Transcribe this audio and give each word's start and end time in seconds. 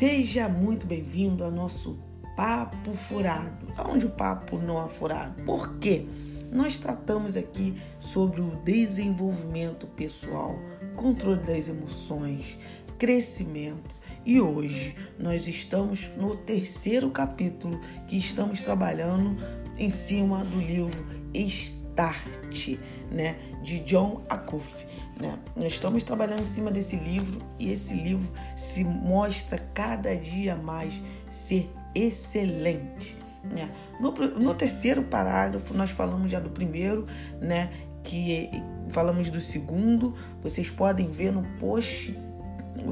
Seja 0.00 0.48
muito 0.48 0.86
bem-vindo 0.86 1.44
ao 1.44 1.50
nosso 1.50 1.98
Papo 2.34 2.94
Furado. 2.94 3.66
Onde 3.86 4.06
o 4.06 4.10
papo 4.10 4.58
não 4.58 4.82
é 4.82 4.88
furado? 4.88 5.42
Por 5.42 5.76
quê? 5.76 6.06
Nós 6.50 6.78
tratamos 6.78 7.36
aqui 7.36 7.74
sobre 7.98 8.40
o 8.40 8.56
desenvolvimento 8.64 9.86
pessoal, 9.88 10.58
controle 10.96 11.42
das 11.42 11.68
emoções, 11.68 12.56
crescimento. 12.96 13.94
E 14.24 14.40
hoje 14.40 14.96
nós 15.18 15.46
estamos 15.46 16.08
no 16.16 16.34
terceiro 16.34 17.10
capítulo 17.10 17.78
que 18.08 18.16
estamos 18.16 18.62
trabalhando 18.62 19.36
em 19.76 19.90
cima 19.90 20.42
do 20.46 20.60
livro 20.60 21.06
Start, 21.34 22.78
né, 23.10 23.36
de 23.62 23.80
John 23.80 24.24
Acuff. 24.30 24.86
Né? 25.20 25.38
Nós 25.54 25.72
estamos 25.74 26.02
trabalhando 26.02 26.40
em 26.40 26.46
cima 26.46 26.70
desse 26.70 26.96
livro 26.96 27.40
e 27.58 27.70
esse 27.70 27.92
livro 27.92 28.32
se 28.56 28.82
mostra 28.82 29.58
cada 29.74 30.16
dia 30.16 30.56
mais 30.56 30.94
ser 31.28 31.70
excelente. 31.94 33.16
Né? 33.44 33.70
No, 34.00 34.12
no 34.12 34.54
terceiro 34.54 35.02
parágrafo, 35.02 35.74
nós 35.74 35.90
falamos 35.90 36.30
já 36.30 36.40
do 36.40 36.48
primeiro, 36.48 37.06
né? 37.38 37.70
que 38.02 38.50
falamos 38.88 39.28
do 39.28 39.40
segundo. 39.40 40.14
Vocês 40.42 40.70
podem 40.70 41.10
ver 41.10 41.32
no 41.32 41.42
post, 41.58 42.16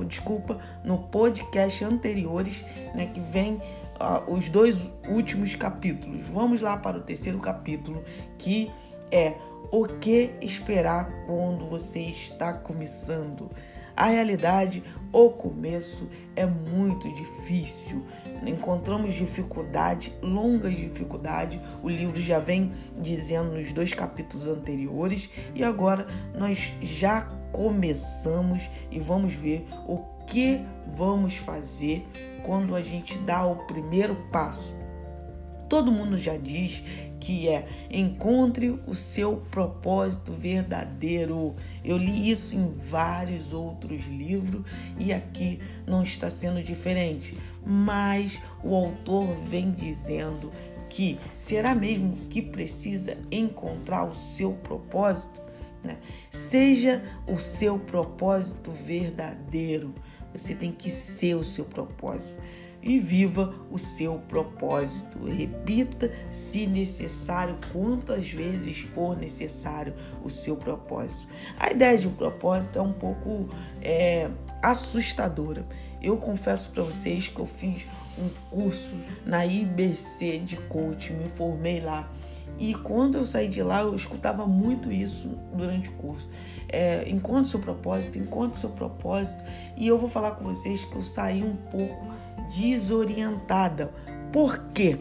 desculpa, 0.06 0.58
no 0.84 0.98
podcast 0.98 1.82
anteriores, 1.82 2.62
né? 2.94 3.06
que 3.06 3.20
vem 3.20 3.58
os 4.28 4.50
dois 4.50 4.78
últimos 5.08 5.56
capítulos. 5.56 6.26
Vamos 6.28 6.60
lá 6.60 6.76
para 6.76 6.98
o 6.98 7.00
terceiro 7.00 7.38
capítulo, 7.38 8.04
que 8.36 8.70
é 9.10 9.34
o 9.70 9.84
que 9.84 10.30
esperar 10.40 11.10
quando 11.26 11.66
você 11.66 12.00
está 12.00 12.52
começando? 12.52 13.50
A 13.96 14.06
realidade, 14.06 14.82
o 15.12 15.30
começo 15.30 16.08
é 16.36 16.46
muito 16.46 17.12
difícil. 17.14 18.04
Encontramos 18.46 19.12
dificuldade, 19.12 20.14
longas 20.22 20.74
dificuldades. 20.74 21.60
O 21.82 21.88
livro 21.88 22.20
já 22.22 22.38
vem 22.38 22.72
dizendo 22.96 23.56
nos 23.56 23.72
dois 23.72 23.92
capítulos 23.92 24.46
anteriores 24.46 25.28
e 25.54 25.64
agora 25.64 26.06
nós 26.32 26.72
já 26.80 27.22
começamos 27.50 28.70
e 28.90 29.00
vamos 29.00 29.34
ver 29.34 29.66
o 29.86 29.98
que 30.26 30.60
vamos 30.96 31.34
fazer 31.36 32.06
quando 32.44 32.76
a 32.76 32.80
gente 32.80 33.18
dá 33.18 33.44
o 33.44 33.66
primeiro 33.66 34.14
passo. 34.30 34.76
Todo 35.68 35.92
mundo 35.92 36.16
já 36.16 36.36
diz 36.36 36.82
que 37.20 37.48
é 37.48 37.66
encontre 37.90 38.78
o 38.86 38.94
seu 38.94 39.36
propósito 39.50 40.32
verdadeiro. 40.32 41.54
Eu 41.84 41.96
li 41.96 42.30
isso 42.30 42.54
em 42.54 42.72
vários 42.72 43.52
outros 43.52 44.04
livros 44.06 44.64
e 44.98 45.12
aqui 45.12 45.60
não 45.86 46.02
está 46.02 46.30
sendo 46.30 46.62
diferente. 46.62 47.36
Mas 47.64 48.38
o 48.62 48.74
autor 48.74 49.26
vem 49.44 49.70
dizendo 49.70 50.52
que 50.88 51.18
será 51.38 51.74
mesmo 51.74 52.16
que 52.30 52.40
precisa 52.40 53.16
encontrar 53.30 54.04
o 54.04 54.14
seu 54.14 54.52
propósito? 54.52 55.40
Né? 55.82 55.98
Seja 56.30 57.02
o 57.26 57.38
seu 57.38 57.78
propósito 57.78 58.70
verdadeiro. 58.70 59.94
Você 60.32 60.54
tem 60.54 60.70
que 60.72 60.90
ser 60.90 61.34
o 61.34 61.44
seu 61.44 61.64
propósito 61.64 62.34
e 62.88 62.98
viva 62.98 63.54
o 63.70 63.78
seu 63.78 64.14
propósito. 64.28 65.24
Repita, 65.26 66.10
se 66.30 66.66
necessário, 66.66 67.56
quantas 67.72 68.30
vezes 68.30 68.78
for 68.94 69.16
necessário 69.16 69.94
o 70.24 70.30
seu 70.30 70.56
propósito. 70.56 71.28
A 71.58 71.70
ideia 71.70 71.98
de 71.98 72.08
um 72.08 72.14
propósito 72.14 72.78
é 72.78 72.82
um 72.82 72.92
pouco 72.92 73.48
é, 73.82 74.30
assustadora. 74.62 75.66
Eu 76.00 76.16
confesso 76.16 76.70
para 76.70 76.82
vocês 76.82 77.28
que 77.28 77.38
eu 77.38 77.46
fiz 77.46 77.86
um 78.18 78.28
curso 78.50 78.94
na 79.26 79.44
IBC 79.44 80.38
de 80.38 80.56
coaching, 80.56 81.14
me 81.14 81.28
formei 81.28 81.80
lá. 81.80 82.10
E 82.58 82.74
quando 82.74 83.18
eu 83.18 83.24
saí 83.24 83.48
de 83.48 83.62
lá, 83.62 83.82
eu 83.82 83.94
escutava 83.94 84.46
muito 84.46 84.90
isso 84.90 85.28
durante 85.54 85.90
o 85.90 85.92
curso. 85.92 86.28
É, 86.68 87.08
encontre 87.08 87.50
seu 87.50 87.60
propósito, 87.60 88.18
encontre 88.18 88.58
seu 88.58 88.70
propósito. 88.70 89.42
E 89.76 89.86
eu 89.86 89.98
vou 89.98 90.08
falar 90.08 90.32
com 90.32 90.44
vocês 90.44 90.84
que 90.84 90.96
eu 90.96 91.02
saí 91.02 91.44
um 91.44 91.54
pouco 91.54 92.08
desorientada. 92.54 93.92
Por 94.32 94.58
quê? 94.72 94.98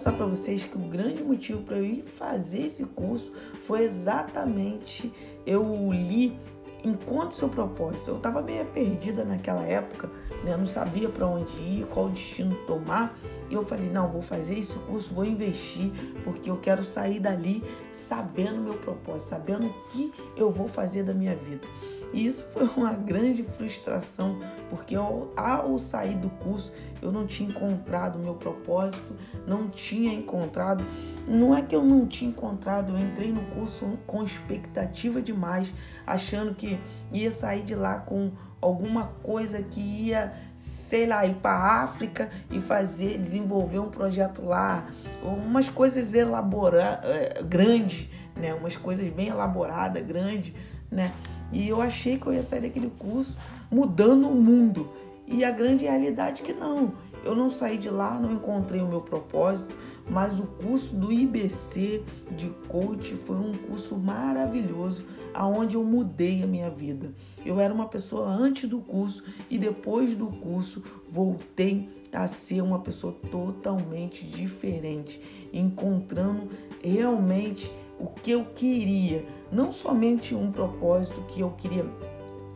pensar 0.00 0.12
para 0.12 0.24
vocês 0.24 0.64
que 0.64 0.78
o 0.78 0.80
grande 0.80 1.22
motivo 1.22 1.62
para 1.62 1.76
eu 1.76 1.84
ir 1.84 2.02
fazer 2.02 2.62
esse 2.62 2.86
curso 2.86 3.30
foi 3.66 3.82
exatamente 3.82 5.12
eu 5.44 5.92
li 5.92 6.38
encontre 6.84 7.34
seu 7.34 7.48
propósito. 7.48 8.10
Eu 8.10 8.16
estava 8.16 8.42
meio 8.42 8.64
perdida 8.66 9.24
naquela 9.24 9.62
época, 9.62 10.10
né? 10.44 10.56
Não 10.56 10.66
sabia 10.66 11.08
para 11.08 11.26
onde 11.26 11.56
ir, 11.60 11.86
qual 11.86 12.08
destino 12.08 12.54
tomar. 12.66 13.16
E 13.48 13.54
eu 13.54 13.64
falei: 13.64 13.88
não, 13.90 14.08
vou 14.08 14.22
fazer 14.22 14.58
esse 14.58 14.74
curso, 14.80 15.12
vou 15.12 15.24
investir, 15.24 15.92
porque 16.24 16.50
eu 16.50 16.56
quero 16.56 16.84
sair 16.84 17.20
dali 17.20 17.62
sabendo 17.92 18.60
meu 18.60 18.74
propósito, 18.74 19.28
sabendo 19.28 19.66
o 19.66 19.72
que 19.88 20.12
eu 20.36 20.50
vou 20.50 20.68
fazer 20.68 21.02
da 21.02 21.12
minha 21.12 21.34
vida. 21.36 21.66
E 22.12 22.26
isso 22.26 22.44
foi 22.44 22.66
uma 22.76 22.92
grande 22.92 23.42
frustração, 23.42 24.38
porque 24.68 24.94
ao, 24.94 25.32
ao 25.36 25.78
sair 25.78 26.16
do 26.16 26.30
curso 26.30 26.72
eu 27.00 27.10
não 27.10 27.26
tinha 27.26 27.48
encontrado 27.48 28.16
o 28.16 28.18
meu 28.18 28.34
propósito, 28.34 29.14
não 29.46 29.68
tinha 29.68 30.12
encontrado. 30.12 30.84
Não 31.26 31.56
é 31.56 31.62
que 31.62 31.74
eu 31.74 31.82
não 31.82 32.06
tinha 32.06 32.30
encontrado, 32.30 32.92
eu 32.92 32.98
entrei 32.98 33.32
no 33.32 33.42
curso 33.54 33.98
com 34.06 34.22
expectativa 34.22 35.22
demais, 35.22 35.72
achando 36.06 36.54
que 36.54 36.78
ia 37.12 37.30
sair 37.30 37.62
de 37.62 37.74
lá 37.74 37.98
com 37.98 38.32
alguma 38.60 39.04
coisa 39.22 39.62
que 39.62 39.80
ia, 39.80 40.34
sei 40.56 41.06
lá, 41.06 41.24
ir 41.24 41.36
para 41.36 41.52
a 41.52 41.82
África 41.82 42.30
e 42.50 42.60
fazer, 42.60 43.18
desenvolver 43.18 43.78
um 43.78 43.88
projeto 43.88 44.44
lá, 44.44 44.86
umas 45.22 45.68
coisas 45.68 46.12
elaboradas, 46.12 47.04
eh, 47.04 47.42
grandes, 47.42 48.10
né? 48.36 48.52
Umas 48.52 48.76
coisas 48.76 49.08
bem 49.08 49.28
elaboradas, 49.28 50.04
grandes, 50.04 50.52
né? 50.90 51.12
E 51.52 51.68
eu 51.68 51.80
achei 51.80 52.18
que 52.18 52.26
eu 52.26 52.32
ia 52.32 52.42
sair 52.42 52.60
daquele 52.60 52.90
curso 52.98 53.36
mudando 53.70 54.28
o 54.28 54.34
mundo. 54.34 54.88
E 55.26 55.44
a 55.44 55.50
grande 55.50 55.84
realidade 55.84 56.42
é 56.42 56.44
que 56.44 56.52
não. 56.52 56.92
Eu 57.24 57.34
não 57.34 57.50
saí 57.50 57.78
de 57.78 57.90
lá, 57.90 58.18
não 58.18 58.32
encontrei 58.32 58.80
o 58.80 58.88
meu 58.88 59.00
propósito, 59.00 59.74
mas 60.08 60.40
o 60.40 60.44
curso 60.44 60.96
do 60.96 61.12
IBC 61.12 62.02
de 62.36 62.48
coach 62.68 63.14
foi 63.14 63.36
um 63.36 63.52
curso 63.52 63.96
maravilhoso 63.96 65.04
aonde 65.32 65.76
eu 65.76 65.84
mudei 65.84 66.42
a 66.42 66.46
minha 66.46 66.70
vida. 66.70 67.12
Eu 67.44 67.60
era 67.60 67.72
uma 67.72 67.86
pessoa 67.86 68.26
antes 68.26 68.68
do 68.68 68.80
curso 68.80 69.22
e 69.48 69.58
depois 69.58 70.16
do 70.16 70.26
curso 70.26 70.82
voltei 71.08 71.88
a 72.12 72.26
ser 72.26 72.62
uma 72.62 72.80
pessoa 72.80 73.14
totalmente 73.30 74.26
diferente, 74.26 75.20
encontrando 75.52 76.48
realmente 76.82 77.70
o 77.98 78.06
que 78.06 78.32
eu 78.32 78.44
queria, 78.46 79.24
não 79.50 79.72
somente 79.72 80.34
um 80.34 80.50
propósito 80.50 81.20
que 81.28 81.40
eu 81.40 81.50
queria 81.50 81.84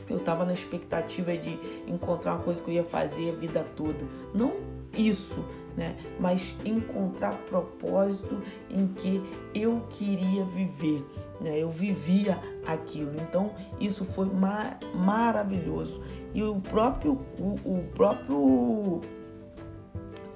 eu 0.09 0.19
estava 0.19 0.45
na 0.45 0.53
expectativa 0.53 1.37
de 1.37 1.59
encontrar 1.87 2.35
uma 2.35 2.43
coisa 2.43 2.61
que 2.63 2.71
eu 2.71 2.75
ia 2.75 2.85
fazer 2.85 3.31
a 3.31 3.33
vida 3.33 3.67
toda. 3.75 4.05
Não 4.35 4.53
isso, 4.97 5.43
né? 5.77 5.97
Mas 6.21 6.55
encontrar 6.65 7.35
propósito 7.49 8.41
em 8.71 8.87
que 8.89 9.23
eu 9.55 9.83
queria 9.91 10.45
viver, 10.45 11.05
né? 11.41 11.59
Eu 11.59 11.69
vivia 11.69 12.39
aquilo. 12.67 13.13
Então 13.17 13.53
isso 13.81 14.05
foi 14.05 14.27
mar 14.27 14.79
maravilhoso. 14.95 16.01
E 16.33 16.43
o 16.43 16.61
próprio 16.61 17.19
o, 17.39 17.55
o 17.65 17.85
próprio 17.95 18.37
o 18.37 19.01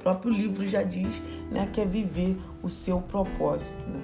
próprio 0.00 0.32
livro 0.32 0.66
já 0.66 0.82
diz, 0.82 1.20
né, 1.50 1.69
que 1.70 1.81
é 1.81 1.84
viver 1.84 2.38
o 2.62 2.69
seu 2.69 3.00
propósito, 3.00 3.82
né? 3.88 4.00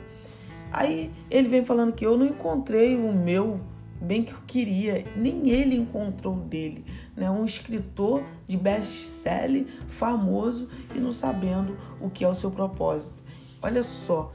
Aí 0.76 1.08
ele 1.30 1.48
vem 1.48 1.64
falando 1.64 1.92
que 1.92 2.04
eu 2.04 2.18
não 2.18 2.26
encontrei 2.26 2.96
o 2.96 3.12
meu 3.12 3.60
bem 4.00 4.24
que 4.24 4.32
eu 4.32 4.40
queria, 4.44 5.04
nem 5.16 5.48
ele 5.48 5.76
encontrou 5.76 6.34
dele, 6.34 6.84
né? 7.16 7.30
Um 7.30 7.44
escritor 7.44 8.24
de 8.44 8.56
best-seller 8.56 9.66
famoso 9.86 10.68
e 10.92 10.98
não 10.98 11.12
sabendo 11.12 11.78
o 12.00 12.10
que 12.10 12.24
é 12.24 12.28
o 12.28 12.34
seu 12.34 12.50
propósito. 12.50 13.14
Olha 13.62 13.84
só, 13.84 14.32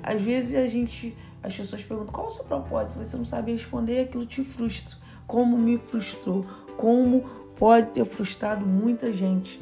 às 0.00 0.22
vezes 0.22 0.54
a 0.54 0.68
gente, 0.68 1.16
as 1.42 1.56
pessoas 1.56 1.82
perguntam 1.82 2.14
qual 2.14 2.28
é 2.28 2.30
o 2.30 2.34
seu 2.34 2.44
propósito, 2.44 3.04
você 3.04 3.16
não 3.16 3.24
sabe 3.24 3.50
responder, 3.50 4.02
aquilo 4.02 4.24
te 4.24 4.44
frustra. 4.44 4.96
Como 5.26 5.58
me 5.58 5.76
frustrou, 5.76 6.46
como 6.76 7.28
pode 7.56 7.88
ter 7.88 8.04
frustrado 8.04 8.64
muita 8.64 9.12
gente. 9.12 9.60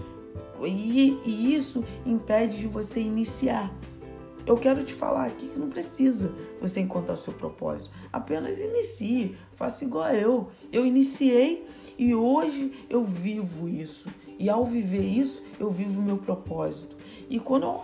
E, 0.63 1.19
e 1.25 1.55
isso 1.55 1.83
impede 2.05 2.59
de 2.59 2.67
você 2.67 3.01
iniciar. 3.01 3.73
Eu 4.49 4.57
quero 4.57 4.83
te 4.83 4.95
falar 4.95 5.27
aqui 5.27 5.47
que 5.47 5.59
não 5.59 5.69
precisa 5.69 6.33
você 6.59 6.81
encontrar 6.81 7.13
o 7.13 7.19
seu 7.19 7.35
propósito. 7.35 7.91
Apenas 8.11 8.59
inicie, 8.59 9.37
faça 9.55 9.85
igual 9.85 10.09
eu. 10.09 10.49
Eu 10.73 10.87
iniciei 10.87 11.67
e 11.99 12.15
hoje 12.15 12.73
eu 12.89 13.05
vivo 13.05 13.69
isso. 13.69 14.09
E 14.39 14.49
ao 14.49 14.65
viver 14.65 15.05
isso, 15.05 15.43
eu 15.61 15.69
vivo 15.69 16.01
o 16.01 16.03
meu 16.03 16.17
propósito. 16.17 16.97
E 17.29 17.39
quando 17.39 17.65
eu 17.65 17.83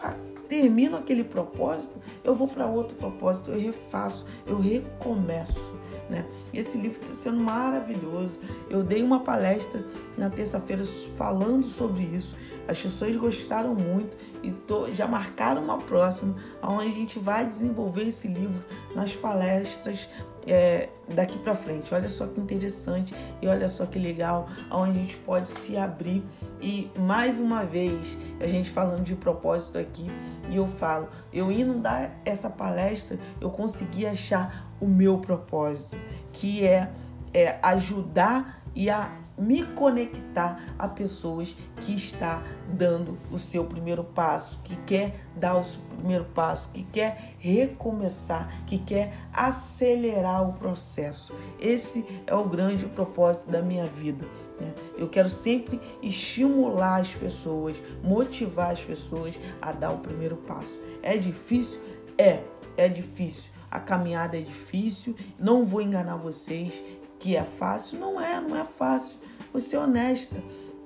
termino 0.48 0.96
aquele 0.96 1.22
propósito, 1.22 1.98
eu 2.24 2.34
vou 2.34 2.48
para 2.48 2.66
outro 2.66 2.96
propósito, 2.96 3.50
eu 3.50 3.60
refaço, 3.60 4.24
eu 4.46 4.58
recomeço. 4.58 5.78
Né? 6.08 6.24
Esse 6.50 6.78
livro 6.78 6.98
está 7.02 7.12
sendo 7.12 7.40
maravilhoso. 7.40 8.40
Eu 8.70 8.82
dei 8.82 9.02
uma 9.02 9.20
palestra 9.20 9.84
na 10.16 10.30
terça-feira 10.30 10.86
falando 11.18 11.66
sobre 11.66 12.04
isso. 12.04 12.34
As 12.66 12.80
pessoas 12.80 13.14
gostaram 13.16 13.74
muito 13.74 14.16
e 14.44 14.52
tô, 14.66 14.92
já 14.92 15.06
marcaram 15.06 15.62
uma 15.62 15.78
próxima, 15.78 16.34
onde 16.62 16.88
a 16.88 16.94
gente 16.94 17.18
vai 17.18 17.46
desenvolver 17.46 18.08
esse 18.08 18.28
livro 18.28 18.62
nas 18.94 19.16
palestras 19.16 20.06
é, 20.46 20.90
daqui 21.08 21.38
para 21.38 21.54
frente. 21.54 21.94
Olha 21.94 22.08
só 22.08 22.26
que 22.26 22.38
interessante 22.38 23.14
e 23.40 23.48
olha 23.48 23.68
só 23.68 23.86
que 23.86 23.98
legal, 23.98 24.48
onde 24.70 24.90
a 24.90 25.02
gente 25.02 25.16
pode 25.16 25.48
se 25.48 25.76
abrir 25.76 26.22
e 26.60 26.90
mais 26.98 27.40
uma 27.40 27.64
vez 27.64 28.18
a 28.38 28.46
gente 28.46 28.70
falando 28.70 29.02
de 29.02 29.14
propósito 29.14 29.78
aqui 29.78 30.06
e 30.50 30.56
eu 30.56 30.66
falo, 30.66 31.08
eu 31.32 31.50
indo 31.50 31.78
dar 31.78 32.20
essa 32.24 32.50
palestra, 32.50 33.18
eu 33.40 33.50
consegui 33.50 34.06
achar 34.06 34.70
o 34.80 34.86
meu 34.86 35.18
propósito, 35.18 35.96
que 36.32 36.66
é, 36.66 36.90
é 37.32 37.58
ajudar 37.62 38.62
e 38.74 38.90
a 38.90 39.10
me 39.36 39.64
conectar 39.64 40.64
a 40.78 40.86
pessoas 40.86 41.56
que 41.80 41.94
está 41.94 42.42
dando 42.68 43.18
o 43.30 43.38
seu 43.38 43.64
primeiro 43.64 44.04
passo, 44.04 44.60
que 44.62 44.76
quer 44.76 45.26
dar 45.36 45.56
o 45.56 45.64
seu 45.64 45.80
primeiro 45.96 46.24
passo, 46.26 46.68
que 46.72 46.84
quer 46.84 47.34
recomeçar, 47.38 48.64
que 48.66 48.78
quer 48.78 49.14
acelerar 49.32 50.48
o 50.48 50.52
processo. 50.52 51.34
Esse 51.58 52.04
é 52.26 52.34
o 52.34 52.44
grande 52.44 52.86
propósito 52.86 53.50
da 53.50 53.60
minha 53.60 53.86
vida. 53.86 54.24
Né? 54.60 54.72
Eu 54.96 55.08
quero 55.08 55.28
sempre 55.28 55.80
estimular 56.02 57.00
as 57.00 57.14
pessoas, 57.14 57.76
motivar 58.02 58.70
as 58.70 58.82
pessoas 58.82 59.38
a 59.60 59.72
dar 59.72 59.90
o 59.90 59.98
primeiro 59.98 60.36
passo. 60.36 60.80
É 61.02 61.16
difícil? 61.16 61.80
É, 62.16 62.40
é 62.76 62.88
difícil. 62.88 63.52
A 63.70 63.80
caminhada 63.80 64.38
é 64.38 64.40
difícil, 64.40 65.16
não 65.36 65.66
vou 65.66 65.82
enganar 65.82 66.14
vocês 66.16 66.80
que 67.18 67.34
é 67.34 67.42
fácil, 67.42 67.98
não 67.98 68.20
é, 68.20 68.40
não 68.40 68.56
é 68.56 68.64
fácil 68.64 69.16
vou 69.54 69.60
ser 69.60 69.76
honesta. 69.76 70.36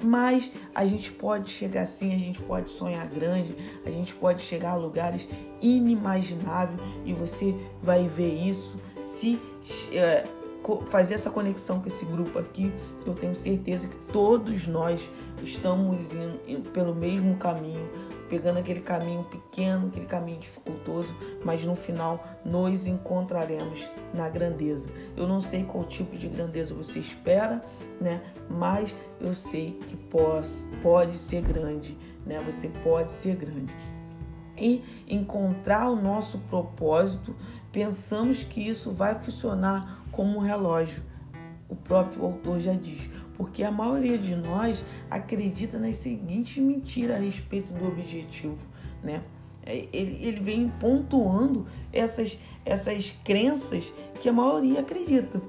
Mas 0.01 0.53
a 0.73 0.87
gente 0.87 1.11
pode 1.11 1.51
chegar 1.51 1.81
assim, 1.83 2.15
a 2.15 2.19
gente 2.19 2.41
pode 2.43 2.69
sonhar 2.69 3.05
grande, 3.09 3.57
a 3.85 3.91
gente 3.91 4.15
pode 4.15 4.43
chegar 4.43 4.73
a 4.73 4.77
lugares 4.77 5.29
inimagináveis 5.61 6.79
e 7.05 7.13
você 7.13 7.53
vai 7.83 8.07
ver 8.07 8.33
isso 8.33 8.73
se 9.01 9.41
é, 9.91 10.25
fazer 10.89 11.15
essa 11.15 11.31
conexão 11.31 11.81
com 11.81 11.89
esse 11.89 12.05
grupo 12.05 12.39
aqui. 12.39 12.73
Eu 13.05 13.13
tenho 13.13 13.35
certeza 13.35 13.89
que 13.89 13.97
todos 14.13 14.69
nós 14.69 15.01
estamos 15.43 16.13
indo, 16.13 16.41
indo 16.47 16.71
pelo 16.71 16.95
mesmo 16.95 17.37
caminho, 17.37 17.91
pegando 18.29 18.59
aquele 18.59 18.81
caminho 18.81 19.25
pequeno, 19.25 19.89
aquele 19.89 20.07
caminho 20.07 20.39
dificultoso, 20.39 21.15
mas 21.45 21.65
no 21.65 21.75
final 21.75 22.25
nos 22.45 22.87
encontraremos 22.87 23.91
na 24.13 24.29
grandeza. 24.29 24.89
Eu 25.17 25.27
não 25.27 25.41
sei 25.41 25.65
qual 25.65 25.85
tipo 25.85 26.17
de 26.17 26.29
grandeza 26.29 26.75
você 26.75 27.01
espera, 27.01 27.61
né? 28.01 28.23
Mas 28.49 28.95
eu 29.21 29.35
sei 29.35 29.79
que 29.89 29.97
pode, 29.97 30.49
pode 30.83 31.17
ser 31.17 31.43
grande, 31.43 31.97
né? 32.25 32.41
Você 32.45 32.69
pode 32.83 33.11
ser 33.11 33.37
grande. 33.37 33.75
E 34.57 34.83
encontrar 35.07 35.89
o 35.89 35.97
nosso 35.97 36.39
propósito, 36.51 37.35
pensamos 37.73 38.43
que 38.43 38.61
isso 38.61 38.93
vai 38.93 39.19
funcionar 39.19 40.05
como 40.11 40.39
um 40.39 40.41
relógio. 40.41 41.03
O 41.69 41.77
próprio 41.77 42.25
autor 42.25 42.59
já 42.59 42.73
diz 42.73 43.09
porque 43.39 43.63
a 43.63 43.71
maioria 43.71 44.19
de 44.19 44.35
nós 44.35 44.85
acredita 45.09 45.79
nas 45.79 45.97
seguintes 45.97 46.61
mentiras 46.61 47.17
a 47.17 47.21
respeito 47.21 47.73
do 47.73 47.87
objetivo, 47.87 48.59
né? 49.03 49.23
É, 49.65 49.87
ele, 49.93 50.27
ele 50.27 50.41
vem 50.41 50.69
pontuando 50.81 51.67
essas, 51.93 52.37
essas 52.65 53.13
crenças 53.25 53.93
que 54.21 54.29
a 54.29 54.33
maioria 54.33 54.81
acredita. 54.81 55.41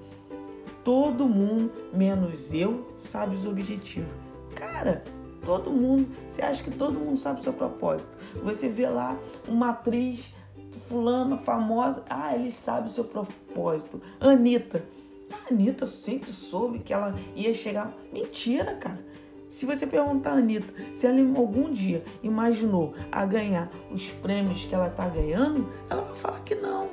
Todo 0.83 1.27
mundo, 1.27 1.71
menos 1.91 2.53
eu, 2.53 2.93
sabe 2.97 3.35
os 3.35 3.45
objetivos. 3.45 4.11
Cara, 4.55 5.03
todo 5.43 5.71
mundo, 5.71 6.09
você 6.27 6.41
acha 6.41 6.63
que 6.63 6.71
todo 6.71 6.99
mundo 6.99 7.17
sabe 7.17 7.39
o 7.39 7.43
seu 7.43 7.53
propósito. 7.53 8.15
Você 8.43 8.69
vê 8.69 8.87
lá 8.87 9.17
uma 9.47 9.69
atriz 9.69 10.33
fulana 10.87 11.37
famosa, 11.37 12.03
ah, 12.09 12.35
ele 12.35 12.51
sabe 12.51 12.87
o 12.87 12.91
seu 12.91 13.03
propósito. 13.03 14.01
Anitta, 14.19 14.83
Anitta 15.49 15.85
sempre 15.85 16.31
soube 16.31 16.79
que 16.79 16.93
ela 16.93 17.15
ia 17.35 17.53
chegar. 17.53 17.93
Mentira, 18.11 18.75
cara. 18.75 18.99
Se 19.49 19.65
você 19.65 19.87
perguntar 19.87 20.31
a 20.31 20.33
Anitta 20.33 20.71
se 20.93 21.07
ela 21.07 21.19
algum 21.35 21.71
dia 21.71 22.03
imaginou 22.21 22.93
a 23.11 23.25
ganhar 23.25 23.71
os 23.91 24.11
prêmios 24.11 24.65
que 24.65 24.75
ela 24.75 24.87
está 24.87 25.07
ganhando, 25.07 25.67
ela 25.89 26.03
vai 26.03 26.15
falar 26.15 26.39
que 26.41 26.53
não. 26.53 26.89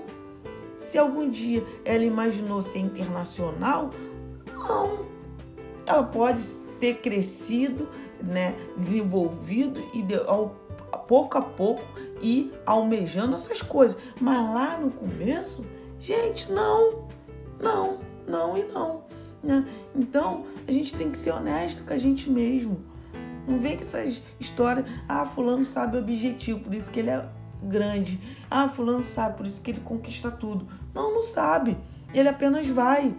Se 0.75 0.97
algum 0.97 1.29
dia 1.29 1.63
ela 1.85 2.03
imaginou 2.03 2.63
ser 2.63 2.79
internacional, 2.79 3.91
não. 4.47 5.05
Ela 5.85 6.03
pode 6.03 6.43
ter 6.81 6.95
crescido, 6.95 7.89
né, 8.23 8.55
desenvolvido 8.77 9.83
e 9.93 10.03
de, 10.03 10.17
ao, 10.17 10.57
pouco 11.07 11.37
a 11.37 11.43
pouco 11.43 11.83
e 12.23 12.53
almejando 12.65 13.35
essas 13.35 13.61
coisas. 13.61 13.99
Mas 14.19 14.39
lá 14.39 14.79
no 14.79 14.91
começo, 14.91 15.65
gente, 16.01 16.51
não, 16.51 17.07
não 17.61 18.06
não 18.27 18.57
e 18.57 18.65
não. 18.65 19.03
Né? 19.43 19.67
Então, 19.95 20.45
a 20.67 20.73
gente 20.73 20.95
tem 20.95 21.11
que 21.11 21.17
ser 21.17 21.33
honesto 21.33 21.85
com 21.85 21.93
a 21.93 21.99
gente 21.99 22.29
mesmo. 22.31 22.81
Não 23.47 23.61
vem 23.61 23.77
com 23.77 23.83
essas 23.83 24.21
histórias, 24.41 24.85
ah, 25.09 25.25
fulano 25.25 25.65
sabe 25.65 25.97
o 25.97 26.01
objetivo, 26.01 26.59
por 26.61 26.75
isso 26.75 26.91
que 26.91 26.99
ele 26.99 27.11
é 27.11 27.25
grande. 27.63 28.21
Ah, 28.51 28.69
fulano 28.69 29.05
sabe, 29.05 29.37
por 29.37 29.47
isso 29.47 29.63
que 29.63 29.71
ele 29.71 29.81
conquista 29.81 30.31
tudo. 30.31 30.67
Não, 30.93 31.15
não 31.15 31.23
sabe. 31.23 31.79
Ele 32.13 32.29
apenas 32.29 32.67
vai. 32.67 33.15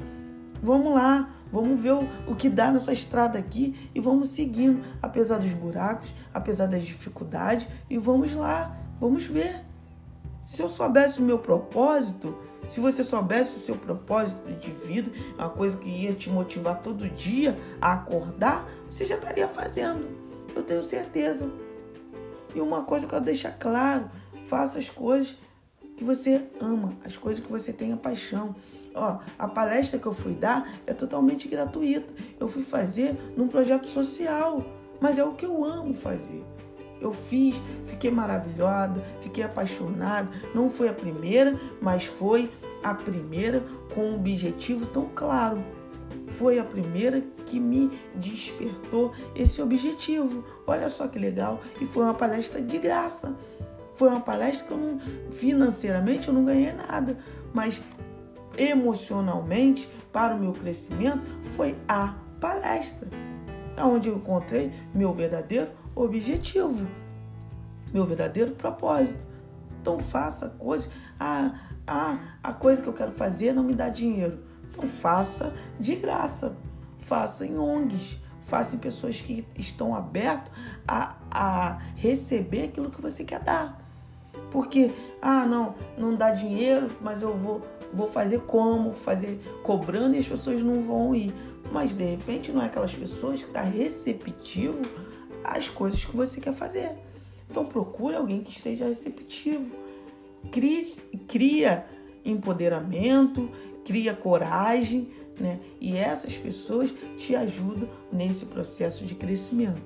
Vamos 0.61 0.93
lá, 0.93 1.29
vamos 1.51 1.79
ver 1.79 1.93
o, 1.93 2.07
o 2.27 2.35
que 2.35 2.49
dá 2.49 2.71
nessa 2.71 2.91
estrada 2.91 3.37
aqui 3.37 3.89
e 3.93 3.99
vamos 3.99 4.29
seguindo, 4.29 4.83
apesar 5.01 5.37
dos 5.37 5.53
buracos, 5.53 6.13
apesar 6.33 6.65
das 6.65 6.83
dificuldades, 6.83 7.67
e 7.89 7.97
vamos 7.97 8.33
lá, 8.33 8.75
vamos 8.99 9.25
ver. 9.25 9.63
Se 10.45 10.61
eu 10.61 10.69
soubesse 10.69 11.19
o 11.19 11.23
meu 11.23 11.37
propósito, 11.37 12.35
se 12.69 12.79
você 12.79 13.03
soubesse 13.03 13.55
o 13.55 13.59
seu 13.59 13.75
propósito 13.75 14.51
de 14.59 14.71
vida, 14.71 15.11
uma 15.35 15.49
coisa 15.49 15.77
que 15.77 15.89
ia 15.89 16.13
te 16.13 16.29
motivar 16.29 16.81
todo 16.81 17.09
dia 17.09 17.57
a 17.79 17.93
acordar, 17.93 18.69
você 18.89 19.05
já 19.05 19.15
estaria 19.15 19.47
fazendo. 19.47 20.07
Eu 20.55 20.63
tenho 20.63 20.83
certeza. 20.83 21.49
E 22.53 22.59
uma 22.59 22.83
coisa 22.83 23.07
que 23.07 23.13
eu 23.13 23.21
deixo 23.21 23.47
claro, 23.59 24.09
faça 24.47 24.79
as 24.79 24.89
coisas 24.89 25.37
que 25.95 26.03
você 26.03 26.43
ama, 26.59 26.93
as 27.05 27.17
coisas 27.17 27.43
que 27.43 27.51
você 27.51 27.71
tem 27.71 27.95
paixão. 27.95 28.55
Ó, 28.93 29.19
a 29.37 29.47
palestra 29.47 29.99
que 29.99 30.05
eu 30.05 30.13
fui 30.13 30.33
dar 30.33 30.73
é 30.85 30.93
totalmente 30.93 31.47
gratuita. 31.47 32.13
Eu 32.39 32.47
fui 32.47 32.63
fazer 32.63 33.15
num 33.37 33.47
projeto 33.47 33.87
social, 33.87 34.63
mas 34.99 35.17
é 35.17 35.23
o 35.23 35.33
que 35.33 35.45
eu 35.45 35.63
amo 35.63 35.93
fazer. 35.93 36.43
Eu 36.99 37.11
fiz, 37.13 37.61
fiquei 37.85 38.11
maravilhada, 38.11 39.03
fiquei 39.21 39.43
apaixonada. 39.43 40.29
Não 40.53 40.69
foi 40.69 40.89
a 40.89 40.93
primeira, 40.93 41.59
mas 41.81 42.05
foi 42.05 42.51
a 42.83 42.93
primeira 42.93 43.63
com 43.93 44.11
um 44.11 44.15
objetivo 44.15 44.85
tão 44.85 45.07
claro. 45.13 45.63
Foi 46.29 46.59
a 46.59 46.63
primeira 46.63 47.21
que 47.45 47.59
me 47.59 47.91
despertou 48.15 49.13
esse 49.35 49.61
objetivo. 49.61 50.43
Olha 50.65 50.89
só 50.89 51.07
que 51.07 51.17
legal! 51.17 51.61
E 51.79 51.85
foi 51.85 52.03
uma 52.03 52.13
palestra 52.13 52.61
de 52.61 52.77
graça. 52.77 53.35
Foi 53.95 54.09
uma 54.09 54.19
palestra 54.19 54.67
que 54.67 54.73
eu 54.73 54.77
não, 54.77 54.99
financeiramente 55.31 56.27
eu 56.27 56.33
não 56.33 56.45
ganhei 56.45 56.71
nada, 56.71 57.17
mas 57.53 57.81
emocionalmente, 58.57 59.89
para 60.11 60.35
o 60.35 60.39
meu 60.39 60.51
crescimento, 60.51 61.21
foi 61.55 61.75
a 61.87 62.15
palestra, 62.39 63.07
onde 63.77 64.09
eu 64.09 64.15
encontrei 64.15 64.71
meu 64.93 65.13
verdadeiro 65.13 65.69
objetivo, 66.01 66.87
meu 67.93 68.05
verdadeiro 68.05 68.51
propósito. 68.51 69.25
Então 69.81 69.99
faça 69.99 70.49
coisas. 70.49 70.89
Ah, 71.19 71.59
ah, 71.85 72.17
a 72.43 72.53
coisa 72.53 72.81
que 72.81 72.87
eu 72.87 72.93
quero 72.93 73.11
fazer 73.11 73.53
não 73.53 73.63
me 73.63 73.73
dá 73.73 73.89
dinheiro. 73.89 74.39
Então 74.69 74.87
faça 74.87 75.53
de 75.79 75.95
graça. 75.95 76.57
Faça 76.99 77.45
em 77.45 77.57
ONGs. 77.57 78.19
Faça 78.41 78.75
em 78.75 78.79
pessoas 78.79 79.19
que 79.21 79.45
estão 79.57 79.95
abertas 79.95 80.51
a, 80.87 81.15
a 81.31 81.77
receber 81.95 82.65
aquilo 82.65 82.89
que 82.89 83.01
você 83.01 83.23
quer 83.23 83.39
dar. 83.39 83.81
Porque, 84.51 84.91
ah, 85.21 85.45
não, 85.45 85.75
não 85.97 86.15
dá 86.15 86.31
dinheiro, 86.31 86.89
mas 87.01 87.21
eu 87.21 87.35
vou, 87.37 87.61
vou 87.93 88.07
fazer 88.07 88.41
como? 88.41 88.93
Fazer 88.93 89.39
cobrando 89.63 90.15
e 90.15 90.19
as 90.19 90.27
pessoas 90.27 90.61
não 90.61 90.81
vão 90.83 91.13
ir. 91.13 91.33
Mas 91.71 91.93
de 91.93 92.03
repente 92.03 92.51
não 92.51 92.61
é 92.61 92.65
aquelas 92.65 92.93
pessoas 92.93 93.39
que 93.39 93.47
estão 93.47 93.61
tá 93.61 93.67
receptivo 93.69 94.81
às 95.43 95.69
coisas 95.69 96.03
que 96.03 96.15
você 96.15 96.39
quer 96.39 96.53
fazer. 96.53 96.91
Então 97.49 97.65
procure 97.65 98.15
alguém 98.15 98.41
que 98.41 98.51
esteja 98.51 98.85
receptivo 98.85 99.87
cria 101.27 101.85
empoderamento, 102.23 103.49
cria 103.85 104.13
coragem, 104.13 105.09
né? 105.39 105.59
E 105.79 105.95
essas 105.95 106.37
pessoas 106.37 106.93
te 107.17 107.35
ajudam 107.35 107.87
nesse 108.11 108.45
processo 108.45 109.05
de 109.05 109.15
crescimento. 109.15 109.81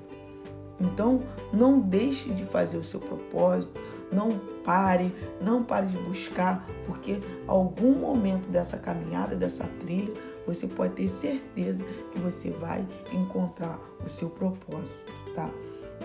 Então, 0.80 1.22
não 1.52 1.78
deixe 1.78 2.32
de 2.32 2.44
fazer 2.44 2.76
o 2.76 2.82
seu 2.82 2.98
propósito, 2.98 3.80
não 4.10 4.40
pare, 4.64 5.14
não 5.40 5.62
pare 5.62 5.86
de 5.86 5.96
buscar, 5.98 6.66
porque 6.86 7.20
algum 7.46 7.92
momento 7.92 8.48
dessa 8.48 8.76
caminhada, 8.76 9.36
dessa 9.36 9.64
trilha, 9.78 10.12
você 10.44 10.66
pode 10.66 10.94
ter 10.94 11.08
certeza 11.08 11.84
que 12.10 12.18
você 12.18 12.50
vai 12.50 12.84
encontrar 13.12 13.78
o 14.04 14.08
seu 14.08 14.28
propósito, 14.28 15.12
tá? 15.34 15.50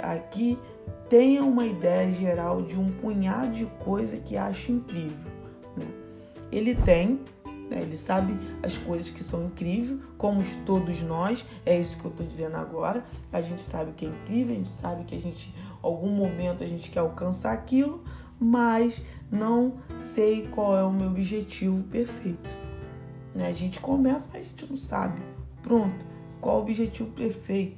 Aqui 0.02 0.58
tenha 1.10 1.44
uma 1.44 1.66
ideia 1.66 2.12
geral 2.14 2.62
de 2.62 2.78
um 2.78 2.92
punhado 2.92 3.52
de 3.54 3.66
coisa 3.66 4.18
que 4.18 4.36
acha 4.36 4.72
incrível. 4.72 5.32
Né? 5.76 5.86
Ele 6.52 6.76
tem, 6.76 7.22
né? 7.70 7.80
ele 7.82 7.98
sabe 7.98 8.38
as 8.62 8.78
coisas 8.78 9.10
que 9.10 9.24
são 9.24 9.46
incríveis, 9.46 10.00
como 10.18 10.44
todos 10.66 11.02
nós, 11.02 11.46
é 11.66 11.80
isso 11.80 11.98
que 11.98 12.06
eu 12.06 12.12
estou 12.12 12.26
dizendo 12.26 12.58
agora. 12.58 13.06
A 13.32 13.42
gente 13.42 13.62
sabe 13.62 13.92
que 13.94 14.06
é 14.06 14.10
incrível, 14.10 14.54
a 14.54 14.58
gente 14.58 14.70
sabe 14.70 15.04
que 15.06 15.16
a 15.16 15.20
gente, 15.20 15.54
algum 15.82 16.10
momento, 16.10 16.64
a 16.64 16.68
gente 16.68 16.90
quer 16.90 17.00
alcançar 17.00 17.54
aquilo, 17.54 18.04
mas 18.40 19.02
não 19.32 19.76
sei 19.98 20.48
qual 20.48 20.78
é 20.78 20.84
o 20.84 20.92
meu 20.92 21.08
objetivo 21.08 21.84
perfeito. 21.84 22.50
Né? 23.34 23.48
A 23.48 23.54
gente 23.54 23.80
começa, 23.80 24.30
mas 24.32 24.44
a 24.44 24.46
gente 24.46 24.70
não 24.70 24.78
sabe. 24.78 25.22
Pronto, 25.62 26.06
qual 26.40 26.58
o 26.58 26.62
objetivo 26.62 27.12
perfeito? 27.12 27.78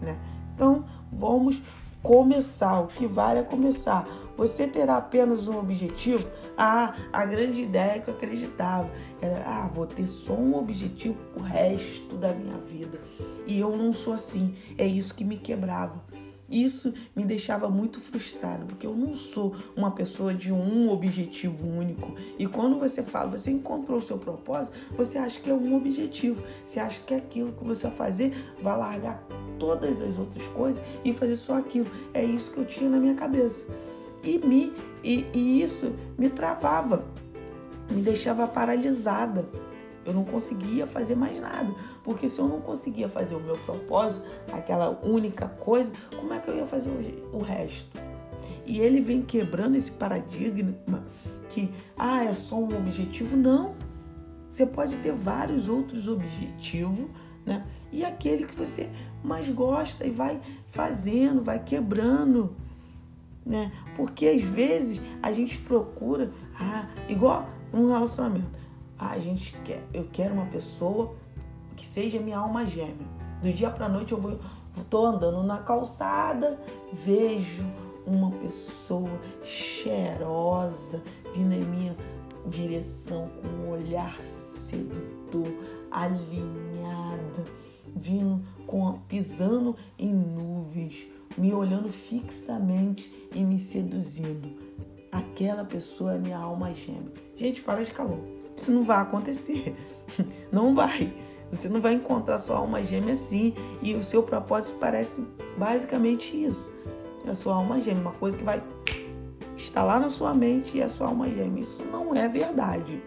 Né? 0.00 0.18
Então, 0.62 0.84
vamos 1.12 1.60
começar. 2.04 2.82
O 2.82 2.86
que 2.86 3.04
vale 3.04 3.40
é 3.40 3.42
começar. 3.42 4.06
Você 4.36 4.64
terá 4.64 4.98
apenas 4.98 5.48
um 5.48 5.58
objetivo? 5.58 6.30
Ah, 6.56 6.94
a 7.12 7.24
grande 7.24 7.62
ideia 7.62 8.00
que 8.00 8.08
eu 8.08 8.14
acreditava 8.14 8.88
era: 9.20 9.42
ah, 9.44 9.66
vou 9.74 9.88
ter 9.88 10.06
só 10.06 10.34
um 10.34 10.56
objetivo 10.56 11.16
o 11.36 11.42
resto 11.42 12.14
da 12.14 12.32
minha 12.32 12.58
vida. 12.58 13.00
E 13.44 13.58
eu 13.58 13.76
não 13.76 13.92
sou 13.92 14.12
assim. 14.12 14.54
É 14.78 14.86
isso 14.86 15.12
que 15.16 15.24
me 15.24 15.36
quebrava. 15.36 16.00
Isso 16.52 16.92
me 17.16 17.24
deixava 17.24 17.68
muito 17.70 17.98
frustrado, 17.98 18.66
porque 18.66 18.86
eu 18.86 18.94
não 18.94 19.14
sou 19.14 19.56
uma 19.74 19.90
pessoa 19.90 20.34
de 20.34 20.52
um 20.52 20.90
objetivo 20.90 21.66
único. 21.66 22.14
E 22.38 22.46
quando 22.46 22.78
você 22.78 23.02
fala, 23.02 23.38
você 23.38 23.50
encontrou 23.50 23.98
o 23.98 24.02
seu 24.02 24.18
propósito, 24.18 24.76
você 24.94 25.16
acha 25.16 25.40
que 25.40 25.48
é 25.48 25.54
um 25.54 25.74
objetivo. 25.74 26.42
Você 26.62 26.78
acha 26.78 27.00
que 27.00 27.14
é 27.14 27.16
aquilo 27.16 27.52
que 27.52 27.64
você 27.64 27.86
vai 27.86 27.96
fazer 27.96 28.52
vai 28.60 28.76
largar 28.76 29.26
todas 29.58 30.00
as 30.00 30.18
outras 30.18 30.46
coisas 30.48 30.82
e 31.04 31.12
fazer 31.12 31.36
só 31.36 31.56
aquilo. 31.56 31.86
É 32.12 32.22
isso 32.22 32.52
que 32.52 32.58
eu 32.58 32.66
tinha 32.66 32.90
na 32.90 32.98
minha 32.98 33.14
cabeça. 33.14 33.66
E, 34.22 34.38
me, 34.38 34.72
e, 35.02 35.26
e 35.32 35.62
isso 35.62 35.92
me 36.18 36.28
travava, 36.28 37.04
me 37.90 38.02
deixava 38.02 38.46
paralisada. 38.46 39.46
Eu 40.04 40.12
não 40.12 40.24
conseguia 40.24 40.86
fazer 40.86 41.14
mais 41.14 41.40
nada. 41.40 41.72
Porque 42.02 42.28
se 42.28 42.38
eu 42.38 42.48
não 42.48 42.60
conseguia 42.60 43.08
fazer 43.08 43.34
o 43.34 43.40
meu 43.40 43.56
propósito, 43.58 44.26
aquela 44.52 44.90
única 45.02 45.48
coisa, 45.48 45.92
como 46.16 46.32
é 46.32 46.38
que 46.38 46.48
eu 46.48 46.56
ia 46.56 46.66
fazer 46.66 46.90
o, 47.32 47.38
resto? 47.38 48.00
E 48.66 48.80
ele 48.80 49.00
vem 49.00 49.22
quebrando 49.22 49.76
esse 49.76 49.90
paradigma 49.90 51.04
que, 51.48 51.70
ah, 51.96 52.24
é 52.24 52.32
só 52.32 52.56
um 52.56 52.76
objetivo. 52.76 53.36
Não. 53.36 53.74
Você 54.50 54.66
pode 54.66 54.96
ter 54.96 55.12
vários 55.12 55.68
outros 55.68 56.08
objetivos, 56.08 57.06
né? 57.46 57.64
E 57.90 58.04
aquele 58.04 58.46
que 58.46 58.54
você 58.54 58.90
mais 59.22 59.48
gosta 59.48 60.06
e 60.06 60.10
vai 60.10 60.40
fazendo, 60.70 61.42
vai 61.42 61.58
quebrando, 61.58 62.54
né? 63.44 63.72
Porque 63.96 64.26
às 64.26 64.42
vezes 64.42 65.02
a 65.22 65.32
gente 65.32 65.58
procura, 65.58 66.30
ah, 66.58 66.88
igual 67.08 67.48
um 67.72 67.86
relacionamento. 67.88 68.61
Ah, 69.04 69.14
a 69.14 69.18
gente 69.18 69.52
quer, 69.64 69.82
eu 69.92 70.06
quero 70.12 70.32
uma 70.32 70.46
pessoa 70.46 71.16
que 71.76 71.84
seja 71.84 72.20
minha 72.20 72.38
alma 72.38 72.64
gêmea. 72.64 73.08
Do 73.42 73.52
dia 73.52 73.68
para 73.68 73.88
noite 73.88 74.12
eu 74.12 74.20
vou, 74.20 74.38
tô 74.88 75.04
andando 75.04 75.42
na 75.42 75.58
calçada, 75.58 76.56
vejo 76.92 77.64
uma 78.06 78.30
pessoa 78.30 79.10
cheirosa 79.42 81.02
vindo 81.34 81.52
em 81.52 81.64
minha 81.64 81.96
direção 82.46 83.28
com 83.40 83.48
um 83.48 83.70
olhar 83.72 84.16
sedutor, 84.24 85.52
alinhada, 85.90 87.42
vindo 87.96 88.40
com 88.68 89.00
pisando 89.08 89.74
em 89.98 90.14
nuvens, 90.14 91.08
me 91.36 91.52
olhando 91.52 91.88
fixamente 91.88 93.28
e 93.34 93.42
me 93.42 93.58
seduzindo. 93.58 94.56
Aquela 95.10 95.64
pessoa 95.64 96.14
é 96.14 96.18
minha 96.18 96.38
alma 96.38 96.72
gêmea. 96.72 97.12
Gente, 97.34 97.62
para 97.62 97.82
de 97.82 97.90
calor. 97.90 98.31
Isso 98.56 98.70
não 98.70 98.84
vai 98.84 98.98
acontecer. 98.98 99.74
Não 100.52 100.74
vai. 100.74 101.14
Você 101.50 101.68
não 101.68 101.80
vai 101.80 101.94
encontrar 101.94 102.38
sua 102.38 102.56
alma 102.58 102.82
gêmea 102.82 103.14
assim. 103.14 103.54
E 103.80 103.94
o 103.94 104.02
seu 104.02 104.22
propósito 104.22 104.76
parece 104.78 105.22
basicamente 105.56 106.36
isso. 106.36 106.70
A 107.26 107.32
sua 107.32 107.54
alma 107.54 107.80
gêmea, 107.80 108.02
uma 108.02 108.12
coisa 108.12 108.36
que 108.36 108.44
vai 108.44 108.62
estar 109.56 109.82
lá 109.82 109.98
na 109.98 110.08
sua 110.08 110.34
mente 110.34 110.76
e 110.76 110.82
a 110.82 110.88
sua 110.88 111.08
alma 111.08 111.28
gêmea. 111.30 111.60
Isso 111.62 111.82
não 111.84 112.14
é 112.14 112.28
verdade. 112.28 113.02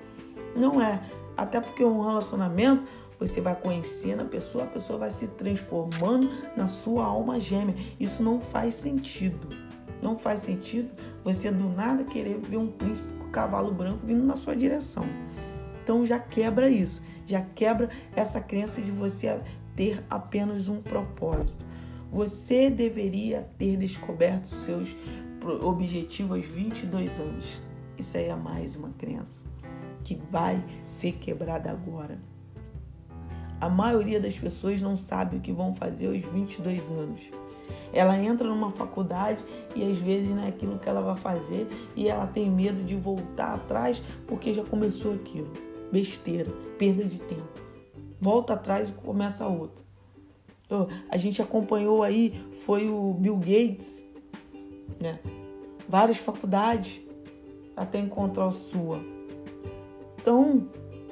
Não 0.55 0.81
é. 0.81 1.01
Até 1.37 1.59
porque 1.59 1.83
um 1.83 2.01
relacionamento 2.01 2.83
você 3.19 3.39
vai 3.39 3.55
conhecendo 3.55 4.21
a 4.23 4.25
pessoa, 4.25 4.65
a 4.65 4.67
pessoa 4.67 4.99
vai 4.99 5.11
se 5.11 5.27
transformando 5.27 6.29
na 6.55 6.67
sua 6.67 7.05
alma 7.05 7.39
gêmea. 7.39 7.75
Isso 7.99 8.21
não 8.21 8.39
faz 8.39 8.75
sentido. 8.75 9.47
Não 10.01 10.17
faz 10.17 10.41
sentido 10.41 10.89
você 11.23 11.49
do 11.51 11.67
nada 11.69 12.03
querer 12.03 12.37
ver 12.39 12.57
um 12.57 12.67
príncipe 12.67 13.07
cavalo 13.35 13.73
branco 13.73 14.07
vindo 14.07 14.23
na 14.23 14.37
sua 14.37 14.55
direção. 14.55 15.05
Então 15.83 16.05
já 16.05 16.17
quebra 16.17 16.69
isso, 16.69 17.01
já 17.27 17.41
quebra 17.41 17.89
essa 18.15 18.39
crença 18.39 18.81
de 18.81 18.91
você 18.91 19.41
ter 19.75 20.01
apenas 20.09 20.69
um 20.69 20.81
propósito. 20.81 21.65
Você 22.09 22.69
deveria 22.69 23.45
ter 23.57 23.75
descoberto 23.75 24.45
seus 24.45 24.95
objetivos 25.61 26.37
aos 26.37 26.45
22 26.45 27.19
anos. 27.19 27.61
Isso 27.97 28.17
aí 28.17 28.27
é 28.29 28.35
mais 28.35 28.77
uma 28.77 28.91
crença 28.91 29.45
que 30.05 30.15
vai 30.31 30.63
ser 30.85 31.11
quebrada 31.13 31.69
agora. 31.69 32.17
A 33.59 33.67
maioria 33.67 34.19
das 34.19 34.39
pessoas 34.39 34.81
não 34.81 34.95
sabe 34.95 35.37
o 35.37 35.41
que 35.41 35.51
vão 35.51 35.75
fazer 35.75 36.07
aos 36.07 36.23
22 36.25 36.89
anos. 36.89 37.21
Ela 37.93 38.17
entra 38.17 38.47
numa 38.47 38.71
faculdade 38.71 39.43
e 39.75 39.83
às 39.83 39.97
vezes 39.97 40.29
não 40.29 40.43
é 40.43 40.49
aquilo 40.49 40.79
que 40.79 40.89
ela 40.89 41.01
vai 41.01 41.15
fazer 41.15 41.67
e 41.95 42.07
ela 42.07 42.27
tem 42.27 42.49
medo 42.49 42.83
de 42.83 42.95
voltar 42.95 43.55
atrás 43.55 44.01
porque 44.27 44.53
já 44.53 44.63
começou 44.63 45.13
aquilo 45.13 45.51
besteira, 45.91 46.51
perda 46.77 47.05
de 47.05 47.19
tempo. 47.19 47.61
Volta 48.19 48.53
atrás 48.53 48.89
e 48.89 48.93
começa 48.93 49.47
outra. 49.47 49.85
A 51.09 51.17
gente 51.17 51.41
acompanhou 51.41 52.01
aí, 52.01 52.43
foi 52.65 52.89
o 52.89 53.13
Bill 53.13 53.37
Gates, 53.37 54.03
né? 54.99 55.19
Várias 55.87 56.17
faculdades 56.17 57.01
até 57.77 57.99
encontrar 57.99 58.47
a 58.47 58.51
sua. 58.51 58.99
Então, 60.19 60.67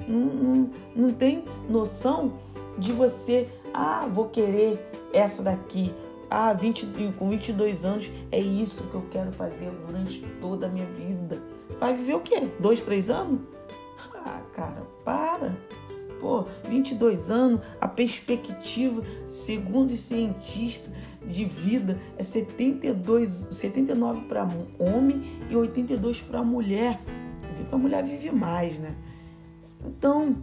não, 0.08 0.20
não, 0.20 0.70
não 0.96 1.12
tem 1.12 1.44
noção 1.68 2.32
de 2.76 2.92
você, 2.92 3.48
ah, 3.72 4.06
vou 4.10 4.28
querer 4.28 4.84
essa 5.12 5.42
daqui. 5.42 5.94
Ah, 6.36 6.52
20, 6.52 6.88
com 7.16 7.30
22 7.30 7.84
anos 7.84 8.10
é 8.32 8.40
isso 8.40 8.82
que 8.88 8.94
eu 8.96 9.06
quero 9.08 9.30
fazer 9.30 9.70
durante 9.86 10.18
toda 10.40 10.66
a 10.66 10.68
minha 10.68 10.86
vida. 10.86 11.40
Vai 11.78 11.94
viver 11.94 12.14
o 12.14 12.20
quê? 12.20 12.48
Dois, 12.58 12.82
três 12.82 13.08
anos? 13.08 13.38
Ah, 14.16 14.40
cara, 14.52 14.82
para. 15.04 15.56
Pô, 16.18 16.44
22 16.68 17.30
anos, 17.30 17.60
a 17.80 17.86
perspectiva, 17.86 19.00
segundo 19.28 19.92
os 19.92 20.00
cientistas 20.00 20.92
de 21.24 21.44
vida, 21.44 22.00
é 22.18 22.24
72, 22.24 23.30
79 23.52 24.22
para 24.22 24.48
homem 24.76 25.38
e 25.48 25.54
82 25.54 26.20
para 26.20 26.42
mulher. 26.42 27.00
Porque 27.42 27.72
a 27.72 27.78
mulher 27.78 28.02
vive 28.02 28.32
mais, 28.32 28.76
né? 28.76 28.96
Então, 29.86 30.38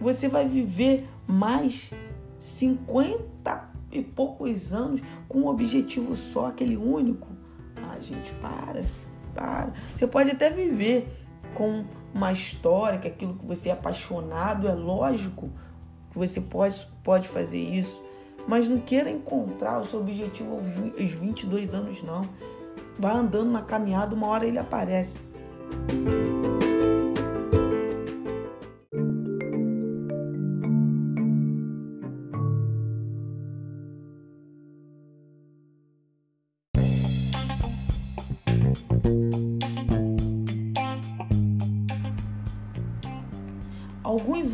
você 0.00 0.28
vai 0.28 0.46
viver 0.46 1.08
mais 1.26 1.90
50 2.38 3.73
e 3.94 4.02
poucos 4.02 4.72
anos 4.72 5.00
com 5.28 5.40
um 5.40 5.46
objetivo 5.46 6.14
só, 6.16 6.46
aquele 6.46 6.76
único. 6.76 7.28
Ah, 7.76 7.98
gente, 8.00 8.32
para, 8.34 8.84
para. 9.34 9.72
Você 9.94 10.06
pode 10.06 10.30
até 10.30 10.50
viver 10.50 11.08
com 11.54 11.84
uma 12.12 12.32
história, 12.32 12.98
que 12.98 13.08
aquilo 13.08 13.34
que 13.34 13.46
você 13.46 13.68
é 13.68 13.72
apaixonado, 13.72 14.68
é 14.68 14.74
lógico 14.74 15.50
que 16.10 16.18
você 16.18 16.40
pode, 16.40 16.86
pode 17.02 17.28
fazer 17.28 17.60
isso. 17.60 18.02
Mas 18.46 18.68
não 18.68 18.78
queira 18.78 19.10
encontrar 19.10 19.80
o 19.80 19.84
seu 19.84 20.00
objetivo 20.00 20.54
aos 20.54 21.10
22 21.10 21.74
anos, 21.74 22.02
não. 22.02 22.22
Vai 22.98 23.16
andando 23.16 23.50
na 23.50 23.62
caminhada, 23.62 24.14
uma 24.14 24.28
hora 24.28 24.46
ele 24.46 24.58
aparece. 24.58 25.18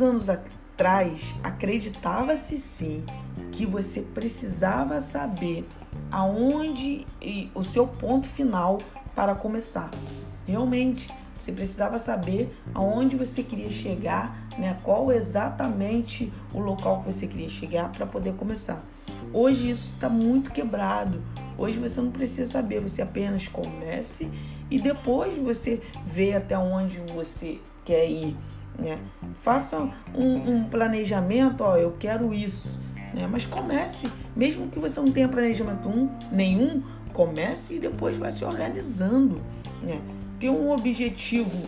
Anos 0.01 0.29
atrás 0.29 1.21
acreditava-se 1.43 2.57
sim 2.57 3.03
que 3.51 3.65
você 3.65 4.01
precisava 4.01 4.99
saber 5.01 5.65
aonde 6.09 7.05
e 7.21 7.51
o 7.53 7.63
seu 7.63 7.87
ponto 7.87 8.27
final 8.27 8.77
para 9.15 9.35
começar. 9.35 9.91
Realmente, 10.47 11.07
você 11.41 11.51
precisava 11.51 11.97
saber 11.97 12.55
aonde 12.73 13.15
você 13.15 13.41
queria 13.41 13.71
chegar, 13.71 14.47
né? 14.57 14.77
Qual 14.83 15.11
exatamente 15.11 16.31
o 16.53 16.59
local 16.59 16.99
que 16.99 17.11
você 17.11 17.25
queria 17.25 17.49
chegar 17.49 17.91
para 17.91 18.05
poder 18.05 18.33
começar. 18.33 18.79
Hoje 19.33 19.69
isso 19.69 19.91
está 19.93 20.07
muito 20.07 20.51
quebrado. 20.51 21.21
Hoje 21.57 21.79
você 21.79 21.99
não 21.99 22.11
precisa 22.11 22.51
saber, 22.51 22.79
você 22.79 23.01
apenas 23.01 23.47
comece 23.47 24.29
e 24.69 24.79
depois 24.79 25.37
você 25.39 25.81
vê 26.05 26.33
até 26.33 26.57
onde 26.57 26.99
você 27.13 27.59
quer 27.83 28.09
ir. 28.09 28.35
Né? 28.77 28.99
Faça 29.41 29.89
um, 30.13 30.55
um 30.55 30.63
planejamento, 30.63 31.61
ó, 31.61 31.77
eu 31.77 31.95
quero 31.99 32.33
isso, 32.33 32.79
né? 33.13 33.27
Mas 33.29 33.45
comece, 33.45 34.11
mesmo 34.35 34.67
que 34.67 34.79
você 34.79 34.99
não 34.99 35.11
tenha 35.11 35.27
planejamento 35.27 35.87
um, 35.87 36.09
nenhum, 36.31 36.81
comece 37.13 37.75
e 37.75 37.79
depois 37.79 38.17
vai 38.17 38.31
se 38.31 38.43
organizando, 38.43 39.41
né? 39.81 39.99
Ter 40.39 40.49
um 40.49 40.71
objetivo, 40.71 41.67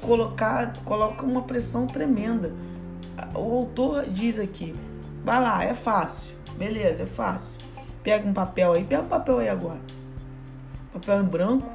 colocar, 0.00 0.72
coloca 0.84 1.24
uma 1.24 1.42
pressão 1.42 1.86
tremenda. 1.86 2.52
O 3.34 3.58
autor 3.58 4.08
diz 4.08 4.38
aqui, 4.38 4.74
vai 5.24 5.42
lá, 5.42 5.64
é 5.64 5.74
fácil, 5.74 6.34
beleza, 6.56 7.02
é 7.02 7.06
fácil. 7.06 7.58
Pega 8.02 8.26
um 8.26 8.32
papel 8.32 8.72
aí, 8.72 8.84
pega 8.84 9.02
um 9.02 9.08
papel 9.08 9.38
aí 9.38 9.48
agora, 9.48 9.80
papel 10.92 11.22
em 11.22 11.26
branco 11.26 11.66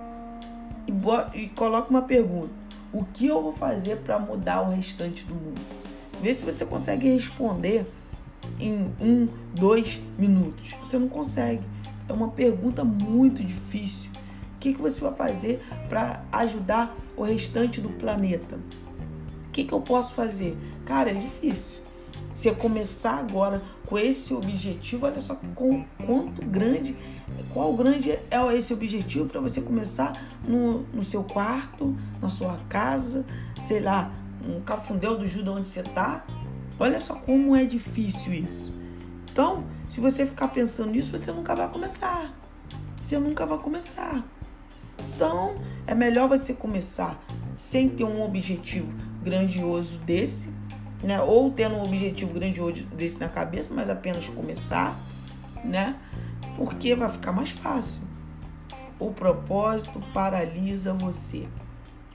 e, 0.88 1.38
e 1.38 1.50
coloca 1.50 1.90
uma 1.90 2.02
pergunta 2.02 2.63
o 2.94 3.04
que 3.04 3.26
eu 3.26 3.42
vou 3.42 3.54
fazer 3.54 3.98
para 3.98 4.20
mudar 4.20 4.62
o 4.62 4.70
restante 4.70 5.26
do 5.26 5.34
mundo? 5.34 5.60
Vê 6.22 6.34
se 6.34 6.46
você 6.46 6.64
consegue 6.64 7.10
responder 7.10 7.86
em 8.60 8.92
um, 9.02 9.28
dois 9.54 10.00
minutos. 10.18 10.76
Você 10.80 10.98
não 11.00 11.10
consegue. 11.10 11.64
É 12.08 12.14
uma 12.14 12.30
pergunta 12.30 12.84
muito 12.84 13.44
difícil. 13.44 14.12
O 14.56 14.60
que, 14.60 14.74
que 14.74 14.82
você 14.82 15.02
vai 15.02 15.14
fazer 15.14 15.62
para 15.90 16.24
ajudar 16.32 16.96
o 17.18 17.24
restante 17.24 17.82
do 17.82 17.90
planeta? 17.90 18.58
O 19.48 19.52
que, 19.52 19.64
que 19.64 19.74
eu 19.74 19.82
posso 19.82 20.14
fazer? 20.14 20.56
Cara, 20.86 21.10
é 21.10 21.14
difícil. 21.14 21.82
Se 22.36 22.48
eu 22.48 22.56
começar 22.56 23.18
agora 23.18 23.62
com 23.86 23.98
esse 23.98 24.34
objetivo, 24.34 25.06
olha 25.06 25.20
só 25.20 25.36
com, 25.56 25.84
quanto 26.06 26.46
grande, 26.46 26.96
qual 27.54 27.74
grande 27.74 28.12
é 28.12 28.22
esse 28.56 28.74
objetivo 28.74 29.28
para 29.28 29.40
você 29.40 29.62
começar 29.62 30.14
no, 30.48 30.84
no 30.94 31.04
seu 31.04 31.24
quarto, 31.24 31.96
na 32.22 32.30
sua 32.30 32.58
casa, 32.70 33.26
sei 33.68 33.80
lá, 33.80 34.12
um 34.48 34.62
cafundel 34.62 35.18
do 35.18 35.28
Judas 35.28 35.58
onde 35.58 35.68
você 35.68 35.82
está. 35.82 36.26
Olha 36.80 37.00
só 37.00 37.16
como 37.16 37.56
é 37.56 37.66
difícil 37.66 38.34
isso. 38.34 38.74
Então, 39.32 39.64
se 39.90 40.00
você 40.00 40.26
ficar 40.26 40.50
pensando 40.50 40.92
nisso, 40.92 41.12
você 41.12 41.32
nunca 41.32 41.56
vai 41.56 41.70
começar. 41.70 42.34
Você 43.04 43.18
nunca 43.18 43.46
vai 43.46 43.58
começar. 43.58 44.24
Então, 45.16 45.56
é 45.88 45.94
melhor 45.94 46.28
você 46.28 46.54
começar 46.54 47.20
sem 47.56 47.90
ter 47.90 48.04
um 48.04 48.24
objetivo 48.24 48.92
grandioso 49.24 49.98
desse 50.00 50.54
né? 51.04 51.22
Ou 51.22 51.52
tendo 51.52 51.76
um 51.76 51.84
objetivo 51.84 52.34
grandioso 52.34 52.84
desse 52.86 53.20
na 53.20 53.28
cabeça, 53.28 53.74
mas 53.74 53.90
apenas 53.90 54.28
começar, 54.30 54.98
né? 55.64 55.96
Porque 56.56 56.96
vai 56.96 57.12
ficar 57.12 57.32
mais 57.32 57.52
fácil. 57.52 58.02
O 59.00 59.12
propósito 59.12 60.02
paralisa 60.14 60.94
você. 60.94 61.48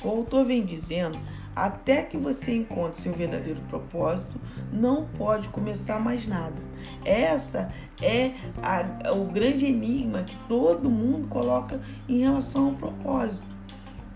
O 0.02 0.08
autor 0.08 0.44
vem 0.44 0.64
dizendo, 0.64 1.18
até 1.56 2.02
que 2.02 2.16
você 2.16 2.54
encontre 2.54 3.02
seu 3.02 3.12
verdadeiro 3.12 3.60
propósito, 3.68 4.40
não 4.72 5.06
pode 5.06 5.48
começar 5.48 5.98
mais 5.98 6.26
nada. 6.26 6.56
Essa 7.04 7.68
é 8.00 8.34
a, 8.62 9.12
o 9.12 9.24
grande 9.24 9.66
enigma 9.66 10.22
que 10.22 10.36
todo 10.46 10.88
mundo 10.88 11.26
coloca 11.26 11.80
em 12.08 12.20
relação 12.20 12.66
ao 12.66 12.72
propósito. 12.74 13.46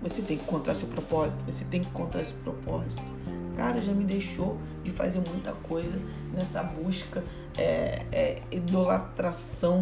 Você 0.02 0.22
tem 0.22 0.36
que 0.36 0.44
encontrar 0.44 0.74
seu 0.74 0.88
propósito, 0.88 1.42
você 1.44 1.64
tem 1.64 1.80
que 1.80 1.88
encontrar 1.88 2.22
esse 2.22 2.34
propósito 2.34 3.02
cara, 3.56 3.80
já 3.80 3.92
me 3.92 4.04
deixou 4.04 4.58
de 4.82 4.90
fazer 4.90 5.22
muita 5.28 5.52
coisa 5.52 5.98
nessa 6.32 6.62
busca, 6.62 7.22
é, 7.56 8.02
é, 8.10 8.42
idolatração 8.50 9.80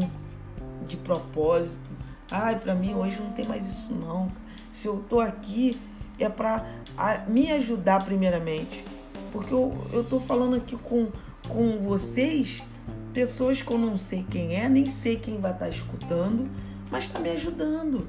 de 0.87 0.97
propósito. 0.97 1.91
Ai, 2.31 2.59
para 2.59 2.75
mim 2.75 2.95
hoje 2.95 3.21
não 3.21 3.33
tem 3.33 3.47
mais 3.47 3.67
isso 3.67 3.93
não. 3.93 4.29
Se 4.73 4.87
eu 4.87 5.05
tô 5.09 5.21
aqui 5.21 5.81
é 6.19 6.29
para 6.29 6.65
me 7.27 7.51
ajudar 7.53 8.05
primeiramente, 8.05 8.85
porque 9.33 9.53
eu, 9.53 9.75
eu 9.93 10.05
tô 10.05 10.21
falando 10.21 10.57
aqui 10.57 10.77
com, 10.77 11.09
com 11.49 11.79
vocês, 11.79 12.63
pessoas 13.13 13.63
que 13.63 13.73
eu 13.73 13.79
não 13.79 13.97
sei 13.97 14.25
quem 14.31 14.55
é, 14.55 14.69
nem 14.69 14.87
sei 14.87 15.17
quem 15.17 15.41
vai 15.41 15.53
estar 15.53 15.65
tá 15.65 15.71
escutando, 15.71 16.49
mas 16.91 17.05
está 17.05 17.19
me 17.19 17.31
ajudando. 17.31 18.09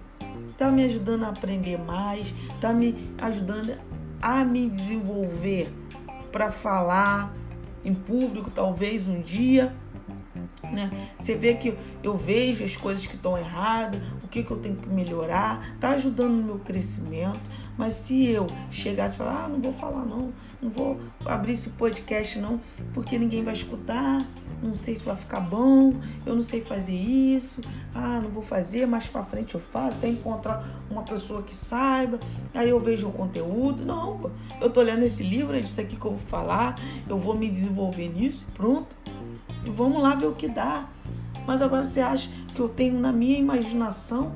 Está 0.50 0.70
me 0.70 0.84
ajudando 0.84 1.24
a 1.24 1.30
aprender 1.30 1.78
mais, 1.78 2.34
está 2.54 2.74
me 2.74 3.10
ajudando 3.18 3.78
a 4.22 4.44
me 4.44 4.70
desenvolver 4.70 5.72
para 6.32 6.52
falar 6.52 7.34
em 7.84 7.94
público, 7.94 8.52
talvez 8.52 9.08
um 9.08 9.22
dia. 9.22 9.74
Né? 10.63 11.10
Você 11.17 11.36
vê 11.36 11.56
que 11.56 11.76
eu 12.04 12.15
vejo 12.17 12.63
as 12.63 12.76
coisas 12.76 13.06
que 13.06 13.15
estão 13.15 13.38
erradas, 13.38 14.02
o 14.24 14.28
que, 14.28 14.43
que 14.43 14.52
eu 14.52 14.58
tenho 14.58 14.76
que 14.76 14.88
melhorar, 14.89 15.76
tá 15.80 15.89
ajudando 15.91 16.32
no 16.32 16.43
meu 16.43 16.60
crescimento. 16.60 17.39
Mas 17.78 17.93
se 17.93 18.28
eu 18.28 18.47
chegasse 18.69 19.15
e 19.15 19.17
falar, 19.17 19.45
ah, 19.45 19.47
não 19.47 19.60
vou 19.60 19.74
falar 19.74 20.06
não, 20.06 20.32
não 20.62 20.69
vou 20.69 21.00
abrir 21.26 21.54
esse 21.54 21.69
podcast 21.69 22.38
não, 22.38 22.60
porque 22.93 23.17
ninguém 23.17 23.43
vai 23.43 23.54
escutar, 23.54 24.21
não 24.62 24.74
sei 24.76 24.95
se 24.95 25.04
vai 25.04 25.15
ficar 25.15 25.39
bom, 25.39 25.93
eu 26.26 26.36
não 26.36 26.43
sei 26.43 26.62
fazer 26.62 26.93
isso, 26.93 27.62
ah, 27.95 28.19
não 28.21 28.30
vou 28.30 28.43
fazer, 28.43 28.86
mais 28.86 29.08
para 29.08 29.24
frente 29.24 29.56
eu 29.56 29.62
faço, 29.62 29.97
que 29.97 30.08
encontrar 30.08 30.63
uma 30.89 31.02
pessoa 31.02 31.41
que 31.41 31.56
saiba, 31.56 32.19
aí 32.54 32.69
eu 32.69 32.80
vejo 32.80 33.08
o 33.08 33.12
conteúdo. 33.12 33.84
Não, 33.84 34.32
eu 34.60 34.69
tô 34.69 34.82
lendo 34.82 35.04
esse 35.04 35.24
livro, 35.24 35.56
é 35.56 35.60
disso 35.62 35.82
aqui 35.82 35.95
que 35.95 36.06
eu 36.06 36.12
vou 36.12 36.19
falar, 36.19 36.76
eu 37.08 37.17
vou 37.17 37.36
me 37.36 37.50
desenvolver 37.50 38.10
nisso, 38.10 38.45
pronto. 38.54 38.95
Vamos 39.65 40.02
lá 40.02 40.15
ver 40.15 40.28
o 40.28 40.34
que 40.34 40.47
dá. 40.47 40.86
Mas 41.45 41.62
agora 41.62 41.84
você 41.84 42.00
acha 42.00 42.30
que 42.54 42.60
eu 42.60 42.69
tenho 42.69 43.00
na 43.00 43.12
minha 43.12 43.38
imaginação 43.38 44.34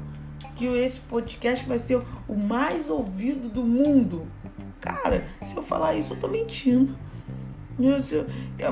que 0.55 0.65
esse 0.65 0.99
podcast 1.01 1.65
vai 1.65 1.77
ser 1.77 2.01
o 2.27 2.35
mais 2.35 2.89
ouvido 2.89 3.49
do 3.49 3.63
mundo. 3.63 4.25
Cara, 4.79 5.27
se 5.43 5.55
eu 5.55 5.63
falar 5.63 5.95
isso, 5.95 6.13
eu 6.13 6.19
tô 6.19 6.27
mentindo. 6.27 6.95
Isso, 7.77 8.25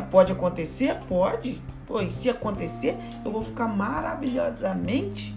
pode 0.09 0.31
acontecer? 0.31 0.95
Pode. 1.07 1.61
Pô, 1.85 2.01
e 2.01 2.11
se 2.11 2.29
acontecer, 2.29 2.97
eu 3.25 3.31
vou 3.31 3.43
ficar 3.43 3.67
maravilhosamente 3.67 5.35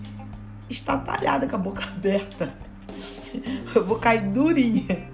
estatalhada 0.70 1.48
com 1.48 1.56
a 1.56 1.58
boca 1.58 1.82
aberta. 1.90 2.54
Eu 3.74 3.84
vou 3.84 3.98
cair 3.98 4.22
durinha, 4.30 5.08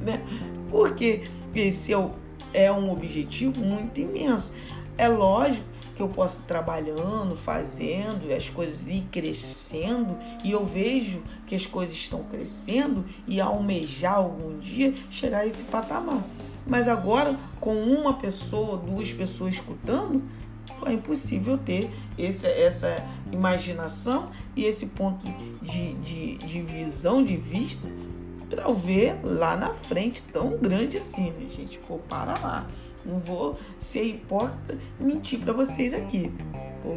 né? 0.00 0.20
Porque 0.68 1.24
esse 1.54 1.94
é, 1.94 2.10
é 2.52 2.72
um 2.72 2.90
objetivo 2.90 3.60
muito 3.60 4.00
imenso. 4.00 4.52
É 4.96 5.08
lógico 5.08 5.64
que 5.94 6.02
eu 6.02 6.08
posso 6.08 6.38
ir 6.40 6.44
trabalhando, 6.44 7.36
fazendo, 7.36 8.32
as 8.34 8.48
coisas 8.48 8.86
ir 8.86 9.06
crescendo, 9.10 10.16
e 10.42 10.50
eu 10.50 10.64
vejo 10.64 11.22
que 11.46 11.54
as 11.54 11.66
coisas 11.66 11.94
estão 11.96 12.22
crescendo 12.24 13.04
e 13.26 13.40
almejar 13.40 14.14
algum 14.14 14.58
dia 14.58 14.94
chegar 15.10 15.40
a 15.40 15.46
esse 15.46 15.62
patamar. 15.64 16.22
Mas 16.66 16.88
agora, 16.88 17.36
com 17.60 17.74
uma 17.74 18.14
pessoa, 18.14 18.76
duas 18.78 19.12
pessoas 19.12 19.54
escutando, 19.54 20.22
é 20.86 20.92
impossível 20.92 21.58
ter 21.58 21.90
esse, 22.18 22.46
essa 22.46 22.96
imaginação 23.30 24.30
e 24.56 24.64
esse 24.64 24.86
ponto 24.86 25.24
de, 25.60 25.94
de, 25.94 26.36
de 26.38 26.62
visão, 26.62 27.22
de 27.22 27.36
vista, 27.36 27.86
para 28.48 28.70
ver 28.72 29.18
lá 29.22 29.56
na 29.56 29.74
frente 29.74 30.22
tão 30.32 30.56
grande 30.58 30.98
assim, 30.98 31.30
né, 31.30 31.48
gente? 31.56 31.78
Pô, 31.78 31.98
para 31.98 32.38
lá. 32.38 32.66
Não 33.04 33.18
vou 33.20 33.58
ser 33.80 34.04
hipócrita 34.04 34.78
e 35.00 35.02
mentir 35.02 35.40
para 35.40 35.52
vocês 35.52 35.92
aqui. 35.92 36.32
Pô, 36.82 36.96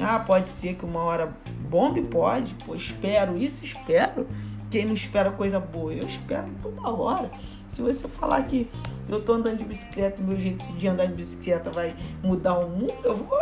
ah, 0.00 0.18
pode 0.20 0.48
ser 0.48 0.74
que 0.74 0.84
uma 0.84 1.00
hora 1.00 1.34
bombe? 1.68 2.02
Pode. 2.02 2.54
Pô, 2.66 2.74
espero 2.74 3.36
isso, 3.36 3.64
espero. 3.64 4.26
Quem 4.70 4.86
não 4.86 4.94
espera 4.94 5.30
coisa 5.32 5.58
boa? 5.58 5.92
Eu 5.92 6.06
espero 6.06 6.48
toda 6.62 6.88
hora. 6.88 7.30
Se 7.70 7.82
você 7.82 8.06
falar 8.08 8.42
que 8.44 8.70
eu 9.08 9.20
tô 9.20 9.34
andando 9.34 9.58
de 9.58 9.64
bicicleta, 9.64 10.22
meu 10.22 10.38
jeito 10.38 10.64
de 10.74 10.86
andar 10.86 11.06
de 11.06 11.14
bicicleta 11.14 11.70
vai 11.70 11.94
mudar 12.22 12.58
o 12.58 12.68
mundo, 12.68 12.94
eu 13.02 13.16
vou 13.16 13.38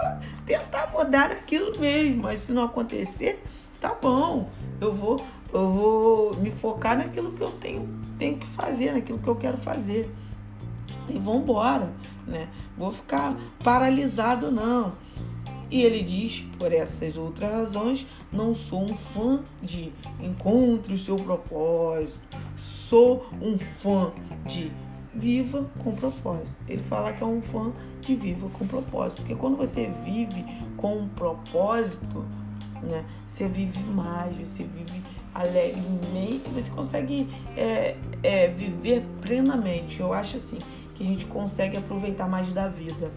tentar 0.46 0.90
mudar 0.92 1.30
aquilo 1.30 1.78
mesmo. 1.78 2.22
Mas 2.22 2.40
se 2.40 2.52
não 2.52 2.62
acontecer, 2.62 3.42
tá 3.80 3.94
bom. 3.94 4.50
Eu 4.80 4.92
vou, 4.92 5.22
eu 5.52 5.72
vou 5.72 6.34
me 6.36 6.50
focar 6.52 6.96
naquilo 6.96 7.32
que 7.32 7.42
eu 7.42 7.50
tenho, 7.52 7.88
tenho 8.18 8.38
que 8.38 8.46
fazer, 8.46 8.92
naquilo 8.92 9.18
que 9.18 9.28
eu 9.28 9.36
quero 9.36 9.58
fazer 9.58 10.10
e 11.10 11.18
vão 11.18 11.38
embora, 11.38 11.92
né? 12.26 12.48
Vou 12.76 12.92
ficar 12.92 13.36
paralisado 13.62 14.50
não. 14.50 14.92
E 15.70 15.82
ele 15.82 16.02
diz, 16.02 16.44
por 16.58 16.72
essas 16.72 17.16
outras 17.16 17.50
razões, 17.50 18.06
não 18.32 18.54
sou 18.54 18.84
um 18.84 18.96
fã 18.96 19.40
de 19.62 19.92
encontre 20.20 20.94
o 20.94 20.98
seu 20.98 21.16
propósito. 21.16 22.18
Sou 22.56 23.26
um 23.40 23.58
fã 23.82 24.12
de 24.46 24.72
viva 25.14 25.68
com 25.82 25.94
propósito. 25.94 26.56
Ele 26.66 26.82
fala 26.84 27.12
que 27.12 27.22
é 27.22 27.26
um 27.26 27.42
fã 27.42 27.72
de 28.00 28.14
viva 28.14 28.48
com 28.50 28.66
propósito, 28.66 29.22
porque 29.22 29.34
quando 29.34 29.56
você 29.56 29.90
vive 30.04 30.44
com 30.76 30.98
um 31.00 31.08
propósito, 31.08 32.24
né, 32.82 33.04
você 33.26 33.46
vive 33.46 33.82
mais, 33.90 34.34
você 34.36 34.62
vive 34.62 35.02
alegremente, 35.34 36.48
você 36.54 36.70
consegue 36.70 37.28
é, 37.56 37.96
é, 38.22 38.48
viver 38.48 39.04
plenamente. 39.20 40.00
Eu 40.00 40.12
acho 40.12 40.38
assim 40.38 40.58
que 40.98 41.04
a 41.04 41.06
gente 41.06 41.24
consegue 41.26 41.78
aproveitar 41.78 42.28
mais 42.28 42.52
da 42.52 42.68
vida 42.68 43.10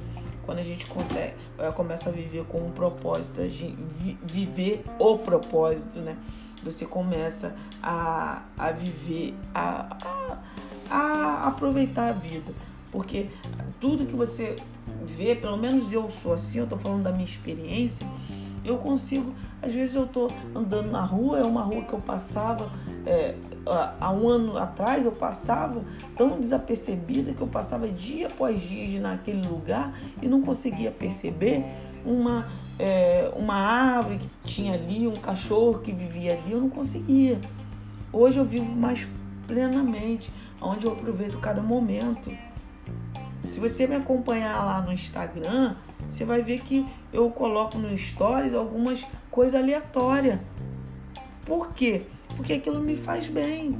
quando 0.45 0.59
a 0.59 0.63
gente 0.63 0.85
consegue 0.85 1.33
é, 1.57 1.71
começa 1.71 2.09
a 2.09 2.11
viver 2.13 2.45
com 2.45 2.59
um 2.59 2.71
propósito, 2.71 3.41
a 3.41 3.47
gente, 3.47 3.77
viver 4.23 4.83
o 4.97 5.17
propósito, 5.17 5.99
né? 5.99 6.15
Você 6.63 6.85
começa 6.85 7.55
a, 7.81 8.43
a 8.57 8.71
viver, 8.71 9.35
a, 9.53 9.97
a 10.03 10.37
a 10.91 11.47
aproveitar 11.47 12.09
a 12.09 12.11
vida. 12.11 12.51
Porque 12.91 13.27
tudo 13.79 14.05
que 14.05 14.15
você 14.15 14.57
vê, 15.05 15.33
pelo 15.33 15.57
menos 15.57 15.91
eu 15.93 16.11
sou 16.11 16.33
assim, 16.33 16.59
eu 16.59 16.67
tô 16.67 16.77
falando 16.77 17.03
da 17.03 17.11
minha 17.11 17.23
experiência, 17.23 18.05
eu 18.63 18.77
consigo, 18.77 19.33
às 19.61 19.73
vezes 19.73 19.95
eu 19.95 20.05
tô 20.05 20.29
andando 20.55 20.91
na 20.91 21.03
rua, 21.03 21.39
é 21.39 21.43
uma 21.43 21.63
rua 21.63 21.81
que 21.83 21.93
eu 21.93 21.99
passava 21.99 22.69
é, 23.05 23.35
há 23.99 24.11
um 24.11 24.27
ano 24.27 24.57
atrás, 24.57 25.03
eu 25.03 25.11
passava 25.11 25.83
tão 26.15 26.39
desapercebida 26.39 27.33
que 27.33 27.41
eu 27.41 27.47
passava 27.47 27.87
dia 27.87 28.27
após 28.27 28.61
dia 28.61 28.99
naquele 28.99 29.47
lugar 29.47 29.93
e 30.21 30.27
não 30.27 30.41
conseguia 30.41 30.91
perceber 30.91 31.65
uma, 32.05 32.45
é, 32.77 33.31
uma 33.35 33.55
árvore 33.55 34.19
que 34.19 34.29
tinha 34.45 34.73
ali, 34.73 35.07
um 35.07 35.15
cachorro 35.15 35.79
que 35.79 35.91
vivia 35.91 36.33
ali, 36.33 36.51
eu 36.51 36.61
não 36.61 36.69
conseguia. 36.69 37.39
Hoje 38.13 38.37
eu 38.37 38.45
vivo 38.45 38.71
mais 38.71 39.07
plenamente 39.47 40.31
onde 40.61 40.85
eu 40.85 40.91
aproveito 40.91 41.39
cada 41.39 41.61
momento. 41.61 42.31
Se 43.45 43.59
você 43.59 43.87
me 43.87 43.95
acompanhar 43.95 44.63
lá 44.63 44.81
no 44.81 44.93
Instagram, 44.93 45.75
você 46.11 46.25
vai 46.25 46.41
ver 46.41 46.59
que 46.59 46.85
eu 47.13 47.29
coloco 47.29 47.77
no 47.77 47.97
Stories 47.97 48.53
algumas 48.53 49.03
coisas 49.29 49.55
aleatórias. 49.55 50.39
Por 51.45 51.73
quê? 51.73 52.03
Porque 52.35 52.53
aquilo 52.53 52.79
me 52.79 52.95
faz 52.95 53.27
bem. 53.27 53.75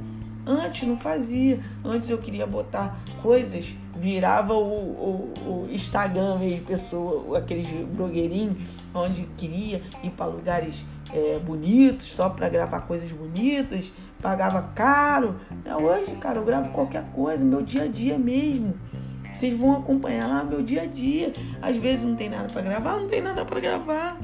Antes 0.46 0.88
não 0.88 0.96
fazia. 0.96 1.60
Antes 1.84 2.10
eu 2.10 2.18
queria 2.18 2.46
botar 2.46 2.98
coisas, 3.22 3.72
virava 3.96 4.54
o, 4.54 4.64
o, 4.64 5.32
o 5.46 5.68
Instagram 5.70 6.38
mesmo, 6.38 6.66
pessoa, 6.66 7.38
aqueles 7.38 7.68
blogueirinhos, 7.94 8.56
onde 8.92 9.22
queria 9.36 9.82
ir 10.02 10.10
para 10.10 10.26
lugares 10.26 10.84
é, 11.12 11.38
bonitos, 11.38 12.08
só 12.08 12.28
para 12.28 12.48
gravar 12.48 12.80
coisas 12.80 13.12
bonitas, 13.12 13.92
pagava 14.20 14.62
caro. 14.74 15.36
É, 15.64 15.76
hoje, 15.76 16.10
cara, 16.16 16.38
eu 16.38 16.44
gravo 16.44 16.70
qualquer 16.70 17.04
coisa, 17.12 17.44
meu 17.44 17.62
dia 17.62 17.84
a 17.84 17.86
dia 17.86 18.18
mesmo. 18.18 18.74
Vocês 19.32 19.58
vão 19.58 19.76
acompanhar 19.76 20.28
lá 20.28 20.44
meu 20.44 20.62
dia 20.62 20.82
a 20.82 20.86
dia. 20.86 21.32
Às 21.60 21.76
vezes 21.76 22.04
não 22.04 22.16
tem 22.16 22.28
nada 22.28 22.48
para 22.52 22.62
gravar, 22.62 22.98
não 22.98 23.08
tem 23.08 23.22
nada 23.22 23.44
para 23.44 23.60
gravar. 23.60 24.18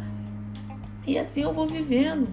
E 1.06 1.18
assim 1.18 1.42
eu 1.42 1.52
vou 1.52 1.66
vivendo. 1.66 2.28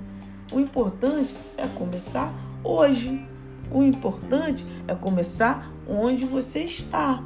O 0.51 0.59
importante 0.59 1.33
é 1.57 1.67
começar 1.67 2.33
hoje. 2.63 3.25
O 3.71 3.81
importante 3.81 4.65
é 4.87 4.93
começar 4.93 5.71
onde 5.87 6.25
você 6.25 6.65
está. 6.65 7.23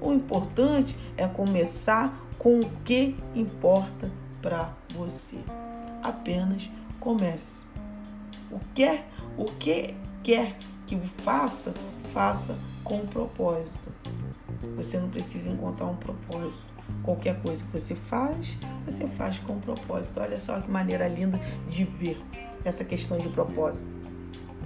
O 0.00 0.12
importante 0.12 0.96
é 1.16 1.26
começar 1.26 2.20
com 2.38 2.60
o 2.60 2.70
que 2.84 3.16
importa 3.34 4.10
para 4.42 4.72
você. 4.94 5.38
Apenas 6.02 6.70
comece. 7.00 7.52
O 8.50 8.58
que 8.74 9.00
o 9.36 9.44
que 9.44 9.94
quer 10.22 10.56
que 10.86 10.96
faça, 11.22 11.72
faça 12.12 12.56
com 12.82 13.06
propósito. 13.06 13.87
Você 14.76 14.98
não 14.98 15.08
precisa 15.08 15.48
encontrar 15.48 15.86
um 15.86 15.96
propósito. 15.96 16.72
Qualquer 17.02 17.40
coisa 17.42 17.62
que 17.64 17.80
você 17.80 17.94
faz, 17.94 18.56
você 18.84 19.06
faz 19.08 19.38
com 19.40 19.58
propósito. 19.60 20.20
Olha 20.20 20.38
só 20.38 20.60
que 20.60 20.70
maneira 20.70 21.08
linda 21.08 21.38
de 21.68 21.84
ver 21.84 22.20
essa 22.64 22.84
questão 22.84 23.18
de 23.18 23.28
propósito. 23.28 23.86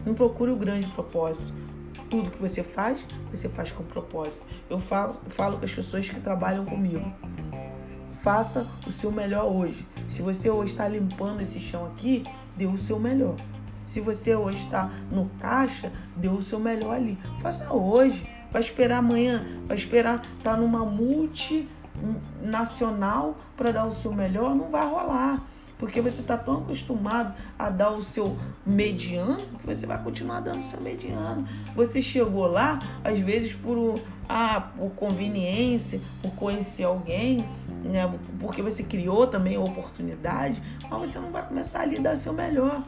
Não 0.04 0.14
procure 0.14 0.50
o 0.50 0.56
grande 0.56 0.86
propósito. 0.88 1.52
Tudo 2.10 2.30
que 2.30 2.40
você 2.40 2.62
faz, 2.62 3.06
você 3.30 3.48
faz 3.48 3.70
com 3.70 3.84
propósito. 3.84 4.42
Eu 4.68 4.80
falo, 4.80 5.16
falo 5.30 5.58
com 5.58 5.64
as 5.64 5.72
pessoas 5.72 6.08
que 6.08 6.20
trabalham 6.20 6.64
comigo. 6.64 7.10
Faça 8.22 8.66
o 8.86 8.92
seu 8.92 9.10
melhor 9.10 9.50
hoje. 9.50 9.86
Se 10.08 10.22
você 10.22 10.50
hoje 10.50 10.72
está 10.72 10.86
limpando 10.86 11.40
esse 11.40 11.58
chão 11.58 11.86
aqui, 11.86 12.22
dê 12.56 12.66
o 12.66 12.76
seu 12.76 12.98
melhor. 12.98 13.34
Se 13.84 14.00
você 14.00 14.34
hoje 14.34 14.58
está 14.64 14.90
no 15.10 15.28
caixa, 15.40 15.92
dê 16.16 16.28
o 16.28 16.42
seu 16.42 16.58
melhor 16.58 16.94
ali. 16.94 17.18
Faça 17.40 17.72
hoje. 17.72 18.24
Vai 18.52 18.62
esperar 18.62 18.98
amanhã, 18.98 19.44
vai 19.66 19.76
esperar 19.76 20.16
estar 20.16 20.28
tá 20.42 20.56
numa 20.56 20.84
multinacional 20.84 23.36
para 23.56 23.72
dar 23.72 23.86
o 23.86 23.94
seu 23.94 24.12
melhor, 24.12 24.54
não 24.54 24.70
vai 24.70 24.86
rolar. 24.86 25.40
Porque 25.78 26.00
você 26.00 26.20
está 26.20 26.36
tão 26.36 26.58
acostumado 26.58 27.34
a 27.58 27.68
dar 27.68 27.90
o 27.90 28.04
seu 28.04 28.38
mediano 28.64 29.44
que 29.58 29.66
você 29.66 29.84
vai 29.84 30.00
continuar 30.00 30.38
dando 30.40 30.60
o 30.60 30.64
seu 30.64 30.80
mediano. 30.80 31.44
Você 31.74 32.00
chegou 32.00 32.46
lá, 32.46 32.78
às 33.02 33.18
vezes, 33.18 33.52
por, 33.54 33.98
ah, 34.28 34.60
por 34.76 34.90
conveniência, 34.90 36.00
por 36.20 36.30
conhecer 36.34 36.84
alguém, 36.84 37.44
né? 37.82 38.08
porque 38.38 38.62
você 38.62 38.84
criou 38.84 39.26
também 39.26 39.58
oportunidade, 39.58 40.62
mas 40.88 41.10
você 41.10 41.18
não 41.18 41.32
vai 41.32 41.44
começar 41.44 41.80
ali 41.80 41.98
a 41.98 42.00
dar 42.00 42.14
o 42.14 42.18
seu 42.18 42.32
melhor 42.32 42.80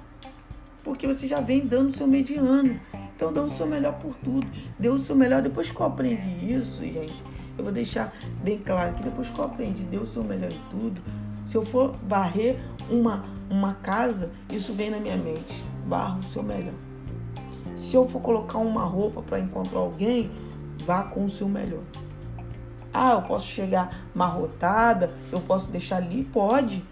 porque 0.85 1.07
você 1.07 1.27
já 1.27 1.41
vem 1.41 1.67
dando 1.67 1.89
o 1.89 1.93
seu 1.93 2.07
mediano. 2.07 2.79
Então 3.17 3.33
dê 3.33 3.41
o 3.41 3.49
seu 3.49 3.67
melhor 3.67 3.95
por 3.95 4.15
tudo. 4.17 4.47
Dê 4.79 4.89
o 4.89 4.99
seu 4.99 5.15
melhor. 5.15 5.43
Depois 5.43 5.71
que 5.71 5.81
eu 5.81 5.87
aprendi 5.87 6.53
isso, 6.53 6.81
gente, 6.81 7.23
eu 7.57 7.65
vou 7.65 7.73
deixar 7.73 8.13
bem 8.43 8.59
claro 8.59 8.95
que 8.95 9.03
depois 9.03 9.31
que 9.31 9.39
eu 9.39 9.45
aprendi, 9.45 9.83
dê 9.85 9.97
o 9.97 10.07
seu 10.07 10.25
melhor 10.25 10.53
em 10.53 10.61
tudo. 10.71 11.01
Se 11.47 11.57
eu 11.57 11.65
for 11.65 11.95
varrer 12.09 12.59
uma, 12.91 13.25
uma 13.49 13.75
casa, 13.75 14.31
isso 14.51 14.73
vem 14.73 14.91
na 14.91 14.99
minha 14.99 15.17
mente. 15.17 15.63
Barra 15.87 16.19
o 16.19 16.23
seu 16.25 16.43
melhor. 16.43 16.75
Se 17.77 17.95
eu 17.95 18.09
for 18.09 18.21
colocar 18.21 18.59
uma 18.59 18.85
roupa 18.85 19.23
para 19.23 19.39
encontrar 19.39 19.79
alguém, 19.79 20.31
vá 20.85 21.03
com 21.05 21.25
o 21.25 21.31
seu 21.31 21.49
melhor. 21.49 21.83
Ah, 22.93 23.13
eu 23.13 23.23
posso 23.23 23.47
chegar 23.47 24.05
marrotada, 24.15 25.15
eu 25.31 25.41
posso 25.41 25.71
deixar 25.71 25.97
ali? 25.97 26.25
Pode. 26.25 26.83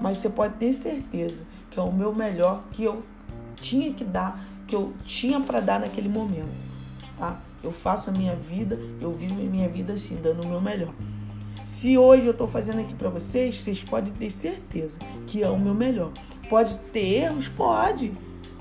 Mas 0.00 0.18
você 0.18 0.28
pode 0.28 0.54
ter 0.54 0.72
certeza 0.72 1.42
que 1.70 1.78
é 1.78 1.82
o 1.82 1.92
meu 1.92 2.14
melhor 2.14 2.62
que 2.70 2.84
eu 2.84 3.02
tinha 3.56 3.92
que 3.92 4.04
dar, 4.04 4.44
que 4.66 4.74
eu 4.74 4.92
tinha 5.04 5.40
para 5.40 5.60
dar 5.60 5.80
naquele 5.80 6.08
momento, 6.08 6.48
tá? 7.18 7.38
Eu 7.62 7.72
faço 7.72 8.10
a 8.10 8.12
minha 8.12 8.34
vida, 8.34 8.78
eu 9.00 9.12
vivo 9.12 9.40
a 9.40 9.44
minha 9.44 9.68
vida 9.68 9.94
assim, 9.94 10.16
dando 10.22 10.42
o 10.44 10.48
meu 10.48 10.60
melhor. 10.60 10.92
Se 11.64 11.96
hoje 11.96 12.26
eu 12.26 12.32
estou 12.32 12.46
fazendo 12.46 12.80
aqui 12.80 12.94
para 12.94 13.08
vocês, 13.08 13.60
vocês 13.60 13.82
podem 13.82 14.12
ter 14.12 14.30
certeza 14.30 14.98
que 15.26 15.42
é 15.42 15.48
o 15.48 15.58
meu 15.58 15.74
melhor. 15.74 16.10
Pode 16.48 16.76
ter 16.92 17.22
erros? 17.22 17.48
Pode. 17.48 18.12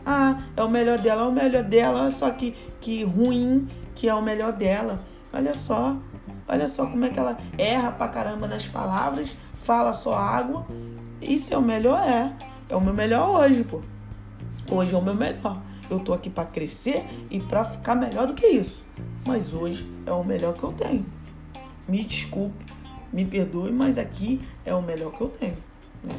Ah, 0.06 0.42
é 0.56 0.64
o 0.64 0.70
melhor 0.70 0.98
dela, 1.00 1.24
é 1.24 1.28
o 1.28 1.32
melhor 1.32 1.64
dela, 1.64 2.12
só 2.12 2.30
que, 2.32 2.56
que 2.80 3.04
ruim 3.04 3.68
que 3.96 4.08
é 4.08 4.14
o 4.14 4.22
melhor 4.22 4.54
dela. 4.54 5.00
Olha 5.32 5.54
só, 5.54 5.98
olha 6.48 6.68
só 6.68 6.86
como 6.86 7.06
é 7.06 7.10
que 7.10 7.20
ela 7.20 7.38
erra 7.58 7.92
pra 7.92 8.08
caramba 8.08 8.48
nas 8.48 8.68
palavras, 8.68 9.36
fala 9.64 9.94
só 9.94 10.14
água. 10.14 10.66
Isso 11.22 11.54
é 11.54 11.58
o 11.58 11.62
melhor? 11.62 12.00
É. 12.08 12.34
É 12.70 12.76
o 12.76 12.82
meu 12.82 12.94
melhor 12.94 13.30
hoje, 13.30 13.64
pô. 13.64 13.82
Hoje 14.72 14.94
é 14.94 14.98
o 14.98 15.02
meu 15.02 15.14
melhor. 15.14 15.62
Eu 15.90 16.00
tô 16.00 16.14
aqui 16.14 16.30
para 16.30 16.46
crescer 16.46 17.06
e 17.30 17.40
para 17.40 17.64
ficar 17.66 17.96
melhor 17.96 18.28
do 18.28 18.34
que 18.34 18.48
isso. 18.48 18.84
Mas 19.26 19.54
hoje 19.54 19.86
é 20.06 20.12
o 20.12 20.24
melhor 20.24 20.54
que 20.54 20.64
eu 20.64 20.72
tenho. 20.72 21.06
Me 21.88 22.04
desculpe, 22.04 22.66
me 23.12 23.26
perdoe, 23.26 23.72
mas 23.72 23.98
aqui 23.98 24.42
é 24.66 24.74
o 24.74 24.82
melhor 24.82 25.12
que 25.12 25.22
eu 25.22 25.30
tenho. 25.30 25.58
Né? 26.04 26.16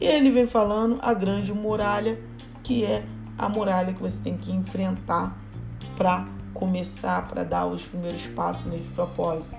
E 0.00 0.06
ele 0.06 0.30
vem 0.30 0.46
falando 0.46 0.98
a 1.02 1.12
grande 1.12 1.52
muralha, 1.52 2.18
que 2.62 2.84
é 2.84 3.04
a 3.36 3.48
muralha 3.48 3.92
que 3.92 4.00
você 4.00 4.22
tem 4.22 4.36
que 4.36 4.52
enfrentar 4.52 5.36
para 5.96 6.28
começar, 6.54 7.26
para 7.28 7.44
dar 7.44 7.66
os 7.66 7.84
primeiros 7.84 8.26
passos 8.28 8.64
nesse 8.66 8.88
propósito. 8.90 9.54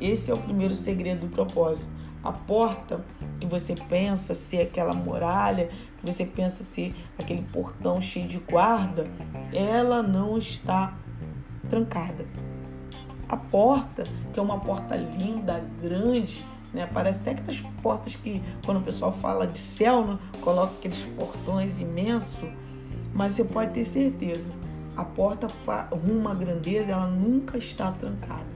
Esse 0.00 0.30
é 0.30 0.34
o 0.34 0.38
primeiro 0.38 0.74
segredo 0.74 1.26
do 1.26 1.32
propósito. 1.32 1.86
A 2.24 2.32
porta 2.32 3.04
que 3.38 3.46
você 3.46 3.74
pensa 3.74 4.34
ser 4.34 4.62
aquela 4.62 4.94
muralha, 4.94 5.68
que 5.98 6.06
você 6.10 6.24
pensa 6.24 6.64
ser 6.64 6.94
aquele 7.18 7.42
portão 7.42 8.00
cheio 8.00 8.26
de 8.26 8.38
guarda, 8.38 9.06
ela 9.52 10.02
não 10.02 10.38
está 10.38 10.94
trancada. 11.68 12.24
A 13.28 13.36
porta, 13.36 14.04
que 14.32 14.40
é 14.40 14.42
uma 14.42 14.58
porta 14.58 14.96
linda, 14.96 15.62
grande, 15.82 16.44
né? 16.72 16.88
Parece 16.92 17.20
até 17.20 17.32
aquelas 17.32 17.60
portas 17.82 18.16
que, 18.16 18.42
quando 18.64 18.78
o 18.78 18.82
pessoal 18.82 19.12
fala 19.12 19.46
de 19.46 19.58
céu, 19.58 20.04
né? 20.06 20.18
coloca 20.40 20.72
aqueles 20.78 21.02
portões 21.16 21.78
imensos. 21.78 22.48
Mas 23.12 23.34
você 23.34 23.44
pode 23.44 23.72
ter 23.72 23.84
certeza, 23.84 24.50
a 24.96 25.04
porta 25.04 25.46
rumo 25.92 26.28
à 26.28 26.34
grandeza, 26.34 26.90
ela 26.90 27.06
nunca 27.06 27.58
está 27.58 27.92
trancada. 27.92 28.53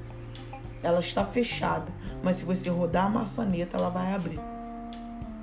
Ela 0.82 1.00
está 1.00 1.24
fechada, 1.24 1.86
mas 2.22 2.36
se 2.36 2.44
você 2.44 2.68
rodar 2.68 3.06
a 3.06 3.10
maçaneta, 3.10 3.76
ela 3.76 3.88
vai 3.88 4.14
abrir. 4.14 4.40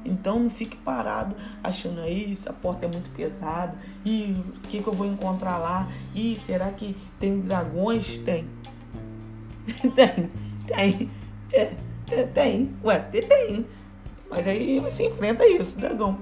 Então 0.06 0.39
não 0.39 0.50
fique 0.50 0.78
parado 0.78 1.36
achando 1.63 2.00
aí, 2.00 2.32
essa 2.32 2.54
porta 2.54 2.86
é 2.86 2.89
muito 2.89 3.10
pesada. 3.15 3.76
E 4.06 4.36
o 4.63 4.67
que, 4.67 4.82
que 4.82 4.88
eu 4.88 4.93
vou 4.93 5.08
encontrar 5.08 5.58
lá? 5.58 5.88
E 6.13 6.39
será 6.45 6.69
que 6.69 6.95
tem 7.19 7.41
dragões? 7.41 8.19
Tem. 8.19 8.48
tem, 9.95 10.32
tem. 10.67 11.12
É, 11.52 11.74
é, 12.12 12.24
tem. 12.24 12.76
Ué, 12.84 13.00
tem. 13.00 13.65
Mas 14.30 14.48
aí 14.48 14.80
você 14.80 15.08
enfrenta 15.08 15.45
isso, 15.48 15.78
dragão. 15.78 16.19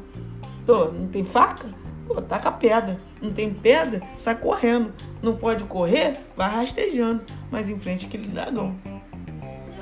Pô, 0.65 0.85
não 0.85 1.07
tem 1.07 1.23
faca? 1.23 1.67
Pô, 2.07 2.21
taca 2.21 2.51
pedra. 2.51 2.97
Não 3.21 3.33
tem 3.33 3.53
pedra? 3.53 4.01
Sai 4.17 4.35
correndo. 4.35 4.93
Não 5.21 5.35
pode 5.35 5.63
correr? 5.65 6.17
Vai 6.37 6.49
rastejando. 6.49 7.21
Mas 7.51 7.69
enfrente 7.69 8.05
aquele 8.05 8.27
dragão. 8.27 8.75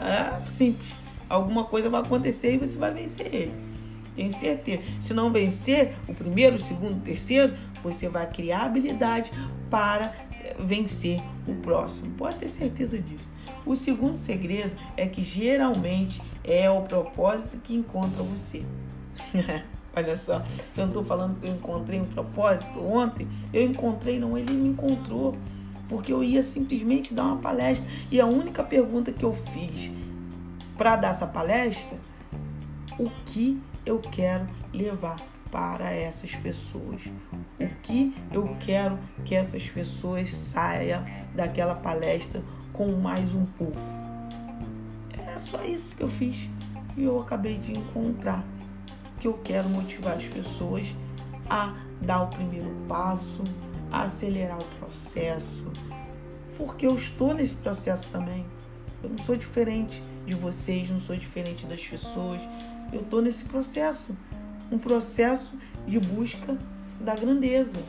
É 0.02 0.46
simples. 0.46 0.96
Alguma 1.30 1.64
coisa 1.64 1.90
vai 1.90 2.02
acontecer 2.02 2.56
e 2.56 2.58
você 2.58 2.78
vai 2.78 2.94
vencer 2.94 3.34
ele. 3.34 3.54
Tenho 4.16 4.34
certeza. 4.34 4.82
Se 5.00 5.14
não 5.14 5.32
vencer 5.32 5.96
o 6.08 6.14
primeiro, 6.14 6.58
o 6.58 6.60
segundo, 6.60 6.98
o 6.98 7.02
terceiro, 7.02 7.54
você 7.82 8.10
vai 8.10 8.30
criar 8.30 8.64
habilidade 8.66 9.32
para 9.70 10.14
eh, 10.34 10.56
vencer 10.60 11.22
o 11.48 11.54
próximo. 11.56 12.12
Pode 12.18 12.36
ter 12.38 12.50
certeza 12.50 13.00
disso. 13.00 13.24
O 13.66 13.76
segundo 13.76 14.18
segredo 14.18 14.72
é 14.98 15.08
que 15.08 15.24
geralmente 15.24 16.22
é 16.44 16.70
o 16.70 16.82
propósito 16.82 17.58
que 17.60 17.74
encontra 17.74 18.24
você. 18.24 18.64
Olha 19.96 20.16
só, 20.16 20.44
eu 20.76 20.84
não 20.84 20.88
estou 20.88 21.04
falando 21.04 21.40
que 21.40 21.48
eu 21.48 21.54
encontrei 21.54 22.00
um 22.00 22.06
propósito 22.06 22.80
ontem. 22.80 23.28
Eu 23.54 23.64
encontrei, 23.64 24.20
não, 24.20 24.38
ele 24.38 24.54
me 24.54 24.70
encontrou. 24.70 25.36
Porque 25.92 26.14
eu 26.14 26.24
ia 26.24 26.42
simplesmente 26.42 27.14
dar 27.14 27.26
uma 27.26 27.38
palestra. 27.38 27.86
E 28.10 28.22
a 28.22 28.26
única 28.26 28.64
pergunta 28.64 29.12
que 29.12 29.26
eu 29.26 29.34
fiz 29.34 29.92
para 30.78 30.96
dar 30.96 31.10
essa 31.10 31.28
palestra, 31.28 31.98
o 32.98 33.10
que 33.26 33.62
eu 33.86 34.00
quero 34.00 34.48
levar 34.74 35.18
para 35.52 35.92
essas 35.92 36.34
pessoas? 36.34 37.02
O 37.60 37.68
que 37.84 38.16
eu 38.32 38.56
quero 38.62 38.98
que 39.26 39.36
essas 39.36 39.70
pessoas 39.70 40.34
saiam 40.34 41.04
daquela 41.36 41.76
palestra 41.76 42.42
com 42.72 42.90
mais 42.94 43.36
um 43.36 43.46
pouco? 43.46 43.78
É 45.36 45.38
só 45.40 45.62
isso 45.66 45.94
que 45.94 46.04
eu 46.04 46.08
fiz 46.08 46.50
e 46.96 47.04
eu 47.04 47.20
acabei 47.20 47.58
de 47.58 47.74
encontrar 47.74 48.46
que 49.20 49.28
eu 49.28 49.34
quero 49.44 49.68
motivar 49.68 50.16
as 50.16 50.26
pessoas 50.26 50.88
a 51.50 51.76
dar 52.02 52.24
o 52.24 52.28
primeiro 52.28 52.72
passo, 52.88 53.44
acelerar 53.92 54.60
o 54.60 54.66
processo, 54.80 55.64
porque 56.58 56.88
eu 56.88 56.96
estou 56.96 57.34
nesse 57.34 57.54
processo 57.56 58.08
também. 58.12 58.46
Eu 59.04 59.10
não 59.10 59.18
sou 59.18 59.36
diferente 59.36 60.02
de 60.26 60.36
vocês, 60.36 60.90
não 60.90 61.00
sou 61.00 61.16
diferente 61.16 61.66
das 61.66 61.86
pessoas. 61.86 62.40
Eu 62.94 63.02
estou 63.02 63.22
nesse 63.22 63.44
processo, 63.46 64.16
um 64.72 64.78
processo 64.78 65.54
de 65.88 66.00
busca 66.00 66.58
da 67.00 67.16
grandeza, 67.16 67.80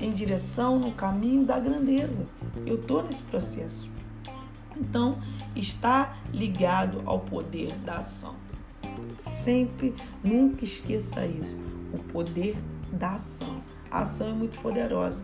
em 0.00 0.12
direção 0.12 0.78
no 0.78 0.92
caminho 0.92 1.44
da 1.44 1.58
grandeza. 1.58 2.24
Eu 2.64 2.76
estou 2.76 3.02
nesse 3.02 3.22
processo. 3.22 3.90
Então, 4.76 5.18
está 5.56 6.16
ligado 6.32 7.02
ao 7.04 7.18
poder 7.18 7.72
da 7.84 7.96
ação. 7.96 8.36
Sempre, 9.42 9.94
nunca 10.22 10.64
esqueça 10.64 11.26
isso. 11.26 11.56
O 11.92 11.98
poder 12.12 12.56
da 12.92 13.10
ação. 13.10 13.60
A 13.90 14.00
ação 14.00 14.28
é 14.28 14.32
muito 14.32 14.58
poderosa. 14.60 15.22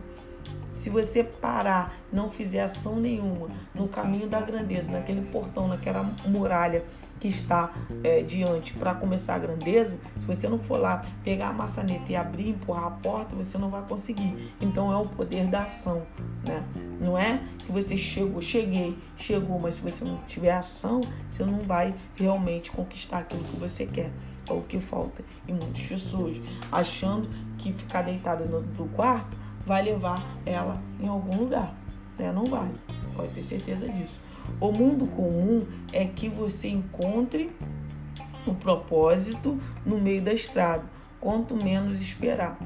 Se 0.73 0.89
você 0.89 1.23
parar, 1.23 1.95
não 2.11 2.29
fizer 2.29 2.61
ação 2.61 2.97
nenhuma 2.97 3.47
no 3.73 3.87
caminho 3.87 4.27
da 4.27 4.41
grandeza, 4.41 4.91
naquele 4.91 5.21
portão, 5.31 5.67
naquela 5.67 6.03
muralha 6.25 6.83
que 7.19 7.29
está 7.29 7.73
é, 8.03 8.21
diante 8.21 8.73
para 8.73 8.93
começar 8.93 9.35
a 9.35 9.39
grandeza, 9.39 9.97
se 10.17 10.25
você 10.25 10.49
não 10.49 10.59
for 10.59 10.77
lá 10.77 11.05
pegar 11.23 11.47
a 11.47 11.53
maçaneta 11.53 12.11
e 12.11 12.15
abrir, 12.15 12.49
empurrar 12.49 12.87
a 12.87 12.91
porta, 12.91 13.35
você 13.35 13.57
não 13.57 13.69
vai 13.69 13.81
conseguir. 13.87 14.53
Então 14.59 14.91
é 14.91 14.97
o 14.97 15.05
poder 15.05 15.47
da 15.47 15.63
ação, 15.63 16.03
né? 16.45 16.63
Não 16.99 17.17
é 17.17 17.41
que 17.59 17.71
você 17.71 17.95
chegou, 17.95 18.41
cheguei, 18.41 18.97
chegou, 19.17 19.59
mas 19.59 19.75
se 19.75 19.81
você 19.81 20.03
não 20.03 20.17
tiver 20.27 20.51
ação, 20.51 21.01
você 21.29 21.43
não 21.43 21.59
vai 21.59 21.95
realmente 22.15 22.69
conquistar 22.69 23.19
aquilo 23.19 23.43
que 23.45 23.57
você 23.57 23.85
quer. 23.85 24.11
É 24.47 24.53
o 24.53 24.61
que 24.61 24.79
falta 24.79 25.23
em 25.47 25.53
muitas 25.53 25.81
pessoas, 25.83 26.37
achando 26.71 27.29
que 27.57 27.73
ficar 27.73 28.03
deitada 28.03 28.45
no, 28.45 28.61
no 28.61 28.87
quarto 28.89 29.35
vai 29.65 29.81
levar 29.83 30.21
ela 30.45 30.81
em 30.99 31.07
algum 31.07 31.37
lugar. 31.37 31.75
Né? 32.17 32.31
Não 32.31 32.45
vai, 32.45 32.71
pode 33.15 33.29
ter 33.29 33.43
certeza 33.43 33.87
disso. 33.89 34.15
O 34.59 34.71
mundo 34.71 35.07
comum 35.07 35.65
é 35.91 36.05
que 36.05 36.29
você 36.29 36.67
encontre 36.67 37.51
o 38.45 38.53
propósito 38.53 39.59
no 39.85 39.97
meio 39.97 40.21
da 40.21 40.33
estrada, 40.33 40.83
quanto 41.19 41.55
menos 41.55 41.99
esperar. 41.99 42.57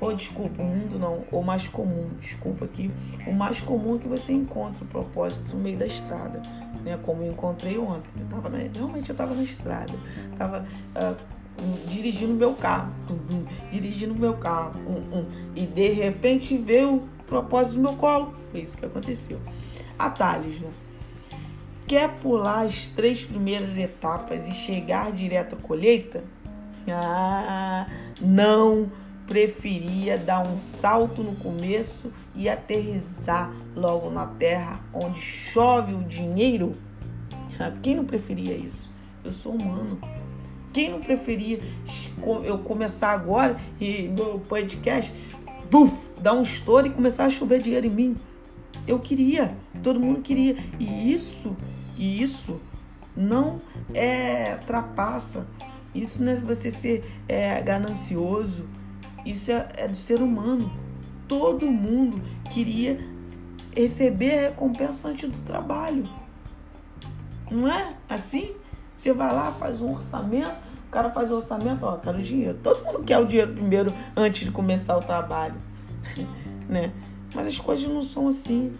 Ou 0.00 0.14
desculpa, 0.14 0.62
o 0.62 0.64
mundo 0.64 0.98
não, 0.98 1.24
o 1.30 1.42
mais 1.42 1.68
comum, 1.68 2.08
desculpa 2.20 2.64
aqui. 2.64 2.90
O 3.26 3.32
mais 3.32 3.60
comum 3.60 3.96
é 3.96 3.98
que 3.98 4.08
você 4.08 4.32
encontre 4.32 4.82
o 4.82 4.86
propósito 4.86 5.54
no 5.54 5.62
meio 5.62 5.78
da 5.78 5.86
estrada, 5.86 6.40
né? 6.84 6.98
Como 7.02 7.22
eu 7.22 7.32
encontrei 7.32 7.78
ontem. 7.78 8.10
Eu 8.18 8.26
tava 8.26 8.48
na, 8.48 8.58
realmente 8.58 9.08
eu 9.08 9.12
estava 9.12 9.34
na 9.34 9.42
estrada, 9.42 9.92
estava 10.32 10.66
uh, 10.96 11.16
dirigindo 11.88 12.34
meu 12.34 12.54
carro, 12.54 12.92
dirigindo 13.70 14.14
meu 14.14 14.34
carro, 14.34 14.72
um, 14.86 15.18
um, 15.18 15.26
e 15.54 15.66
de 15.66 15.88
repente 15.88 16.56
veio 16.56 16.96
o 16.96 17.08
propósito 17.26 17.76
no 17.76 17.82
meu 17.82 17.96
colo. 17.96 18.34
Foi 18.50 18.60
isso 18.60 18.76
que 18.76 18.86
aconteceu. 18.86 19.40
Atalhos, 19.98 20.60
né? 20.60 20.70
Quer 21.86 22.08
pular 22.20 22.66
as 22.66 22.88
três 22.88 23.24
primeiras 23.24 23.76
etapas 23.76 24.48
e 24.48 24.52
chegar 24.52 25.10
direto 25.10 25.56
à 25.56 25.58
colheita? 25.58 26.22
Ah, 26.88 27.86
não 28.20 28.90
preferia 29.30 30.18
dar 30.18 30.44
um 30.44 30.58
salto 30.58 31.22
no 31.22 31.36
começo 31.36 32.12
e 32.34 32.48
aterrizar 32.48 33.54
logo 33.76 34.10
na 34.10 34.26
terra 34.26 34.80
onde 34.92 35.20
chove 35.20 35.94
o 35.94 36.02
dinheiro? 36.02 36.72
Ah, 37.56 37.72
quem 37.80 37.94
não 37.94 38.04
preferia 38.04 38.56
isso? 38.56 38.90
Eu 39.22 39.30
sou 39.30 39.54
humano. 39.54 40.00
Quem 40.72 40.90
não 40.90 40.98
preferia 40.98 41.60
eu 42.42 42.58
começar 42.58 43.12
agora 43.12 43.56
e 43.80 44.08
no 44.08 44.40
podcast, 44.40 45.12
buf, 45.70 45.94
dar 46.20 46.32
um 46.32 46.42
estouro 46.42 46.88
e 46.88 46.90
começar 46.90 47.26
a 47.26 47.30
chover 47.30 47.62
dinheiro 47.62 47.86
em 47.86 47.90
mim? 47.90 48.16
Eu 48.84 48.98
queria, 48.98 49.54
todo 49.80 50.00
mundo 50.00 50.22
queria. 50.22 50.56
E 50.80 51.12
isso 51.12 51.56
e 51.96 52.20
isso 52.20 52.60
não 53.16 53.60
é 53.94 54.56
trapaça, 54.66 55.46
isso 55.94 56.20
não 56.20 56.32
é 56.32 56.36
você 56.36 56.72
ser 56.72 57.04
é, 57.28 57.62
ganancioso, 57.62 58.64
isso 59.24 59.50
é, 59.50 59.68
é 59.76 59.88
do 59.88 59.96
ser 59.96 60.20
humano. 60.20 60.70
Todo 61.28 61.66
mundo 61.66 62.22
queria 62.50 62.98
receber 63.74 64.38
a 64.38 64.40
recompensa 64.48 65.08
antes 65.08 65.30
do 65.30 65.38
trabalho. 65.44 66.08
Não 67.50 67.68
é 67.68 67.94
assim? 68.08 68.52
Você 68.96 69.12
vai 69.12 69.32
lá, 69.32 69.52
faz 69.52 69.80
um 69.80 69.92
orçamento, 69.92 70.52
o 70.86 70.90
cara 70.90 71.10
faz 71.10 71.30
o 71.30 71.36
orçamento, 71.36 71.84
ó, 71.84 71.96
quero 71.96 72.22
dinheiro. 72.22 72.58
Todo 72.62 72.84
mundo 72.84 73.02
quer 73.04 73.18
o 73.18 73.26
dinheiro 73.26 73.52
primeiro 73.52 73.94
antes 74.16 74.44
de 74.44 74.50
começar 74.50 74.96
o 74.96 75.00
trabalho, 75.00 75.54
né? 76.68 76.92
Mas 77.34 77.46
as 77.46 77.58
coisas 77.58 77.88
não 77.88 78.02
são 78.02 78.28
assim. 78.28 78.72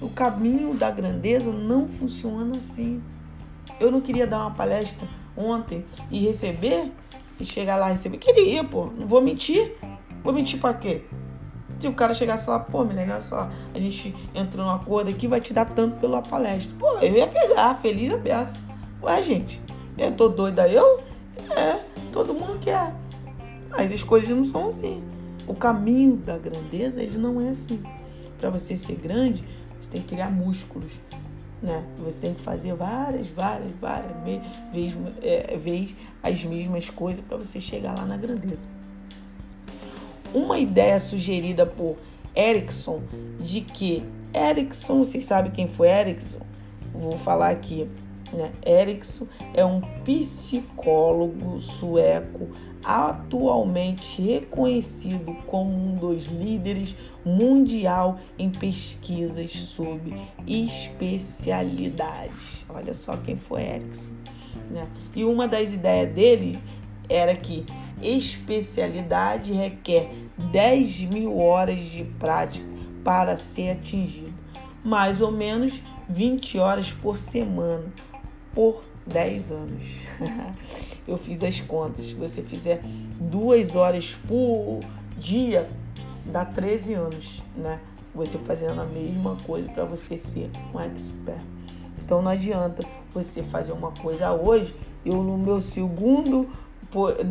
O 0.00 0.08
caminho 0.10 0.74
da 0.74 0.90
grandeza 0.90 1.50
não 1.50 1.88
funciona 1.88 2.58
assim. 2.58 3.02
Eu 3.80 3.90
não 3.90 4.00
queria 4.00 4.26
dar 4.26 4.40
uma 4.40 4.50
palestra 4.50 5.06
ontem 5.36 5.84
e 6.10 6.20
receber, 6.20 6.92
e 7.40 7.44
chegar 7.44 7.76
lá 7.76 7.90
e 7.90 7.92
receber. 7.92 8.18
Queria, 8.18 8.64
pô, 8.64 8.86
não 8.86 9.06
vou 9.06 9.20
mentir. 9.20 9.76
Vou 10.22 10.32
mentir 10.32 10.60
pra 10.60 10.74
quê? 10.74 11.02
Se 11.78 11.86
o 11.86 11.92
cara 11.92 12.14
chegasse 12.14 12.48
lá, 12.48 12.58
pô, 12.58 12.84
menina, 12.84 13.12
olha 13.12 13.20
só, 13.20 13.50
a 13.74 13.78
gente 13.78 14.14
entrou 14.34 14.64
num 14.64 14.72
acordo 14.72 15.10
aqui, 15.10 15.28
vai 15.28 15.40
te 15.40 15.52
dar 15.52 15.66
tanto 15.66 16.00
pela 16.00 16.22
palestra. 16.22 16.74
Pô, 16.78 16.98
eu 16.98 17.12
ia 17.12 17.26
pegar, 17.26 17.74
feliz 17.76 18.12
a 18.12 18.18
peça. 18.18 18.58
Ué, 19.02 19.22
gente, 19.22 19.60
eu 19.98 20.10
tô 20.12 20.28
doida 20.28 20.66
eu? 20.66 21.00
É, 21.50 21.78
todo 22.12 22.32
mundo 22.32 22.58
quer. 22.60 22.94
Mas 23.70 23.92
as 23.92 24.02
coisas 24.02 24.28
não 24.30 24.44
são 24.44 24.68
assim. 24.68 25.02
O 25.46 25.54
caminho 25.54 26.16
da 26.16 26.38
grandeza, 26.38 27.02
ele 27.02 27.18
não 27.18 27.40
é 27.40 27.50
assim. 27.50 27.80
Para 28.38 28.48
você 28.48 28.74
ser 28.74 28.94
grande, 28.94 29.44
você 29.80 29.90
tem 29.90 30.02
que 30.02 30.08
criar 30.08 30.30
músculos. 30.30 30.86
Né? 31.62 31.82
Você 31.98 32.20
tem 32.20 32.34
que 32.34 32.42
fazer 32.42 32.74
várias, 32.74 33.26
várias, 33.28 33.72
várias 33.72 34.12
vezes, 34.72 34.94
é, 35.22 35.56
vezes 35.56 35.96
as 36.22 36.44
mesmas 36.44 36.90
coisas 36.90 37.24
para 37.24 37.38
você 37.38 37.60
chegar 37.60 37.96
lá 37.96 38.04
na 38.04 38.16
grandeza. 38.16 38.68
Uma 40.34 40.58
ideia 40.58 41.00
sugerida 41.00 41.64
por 41.64 41.96
Erickson 42.34 43.02
de 43.40 43.62
que 43.62 44.04
Erickson, 44.34 44.98
vocês 44.98 45.24
sabem 45.24 45.50
quem 45.50 45.66
foi 45.66 45.88
Erickson? 45.88 46.40
Vou 46.92 47.18
falar 47.18 47.50
aqui. 47.50 47.88
Né? 48.32 48.52
É 49.54 49.64
um 49.64 49.80
psicólogo 50.04 51.60
sueco 51.60 52.48
atualmente 52.84 54.22
reconhecido 54.22 55.34
como 55.46 55.70
um 55.70 55.94
dos 55.94 56.26
líderes 56.26 56.94
mundial 57.24 58.18
em 58.38 58.50
pesquisas 58.50 59.52
sobre 59.52 60.14
especialidades. 60.46 62.36
Olha 62.68 62.94
só 62.94 63.16
quem 63.16 63.36
foi 63.36 63.62
Erickson. 63.62 64.10
Né? 64.70 64.86
E 65.14 65.24
uma 65.24 65.48
das 65.48 65.72
ideias 65.72 66.12
dele 66.12 66.58
era 67.08 67.34
que 67.34 67.64
especialidade 68.02 69.52
requer 69.52 70.10
10 70.52 71.04
mil 71.04 71.38
horas 71.38 71.80
de 71.80 72.04
prática 72.18 72.66
para 73.02 73.36
ser 73.36 73.70
atingido, 73.70 74.34
mais 74.84 75.20
ou 75.20 75.30
menos 75.30 75.80
20 76.08 76.58
horas 76.58 76.90
por 76.90 77.18
semana, 77.18 77.84
por 78.56 78.80
10 79.06 79.52
anos. 79.52 79.82
Eu 81.06 81.18
fiz 81.18 81.44
as 81.44 81.60
contas. 81.60 82.06
Se 82.06 82.14
você 82.14 82.42
fizer 82.42 82.80
duas 83.20 83.76
horas 83.76 84.16
por 84.26 84.80
dia, 85.18 85.66
dá 86.24 86.42
13 86.44 86.94
anos, 86.94 87.42
né? 87.54 87.78
Você 88.14 88.38
fazendo 88.38 88.80
a 88.80 88.86
mesma 88.86 89.36
coisa 89.46 89.70
para 89.70 89.84
você 89.84 90.16
ser 90.16 90.50
um 90.74 90.80
expert. 90.80 91.38
Então 92.02 92.22
não 92.22 92.30
adianta 92.30 92.82
você 93.12 93.42
fazer 93.42 93.72
uma 93.72 93.92
coisa 93.92 94.32
hoje, 94.32 94.74
eu 95.04 95.22
no 95.22 95.36
meu 95.36 95.60
segundo, 95.60 96.48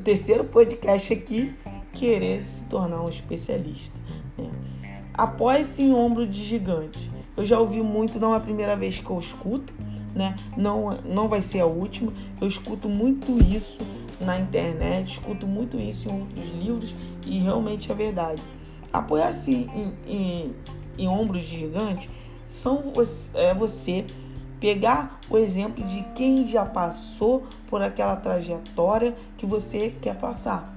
terceiro 0.03 0.43
podcast 0.43 1.11
aqui, 1.11 1.55
querer 1.91 2.43
se 2.43 2.63
tornar 2.65 3.01
um 3.01 3.09
especialista. 3.09 3.97
Né? 4.37 4.51
Após-se 5.13 5.81
em 5.81 5.93
ombro 5.93 6.27
de 6.27 6.45
gigante. 6.45 7.09
Eu 7.35 7.45
já 7.45 7.59
ouvi 7.59 7.81
muito, 7.81 8.19
não 8.19 8.33
é 8.33 8.37
a 8.37 8.39
primeira 8.39 8.75
vez 8.75 8.99
que 8.99 9.09
eu 9.09 9.19
escuto, 9.19 9.73
né? 10.15 10.35
Não, 10.55 10.97
não 11.03 11.27
vai 11.27 11.41
ser 11.41 11.59
a 11.59 11.65
última. 11.65 12.11
Eu 12.39 12.47
escuto 12.47 12.87
muito 12.89 13.37
isso 13.43 13.77
na 14.19 14.39
internet, 14.39 15.19
escuto 15.19 15.45
muito 15.45 15.77
isso 15.77 16.09
em 16.09 16.21
outros 16.21 16.49
livros 16.49 16.95
e 17.25 17.39
realmente 17.39 17.91
é 17.91 17.95
verdade. 17.95 18.41
Apoiar-se 18.91 19.51
em, 19.51 19.93
em, 20.07 20.55
em, 20.97 21.07
ombros 21.07 21.43
de 21.43 21.59
gigante 21.59 22.09
são 22.47 22.93
é 23.33 23.53
você 23.53 24.05
pegar 24.59 25.19
o 25.29 25.37
exemplo 25.37 25.83
de 25.83 26.01
quem 26.15 26.47
já 26.47 26.65
passou 26.65 27.43
por 27.67 27.81
aquela 27.81 28.15
trajetória 28.15 29.13
que 29.37 29.45
você 29.45 29.93
quer 30.01 30.15
passar 30.15 30.75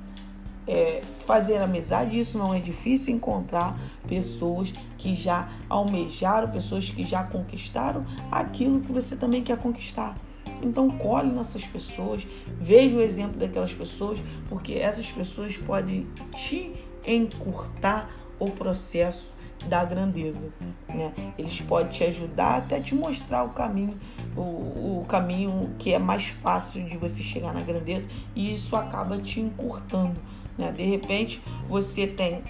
é, 0.68 1.01
fazer 1.27 1.57
amizade, 1.57 2.20
isso 2.20 2.37
não 2.37 2.53
é 2.53 2.61
difícil 2.61 3.14
encontrar 3.14 3.77
pessoas 4.07 4.70
que 4.98 5.14
já 5.14 5.48
almejaram, 5.68 6.50
pessoas 6.50 6.90
que 6.90 7.06
já 7.06 7.22
conquistaram 7.22 8.04
aquilo 8.30 8.80
que 8.80 8.92
você 8.92 9.16
também 9.16 9.42
quer 9.42 9.56
conquistar. 9.56 10.16
Então 10.62 10.90
colhe 10.90 11.30
nessas 11.30 11.64
pessoas, 11.64 12.26
veja 12.61 12.96
o 12.96 13.00
exemplo 13.00 13.38
daquelas 13.38 13.72
pessoas, 13.72 14.20
porque 14.48 14.74
essas 14.74 15.06
pessoas 15.06 15.56
podem 15.56 16.06
te 16.34 16.74
encurtar 17.06 18.11
o 18.38 18.50
processo 18.50 19.26
da 19.66 19.84
grandeza. 19.84 20.52
Né? 20.88 21.12
Eles 21.37 21.61
podem 21.61 21.92
te 21.92 22.04
ajudar 22.04 22.58
até 22.58 22.80
te 22.80 22.94
mostrar 22.94 23.44
o 23.44 23.50
caminho, 23.50 23.98
o, 24.37 25.00
o 25.00 25.04
caminho 25.08 25.70
que 25.78 25.92
é 25.92 25.98
mais 25.98 26.26
fácil 26.28 26.84
de 26.84 26.96
você 26.96 27.22
chegar 27.22 27.52
na 27.52 27.61
grandeza 27.61 28.08
e 28.34 28.54
isso 28.54 28.76
acaba 28.76 29.18
te 29.18 29.40
encurtando. 29.40 30.16
Né? 30.56 30.72
De 30.72 30.82
repente, 30.82 31.42
você 31.68 32.06
tem 32.06 32.42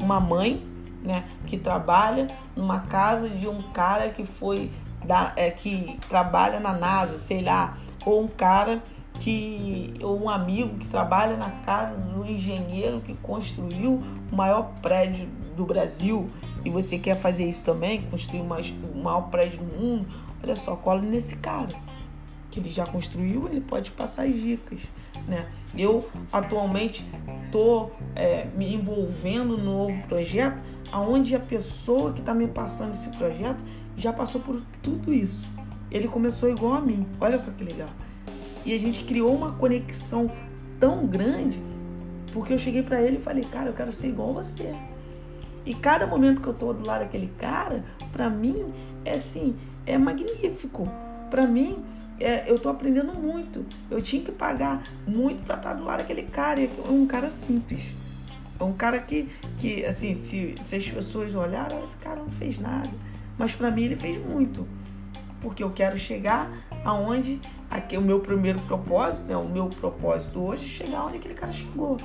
uma 0.00 0.20
mãe 0.20 0.62
né, 1.02 1.24
que 1.46 1.56
trabalha 1.56 2.26
numa 2.54 2.80
casa 2.80 3.28
de 3.28 3.48
um 3.48 3.62
cara 3.72 4.10
que 4.10 4.24
foi 4.24 4.70
da, 5.04 5.32
é, 5.36 5.50
que 5.50 5.98
trabalha 6.08 6.58
na 6.58 6.72
NASA, 6.72 7.18
sei 7.18 7.42
lá, 7.42 7.76
ou 8.04 8.24
um 8.24 8.28
cara 8.28 8.82
que 9.20 9.94
ou 10.02 10.22
um 10.22 10.28
amigo 10.28 10.76
que 10.78 10.86
trabalha 10.88 11.36
na 11.36 11.50
casa 11.64 11.96
do 11.96 12.24
engenheiro 12.24 13.00
que 13.00 13.14
construiu 13.16 14.02
o 14.30 14.36
maior 14.36 14.72
prédio 14.82 15.28
do 15.56 15.64
Brasil. 15.64 16.26
E 16.64 16.70
você 16.70 16.98
quer 16.98 17.16
fazer 17.20 17.48
isso 17.48 17.62
também, 17.62 18.02
construir 18.02 18.40
o 18.40 18.98
maior 18.98 19.22
prédio 19.30 19.58
do 19.58 19.76
mundo, 19.76 20.06
olha 20.42 20.56
só, 20.56 20.74
cola 20.74 21.00
nesse 21.00 21.36
cara 21.36 21.68
que 22.56 22.60
ele 22.60 22.70
já 22.70 22.86
construiu, 22.86 23.46
ele 23.48 23.60
pode 23.60 23.90
passar 23.90 24.22
as 24.22 24.32
dicas, 24.32 24.78
né? 25.28 25.46
Eu 25.76 26.08
atualmente 26.32 27.06
estou 27.44 27.94
é, 28.14 28.46
me 28.56 28.74
envolvendo 28.74 29.58
no 29.58 29.64
novo 29.64 30.02
projeto, 30.08 30.62
aonde 30.92 31.34
a 31.34 31.40
pessoa 31.40 32.12
que 32.12 32.20
está 32.20 32.34
me 32.34 32.46
passando 32.46 32.94
esse 32.94 33.08
projeto 33.16 33.58
já 33.96 34.12
passou 34.12 34.40
por 34.40 34.60
tudo 34.82 35.12
isso. 35.12 35.48
Ele 35.90 36.08
começou 36.08 36.50
igual 36.50 36.74
a 36.74 36.80
mim. 36.80 37.06
Olha 37.20 37.38
só 37.38 37.50
que 37.50 37.64
legal. 37.64 37.88
E 38.64 38.74
a 38.74 38.78
gente 38.78 39.04
criou 39.04 39.34
uma 39.34 39.52
conexão 39.52 40.30
tão 40.78 41.06
grande 41.06 41.60
porque 42.36 42.52
eu 42.52 42.58
cheguei 42.58 42.82
para 42.82 43.00
ele 43.00 43.16
e 43.16 43.20
falei, 43.20 43.42
cara, 43.44 43.70
eu 43.70 43.72
quero 43.72 43.92
ser 43.94 44.08
igual 44.08 44.28
a 44.30 44.42
você. 44.42 44.74
E 45.64 45.74
cada 45.74 46.06
momento 46.06 46.42
que 46.42 46.46
eu 46.46 46.52
tô 46.52 46.72
do 46.72 46.86
lado 46.86 47.00
daquele 47.00 47.32
cara, 47.38 47.82
para 48.12 48.28
mim 48.28 48.74
é 49.06 49.14
assim, 49.14 49.56
é 49.86 49.96
magnífico. 49.96 50.86
Para 51.30 51.46
mim 51.46 51.82
é, 52.20 52.50
eu 52.50 52.58
tô 52.58 52.68
aprendendo 52.68 53.14
muito. 53.14 53.64
Eu 53.90 54.02
tinha 54.02 54.22
que 54.22 54.32
pagar 54.32 54.82
muito 55.06 55.46
para 55.46 55.56
estar 55.56 55.74
do 55.74 55.84
lado 55.84 56.00
daquele 56.00 56.24
cara. 56.24 56.60
É 56.60 56.70
um 56.90 57.06
cara 57.06 57.30
simples. 57.30 57.82
É 58.58 58.64
um 58.64 58.72
cara 58.72 58.98
que, 58.98 59.30
que 59.58 59.84
assim, 59.84 60.14
se, 60.14 60.54
se 60.62 60.76
as 60.76 60.88
pessoas 60.88 61.34
olharam, 61.34 61.82
esse 61.84 61.96
cara 61.98 62.16
não 62.16 62.30
fez 62.30 62.58
nada. 62.58 62.90
Mas 63.38 63.54
para 63.54 63.70
mim 63.70 63.84
ele 63.84 63.96
fez 63.96 64.24
muito. 64.24 64.66
Porque 65.40 65.62
eu 65.62 65.70
quero 65.70 65.98
chegar 65.98 66.50
aonde 66.84 67.40
aqui 67.70 67.96
o 67.96 68.02
meu 68.02 68.20
primeiro 68.20 68.58
propósito, 68.60 69.24
né, 69.26 69.36
o 69.36 69.44
meu 69.44 69.66
propósito 69.68 70.40
hoje, 70.40 70.64
é 70.64 70.68
chegar 70.68 71.04
onde 71.04 71.18
aquele 71.18 71.34
cara 71.34 71.52
chegou, 71.52 71.96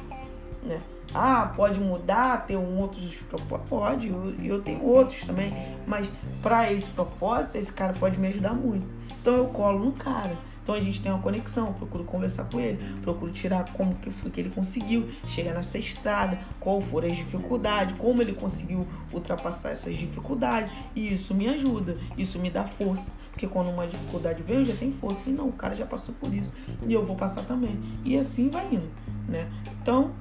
né? 0.64 0.80
Ah, 1.14 1.52
pode 1.56 1.80
mudar, 1.80 2.46
ter 2.46 2.56
um 2.56 2.80
outros 2.80 3.16
propósitos? 3.30 3.70
Pode, 3.70 4.08
e 4.08 4.10
eu, 4.10 4.56
eu 4.56 4.62
tenho 4.62 4.84
outros 4.84 5.22
também. 5.22 5.54
Mas 5.86 6.10
para 6.42 6.72
esse 6.72 6.90
propósito, 6.92 7.58
esse 7.58 7.72
cara 7.72 7.94
pode 7.94 8.18
me 8.18 8.28
ajudar 8.28 8.54
muito. 8.54 8.86
Então 9.22 9.36
eu 9.36 9.46
colo 9.48 9.86
no 9.86 9.92
cara. 9.92 10.38
Então 10.63 10.76
a 10.76 10.80
gente 10.80 11.02
tem 11.02 11.12
uma 11.12 11.21
conexão, 11.21 11.74
procuro 11.74 12.04
conversar 12.04 12.45
com 12.45 12.60
ele, 12.60 12.78
procuro 13.02 13.32
tirar 13.32 13.65
como 13.74 13.95
que 13.95 14.12
foi 14.12 14.30
que 14.30 14.39
ele 14.39 14.50
conseguiu 14.50 15.10
chegar 15.28 15.54
nessa 15.54 15.78
estrada, 15.78 16.39
qual 16.60 16.80
foram 16.82 17.08
as 17.08 17.17
dificuldades, 17.17 17.97
como 17.97 18.21
ele 18.21 18.34
conseguiu 18.34 18.88
ultrapassar 19.12 19.71
essas 19.71 19.97
dificuldades. 19.97 20.71
E 20.95 21.13
isso 21.13 21.34
me 21.34 21.50
ajuda, 21.50 21.95
isso 22.17 22.38
me 22.38 22.50
dá 22.50 22.63
força. 22.63 23.12
Porque 23.32 23.47
quando 23.47 23.69
uma 23.69 23.88
dificuldade 23.88 24.43
vem, 24.43 24.58
eu 24.58 24.65
já 24.65 24.76
tenho 24.76 24.93
força. 24.93 25.30
E 25.30 25.34
não, 25.34 25.47
o 25.47 25.54
cara 25.54 25.74
já 25.74 25.86
passou 25.86 26.13
por 26.15 26.34
isso. 26.34 26.52
E 26.86 26.93
eu 26.93 27.06
vou 27.06 27.15
passar 27.15 27.43
também. 27.43 27.80
E 28.04 28.17
assim 28.17 28.50
vai 28.50 28.67
indo, 28.67 28.89
né? 29.28 29.50
Então, 29.82 30.12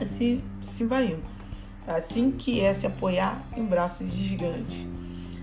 assim, 0.00 0.42
assim 0.60 0.86
vai 0.86 1.06
indo. 1.06 1.22
Assim 1.86 2.30
que 2.30 2.60
é 2.60 2.72
se 2.72 2.86
apoiar 2.86 3.40
em 3.56 3.64
braços 3.64 4.10
de 4.10 4.28
gigante. 4.28 4.88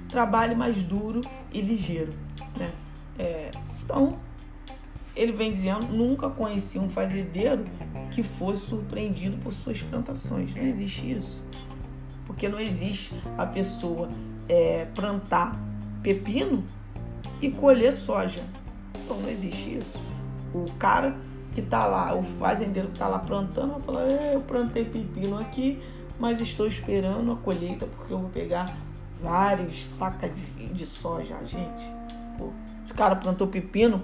Trabalhe 0.08 0.56
mais 0.56 0.82
duro 0.84 1.22
e 1.54 1.62
ligeiro, 1.62 2.14
né? 2.58 2.72
É, 3.18 3.52
então, 3.90 4.20
ele 5.16 5.32
vem 5.32 5.52
dizendo, 5.52 5.88
nunca 5.88 6.30
conheci 6.30 6.78
um 6.78 6.92
fazendeiro 6.92 7.66
que 8.12 8.22
fosse 8.22 8.68
surpreendido 8.68 9.36
por 9.38 9.52
suas 9.52 9.82
plantações. 9.82 10.54
Não 10.54 10.64
existe 10.64 11.12
isso. 11.12 11.42
Porque 12.28 12.48
não 12.48 12.60
existe 12.60 13.20
a 13.36 13.48
pessoa 13.48 14.08
é, 14.48 14.86
plantar 14.94 15.60
pepino 16.04 16.64
e 17.42 17.50
colher 17.50 17.94
soja. 17.94 18.44
Então 19.04 19.20
não 19.20 19.28
existe 19.28 19.80
isso. 19.80 19.98
O 20.54 20.66
cara 20.78 21.18
que 21.56 21.62
está 21.62 21.88
lá, 21.88 22.14
o 22.14 22.22
fazendeiro 22.22 22.90
que 22.90 22.94
está 22.94 23.08
lá 23.08 23.18
plantando, 23.18 23.72
vai 23.72 23.82
falar, 23.82 24.04
é, 24.04 24.36
eu 24.36 24.42
plantei 24.42 24.86
pepino 24.86 25.40
aqui, 25.40 25.82
mas 26.20 26.40
estou 26.40 26.68
esperando 26.68 27.32
a 27.32 27.36
colheita 27.38 27.88
porque 27.88 28.14
eu 28.14 28.20
vou 28.20 28.30
pegar 28.30 28.78
vários 29.20 29.84
sacas 29.84 30.32
de, 30.56 30.68
de 30.68 30.86
soja, 30.86 31.36
gente. 31.44 31.99
Cara 33.00 33.16
plantou 33.16 33.48
pepino, 33.48 34.04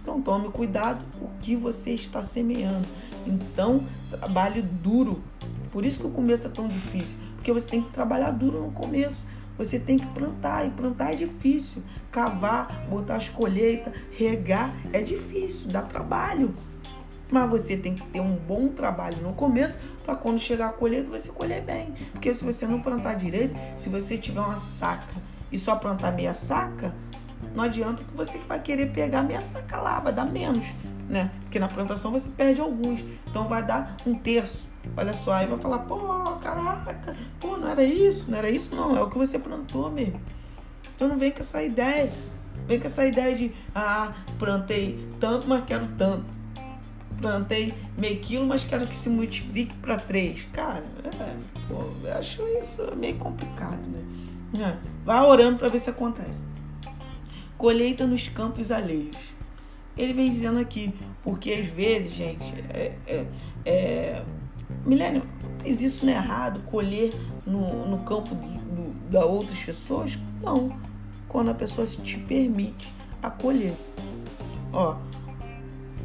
então 0.00 0.22
tome 0.22 0.50
cuidado 0.50 1.04
o 1.20 1.28
que 1.40 1.56
você 1.56 1.90
está 1.90 2.22
semeando. 2.22 2.86
Então, 3.26 3.82
trabalhe 4.08 4.62
duro. 4.62 5.20
Por 5.72 5.84
isso 5.84 5.98
que 5.98 6.06
o 6.06 6.10
começo 6.10 6.46
é 6.46 6.50
tão 6.50 6.68
difícil, 6.68 7.16
porque 7.34 7.52
você 7.52 7.66
tem 7.66 7.82
que 7.82 7.90
trabalhar 7.90 8.30
duro 8.30 8.60
no 8.60 8.70
começo. 8.70 9.16
Você 9.58 9.80
tem 9.80 9.98
que 9.98 10.06
plantar 10.06 10.64
e 10.64 10.70
plantar 10.70 11.12
é 11.12 11.16
difícil. 11.16 11.82
Cavar, 12.12 12.86
botar 12.88 13.16
as 13.16 13.28
colheitas, 13.28 13.92
regar 14.16 14.76
é 14.92 15.02
difícil, 15.02 15.66
dá 15.66 15.82
trabalho. 15.82 16.54
Mas 17.28 17.50
você 17.50 17.76
tem 17.76 17.96
que 17.96 18.06
ter 18.10 18.20
um 18.20 18.36
bom 18.36 18.68
trabalho 18.68 19.20
no 19.22 19.32
começo 19.32 19.76
para 20.04 20.14
quando 20.14 20.38
chegar 20.38 20.68
a 20.68 20.72
colheita 20.72 21.10
você 21.10 21.32
colher 21.32 21.62
bem. 21.62 21.94
Porque 22.12 22.32
se 22.32 22.44
você 22.44 22.64
não 22.64 22.80
plantar 22.80 23.14
direito, 23.14 23.56
se 23.76 23.88
você 23.88 24.16
tiver 24.16 24.38
uma 24.38 24.60
saca 24.60 25.20
e 25.50 25.58
só 25.58 25.74
plantar 25.74 26.12
meia 26.12 26.32
saca, 26.32 26.94
não 27.54 27.64
adianta 27.64 28.02
que 28.02 28.16
você 28.16 28.38
vai 28.48 28.60
querer 28.60 28.92
pegar 28.92 29.22
meia 29.22 29.40
saca 29.40 29.78
lá, 29.78 29.98
vai 29.98 30.12
dar 30.12 30.24
menos, 30.24 30.64
né? 31.08 31.30
Porque 31.42 31.58
na 31.58 31.68
plantação 31.68 32.10
você 32.10 32.28
perde 32.28 32.60
alguns. 32.60 33.00
Então 33.26 33.48
vai 33.48 33.62
dar 33.62 33.96
um 34.06 34.14
terço. 34.14 34.68
Olha 34.96 35.12
só, 35.12 35.32
aí 35.32 35.46
vai 35.46 35.58
falar, 35.58 35.80
pô, 35.80 35.96
caraca, 36.42 37.16
pô, 37.38 37.56
não 37.56 37.68
era 37.68 37.84
isso, 37.84 38.30
não 38.30 38.38
era 38.38 38.50
isso 38.50 38.74
não, 38.74 38.96
é 38.96 39.02
o 39.02 39.10
que 39.10 39.18
você 39.18 39.38
plantou 39.38 39.90
mesmo. 39.90 40.20
Então 40.94 41.08
não 41.08 41.18
vem 41.18 41.30
com 41.30 41.40
essa 41.40 41.62
ideia. 41.62 42.10
Vem 42.66 42.78
com 42.78 42.86
essa 42.86 43.04
ideia 43.04 43.34
de, 43.36 43.52
ah, 43.74 44.12
plantei 44.38 45.08
tanto, 45.18 45.48
mas 45.48 45.64
quero 45.64 45.86
tanto 45.98 46.40
plantei 47.20 47.74
meio 47.96 48.18
quilo, 48.20 48.46
mas 48.46 48.64
quero 48.64 48.86
que 48.86 48.96
se 48.96 49.08
multiplique 49.08 49.74
para 49.76 49.96
três. 49.96 50.42
Cara, 50.52 50.82
é, 51.04 51.36
pô, 51.68 51.84
acho 52.18 52.42
isso 52.58 52.96
meio 52.96 53.16
complicado, 53.16 53.78
né? 53.88 54.02
É, 54.58 54.76
vá 55.04 55.24
orando 55.24 55.58
para 55.58 55.68
ver 55.68 55.80
se 55.80 55.90
acontece. 55.90 56.44
Colheita 57.60 58.06
nos 58.06 58.26
campos 58.26 58.72
alheios. 58.72 59.14
Ele 59.94 60.14
vem 60.14 60.30
dizendo 60.30 60.58
aqui, 60.58 60.94
porque 61.22 61.52
às 61.52 61.66
vezes, 61.66 62.10
gente, 62.10 62.42
é, 62.70 62.94
é, 63.06 63.26
é 63.66 64.22
Milênio, 64.86 65.22
mas 65.58 65.82
isso 65.82 66.06
não 66.06 66.12
é 66.14 66.16
errado? 66.16 66.62
Colher 66.70 67.12
no, 67.46 67.86
no 67.86 67.98
campo 67.98 68.34
do, 68.34 68.46
do, 68.46 69.10
da 69.10 69.26
outras 69.26 69.58
pessoas? 69.62 70.18
Não. 70.42 70.74
Quando 71.28 71.50
a 71.50 71.54
pessoa 71.54 71.86
te 71.86 72.16
permite 72.20 72.90
acolher. 73.22 73.74
Ó, 74.72 74.96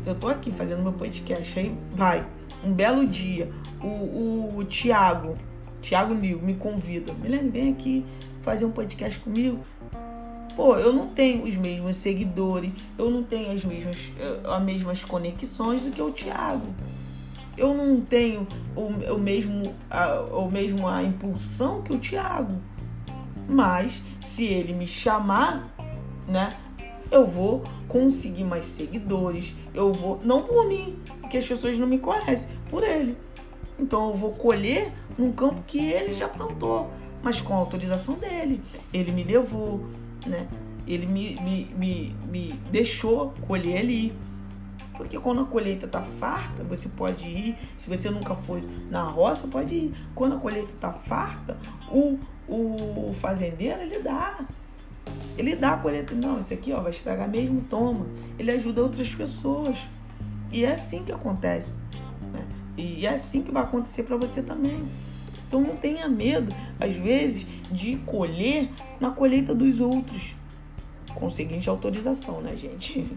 eu 0.06 0.14
tô 0.14 0.28
aqui 0.28 0.52
fazendo 0.52 0.84
meu 0.84 0.92
podcast, 0.92 1.58
aí 1.58 1.74
vai. 1.92 2.28
Um 2.66 2.74
belo 2.74 3.08
dia, 3.08 3.50
o, 3.82 4.58
o, 4.58 4.66
Tiago, 4.66 5.38
Tiago 5.82 6.14
Nil, 6.14 6.42
me 6.42 6.56
convida. 6.56 7.14
Milene, 7.14 7.50
vem 7.50 7.72
aqui 7.72 8.06
fazer 8.42 8.66
um 8.66 8.72
podcast 8.72 9.18
comigo. 9.22 9.62
Pô, 10.56 10.76
eu 10.78 10.94
não 10.94 11.08
tenho 11.08 11.44
os 11.44 11.56
mesmos 11.58 11.98
seguidores, 11.98 12.72
eu 12.98 13.10
não 13.10 13.24
tenho 13.24 13.52
as 13.52 13.64
mesmas, 13.64 13.98
eh, 14.18 14.40
as 14.46 14.64
mesmas 14.64 15.04
conexões 15.04 15.82
do 15.82 15.92
que 15.92 16.02
o 16.02 16.12
Tiago. 16.12 16.68
Eu 17.58 17.74
não 17.74 18.00
tenho 18.00 18.48
o, 18.76 18.84
o, 19.14 19.20
mesmo, 19.20 19.76
a, 19.90 20.22
o 20.22 20.50
mesmo 20.50 20.88
a 20.88 21.04
impulsão 21.04 21.82
que 21.82 21.94
o 21.94 22.00
Tiago. 22.00 22.62
Mas 23.48 24.02
se 24.22 24.46
ele 24.46 24.74
me 24.74 24.88
chamar, 24.88 25.64
né, 26.28 26.50
eu 27.12 27.28
vou 27.28 27.64
conseguir 27.88 28.46
mais 28.46 28.66
seguidores, 28.66 29.54
eu 29.74 29.92
vou, 29.92 30.20
não 30.24 30.44
por 30.44 30.66
mim, 30.66 30.98
porque 31.20 31.38
as 31.38 31.48
pessoas 31.48 31.78
não 31.78 31.88
me 31.88 32.00
conhecem, 32.00 32.48
por 32.70 32.84
ele. 32.84 33.18
Então 33.78 34.10
eu 34.10 34.16
vou 34.16 34.32
colher 34.32 34.92
num 35.18 35.32
campo 35.34 35.62
que 35.68 35.80
ele 35.80 36.14
já 36.14 36.30
plantou, 36.30 36.90
mas 37.22 37.42
com 37.42 37.54
a 37.54 37.58
autorização 37.58 38.16
dele. 38.16 38.62
Ele 38.94 39.12
me 39.12 39.24
levou, 39.24 39.86
né? 40.26 40.48
Ele 40.88 41.08
me, 41.08 41.36
me, 41.42 41.66
me, 41.76 42.16
me 42.28 42.48
deixou 42.72 43.34
colher 43.48 43.80
ali. 43.80 44.14
Porque 44.96 45.20
quando 45.20 45.42
a 45.42 45.46
colheita 45.46 45.86
está 45.86 46.02
farta, 46.02 46.64
você 46.64 46.88
pode 46.88 47.26
ir. 47.26 47.58
Se 47.78 47.90
você 47.90 48.10
nunca 48.10 48.36
foi 48.36 48.64
na 48.90 49.04
roça, 49.04 49.48
pode 49.48 49.74
ir. 49.74 49.94
Quando 50.14 50.36
a 50.36 50.40
colheita 50.40 50.72
está 50.72 50.92
farta, 50.92 51.58
o, 51.90 52.18
o 52.48 53.14
fazendeiro 53.20 53.82
ele 53.82 54.00
dá. 54.00 54.46
Ele 55.38 55.56
dá 55.56 55.74
a 55.74 55.78
colheita. 55.78 56.14
Não, 56.16 56.40
isso 56.40 56.54
aqui 56.54 56.72
ó, 56.72 56.80
vai 56.80 56.92
estragar 56.92 57.28
mesmo, 57.28 57.62
toma. 57.70 58.06
Ele 58.40 58.52
ajuda 58.52 58.82
outras 58.82 59.14
pessoas. 59.14 59.78
E 60.52 60.64
é 60.64 60.72
assim 60.72 61.04
que 61.04 61.12
acontece. 61.12 61.84
Né? 62.32 62.46
E 62.78 63.06
é 63.06 63.16
assim 63.16 63.42
que 63.42 63.52
vai 63.52 63.64
acontecer 63.64 64.04
para 64.04 64.16
você 64.16 64.42
também. 64.42 64.86
Então 65.56 65.68
não 65.68 65.78
tenha 65.78 66.10
medo, 66.10 66.54
às 66.78 66.94
vezes, 66.96 67.48
de 67.72 67.96
colher 68.00 68.70
na 69.00 69.12
colheita 69.12 69.56
dos 69.56 69.80
outros. 69.80 70.36
Com 71.14 71.30
seguinte 71.30 71.70
autorização, 71.70 72.42
né, 72.42 72.58
gente? 72.58 73.08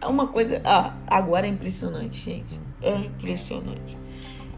É 0.00 0.06
uma 0.06 0.28
coisa. 0.28 0.62
Ah, 0.64 0.94
agora 1.08 1.44
é 1.44 1.50
impressionante, 1.50 2.20
gente. 2.20 2.60
É 2.80 2.94
impressionante. 2.94 3.98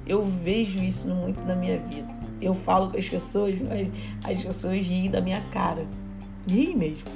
Eu 0.06 0.20
vejo 0.20 0.82
isso 0.82 1.08
muito 1.08 1.40
na 1.46 1.56
minha 1.56 1.78
vida. 1.78 2.14
Eu 2.42 2.52
falo 2.52 2.90
com 2.90 2.98
as 2.98 3.08
pessoas, 3.08 3.58
mas 3.62 3.88
as 4.22 4.44
pessoas 4.44 4.82
riem 4.82 5.10
da 5.10 5.22
minha 5.22 5.40
cara. 5.50 5.86
Riem 6.46 6.76
mesmo. 6.76 7.08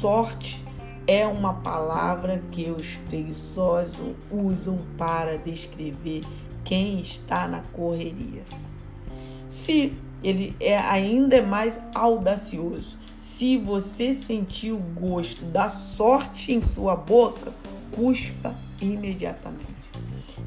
Sorte 0.00 0.58
é 1.06 1.26
uma 1.26 1.54
palavra 1.54 2.42
que 2.50 2.70
os 2.70 2.96
preguiçosos 3.08 4.16
usam 4.30 4.78
para 4.96 5.36
descrever 5.36 6.22
quem 6.64 7.00
está 7.00 7.46
na 7.46 7.60
correria. 7.72 8.42
Se 9.50 9.92
ele 10.22 10.56
é 10.58 10.76
ainda 10.78 11.42
mais 11.42 11.78
audacioso, 11.94 12.96
se 13.18 13.58
você 13.58 14.14
sentir 14.14 14.72
o 14.72 14.78
gosto 14.78 15.44
da 15.44 15.68
sorte 15.68 16.52
em 16.52 16.62
sua 16.62 16.96
boca, 16.96 17.52
cuspa 17.92 18.54
imediatamente. 18.80 19.74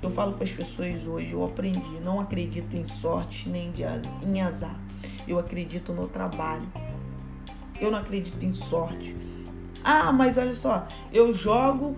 Eu 0.02 0.12
falo 0.12 0.34
para 0.34 0.46
as 0.46 0.52
pessoas 0.52 1.06
hoje, 1.06 1.32
eu 1.32 1.44
aprendi, 1.44 2.00
não 2.04 2.20
acredito 2.20 2.76
em 2.76 2.86
sorte 2.86 3.50
nem 3.50 3.74
em 4.24 4.42
azar. 4.42 4.76
Eu 5.28 5.40
acredito 5.40 5.92
no 5.92 6.08
trabalho. 6.08 6.66
Eu 7.80 7.92
não 7.92 8.00
acredito 8.00 8.44
em 8.44 8.54
sorte. 8.54 9.16
Ah, 9.84 10.12
mas 10.12 10.38
olha 10.38 10.56
só, 10.56 10.88
eu 11.12 11.34
jogo, 11.34 11.96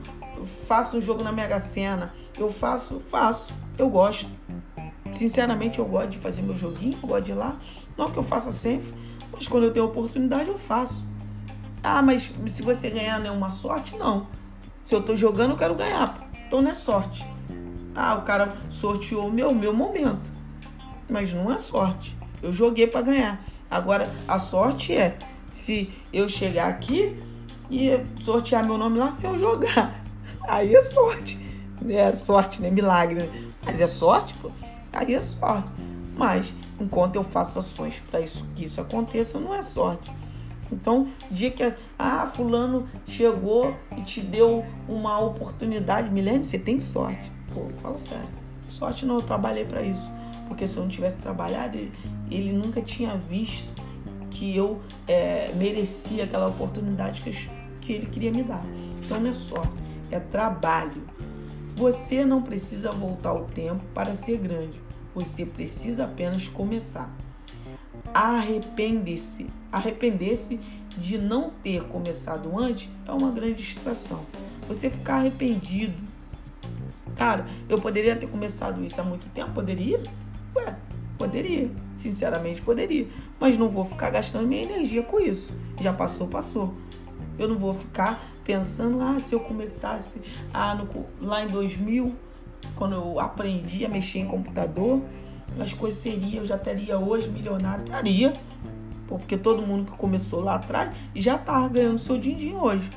faço 0.68 0.98
um 0.98 1.02
jogo 1.02 1.24
na 1.24 1.32
Mega 1.32 1.60
Sena. 1.60 2.14
Eu 2.38 2.52
faço, 2.52 3.02
faço. 3.10 3.54
Eu 3.80 3.90
gosto. 3.90 4.30
Sinceramente, 5.14 5.80
eu 5.80 5.86
gosto 5.86 6.10
de 6.10 6.18
fazer 6.20 6.42
meu 6.42 6.58
joguinho, 6.58 7.00
eu 7.02 7.08
gosto 7.08 7.26
de 7.26 7.32
ir 7.32 7.36
lá. 7.36 7.58
Não 7.98 8.12
que 8.12 8.18
eu 8.18 8.24
faça 8.24 8.52
sempre, 8.52 8.94
mas 9.32 9.48
quando 9.48 9.64
eu 9.64 9.74
tenho 9.74 9.86
oportunidade, 9.86 10.50
eu 10.50 10.58
faço. 10.58 11.04
Ah, 11.82 12.02
mas 12.02 12.30
se 12.50 12.62
você 12.62 12.90
ganhar 12.90 13.20
não 13.20 13.28
é 13.28 13.32
uma 13.32 13.50
sorte? 13.50 13.96
Não. 13.96 14.28
Se 14.86 14.94
eu 14.94 15.02
tô 15.02 15.16
jogando, 15.16 15.52
eu 15.52 15.58
quero 15.58 15.76
ganhar. 15.76 16.30
Então 16.46 16.62
não 16.62 16.72
é 16.72 16.74
sorte. 16.74 17.26
Ah, 17.96 18.16
o 18.16 18.24
cara 18.24 18.58
sorteou 18.70 19.28
o 19.28 19.32
meu, 19.32 19.54
meu 19.54 19.74
momento. 19.74 20.30
Mas 21.10 21.34
não 21.34 21.52
é 21.52 21.58
sorte. 21.58 22.18
Eu 22.44 22.52
joguei 22.52 22.86
para 22.86 23.02
ganhar. 23.02 23.42
Agora, 23.72 24.14
a 24.28 24.40
sorte 24.40 24.94
é 24.94 25.18
se 25.48 25.90
eu 26.12 26.28
chegar 26.28 26.68
aqui 26.68 27.16
e 27.72 27.92
sortear 28.22 28.66
meu 28.66 28.78
nome 28.78 28.98
lá 28.98 29.10
sem 29.10 29.30
eu 29.30 29.40
jogar. 29.40 30.04
Aí 30.48 30.76
é 30.76 30.82
sorte. 30.82 31.49
É 31.88 32.12
sorte, 32.12 32.62
né? 32.62 32.70
Milagre. 32.70 33.24
Né? 33.26 33.48
Mas 33.66 33.80
é 33.80 33.88
sorte, 33.88 34.34
pô. 34.36 34.52
Aí 34.92 35.14
é 35.14 35.22
sorte. 35.22 35.70
Mas 36.18 36.52
enquanto 36.80 37.16
eu 37.16 37.24
faço 37.24 37.60
ações 37.60 38.02
para 38.10 38.22
isso 38.22 38.46
que 38.56 38.66
isso 38.66 38.82
aconteça, 38.82 39.40
não 39.40 39.56
é 39.56 39.62
sorte. 39.62 40.12
Então, 40.72 41.08
dia 41.32 41.50
que 41.50 41.74
ah, 41.98 42.28
fulano 42.34 42.88
chegou 43.08 43.76
e 43.98 44.02
te 44.02 44.22
deu 44.22 44.64
uma 44.88 45.20
oportunidade, 45.20 46.10
Milene, 46.10 46.44
você 46.44 46.60
tem 46.60 46.80
sorte. 46.80 47.32
Pô, 47.54 47.68
fala 47.82 47.98
sério. 47.98 48.28
Sorte 48.70 49.06
não, 49.06 49.16
eu 49.16 49.22
trabalhei 49.22 49.66
para 49.66 49.82
isso. 49.82 50.04
Porque 50.48 50.68
se 50.68 50.78
eu 50.78 50.84
não 50.84 50.90
tivesse 50.90 51.18
trabalhado, 51.18 51.78
ele, 51.78 51.92
ele 52.30 52.54
nunca 52.54 52.82
tinha 52.82 53.16
visto 53.16 53.68
que 54.30 54.56
eu 54.56 54.80
é, 55.08 55.52
merecia 55.56 56.24
aquela 56.24 56.48
oportunidade 56.48 57.22
que, 57.22 57.50
que 57.82 57.94
ele 57.94 58.06
queria 58.06 58.32
me 58.32 58.44
dar. 58.44 58.62
Então 59.04 59.20
não 59.20 59.32
é 59.32 59.34
sorte, 59.34 59.74
é 60.12 60.20
trabalho. 60.20 61.02
Você 61.80 62.26
não 62.26 62.42
precisa 62.42 62.92
voltar 62.92 63.34
o 63.34 63.46
tempo 63.46 63.80
para 63.94 64.14
ser 64.14 64.38
grande. 64.38 64.82
Você 65.16 65.46
precisa 65.46 66.04
apenas 66.04 66.46
começar. 66.50 67.10
Arrepende-se. 68.14 69.48
Arrepender-se 69.72 70.60
de 70.98 71.18
não 71.18 71.50
ter 71.50 71.86
começado 71.86 72.52
antes 72.60 72.90
é 73.08 73.12
uma 73.14 73.32
grande 73.32 73.64
distração. 73.64 74.26
Você 74.68 74.90
ficar 74.90 75.20
arrependido. 75.20 75.96
Cara, 77.16 77.46
eu 77.70 77.80
poderia 77.80 78.14
ter 78.14 78.28
começado 78.28 78.84
isso 78.84 79.00
há 79.00 79.04
muito 79.06 79.30
tempo? 79.30 79.54
Poderia? 79.54 80.04
Ué, 80.58 80.76
poderia. 81.18 81.72
Sinceramente, 81.96 82.62
poderia. 82.62 83.08
Mas 83.40 83.58
não 83.58 83.70
vou 83.70 83.86
ficar 83.86 84.10
gastando 84.10 84.46
minha 84.46 84.64
energia 84.64 85.02
com 85.02 85.18
isso. 85.18 85.50
Já 85.80 85.94
passou, 85.94 86.28
passou. 86.28 86.76
Eu 87.40 87.48
não 87.48 87.58
vou 87.58 87.74
ficar 87.74 88.30
pensando, 88.44 89.02
ah, 89.02 89.18
se 89.18 89.34
eu 89.34 89.40
começasse 89.40 90.22
ah, 90.54 90.76
no, 90.76 91.06
lá 91.26 91.44
em 91.44 91.48
2000, 91.48 92.14
quando 92.76 92.96
eu 92.96 93.20
aprendi 93.20 93.86
a 93.86 93.90
mexer 93.90 94.20
em 94.20 94.28
computador, 94.28 95.02
as 95.58 95.74
coisas 95.74 96.02
seriam, 96.02 96.44
eu 96.44 96.46
já 96.46 96.58
teria 96.58 97.00
hoje 97.00 97.30
milionário, 97.30 97.86
estaria. 97.86 98.34
Porque 99.08 99.38
todo 99.38 99.66
mundo 99.66 99.92
que 99.92 99.98
começou 99.98 100.42
lá 100.42 100.56
atrás 100.56 100.96
já 101.16 101.38
tá 101.38 101.68
ganhando 101.68 101.98
seu 101.98 102.18
din-din 102.18 102.56
hoje. 102.56 102.88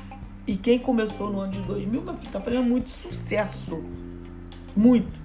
E 0.45 0.55
quem 0.57 0.77
começou 0.77 1.31
no 1.31 1.39
ano 1.39 1.53
de 1.53 1.59
2000, 1.61 2.01
meu 2.01 2.13
filho, 2.15 2.31
tá 2.31 2.39
fazendo 2.39 2.63
muito 2.63 2.89
sucesso. 2.89 3.83
Muito, 4.75 5.15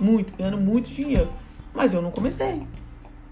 muito, 0.00 0.36
ganhando 0.36 0.56
muito 0.56 0.90
dinheiro. 0.90 1.28
Mas 1.72 1.92
eu 1.92 2.00
não 2.00 2.10
comecei. 2.10 2.66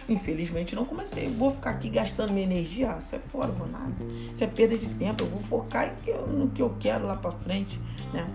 Infelizmente 0.09 0.75
não 0.75 0.85
comecei. 0.85 1.29
Vou 1.29 1.51
ficar 1.51 1.71
aqui 1.71 1.89
gastando 1.89 2.33
minha 2.33 2.45
energia. 2.45 2.93
Ah, 2.93 2.99
isso 2.99 3.15
é 3.15 3.19
fora, 3.19 3.51
vou 3.53 3.69
nada. 3.69 3.93
Isso 4.33 4.43
é 4.43 4.47
perda 4.47 4.77
de 4.77 4.89
tempo. 4.89 5.25
Eu 5.25 5.29
vou 5.29 5.43
focar 5.43 5.95
no 6.29 6.49
que 6.49 6.61
eu 6.61 6.75
quero 6.81 7.07
lá 7.07 7.17
para 7.17 7.33
frente, 7.33 7.81
né? 8.13 8.27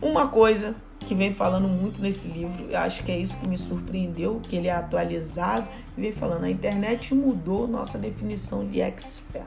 Uma 0.00 0.28
coisa 0.28 0.74
que 1.00 1.14
vem 1.14 1.32
falando 1.32 1.68
muito 1.68 2.00
nesse 2.02 2.26
livro, 2.26 2.64
eu 2.68 2.78
acho 2.78 3.02
que 3.04 3.12
é 3.12 3.18
isso 3.18 3.36
que 3.38 3.46
me 3.46 3.56
surpreendeu, 3.56 4.40
que 4.42 4.56
ele 4.56 4.66
é 4.66 4.72
atualizado, 4.72 5.66
e 5.96 6.00
vem 6.00 6.12
falando, 6.12 6.44
a 6.44 6.50
internet 6.50 7.14
mudou 7.14 7.68
nossa 7.68 7.96
definição 7.96 8.66
de 8.66 8.80
expert, 8.80 9.46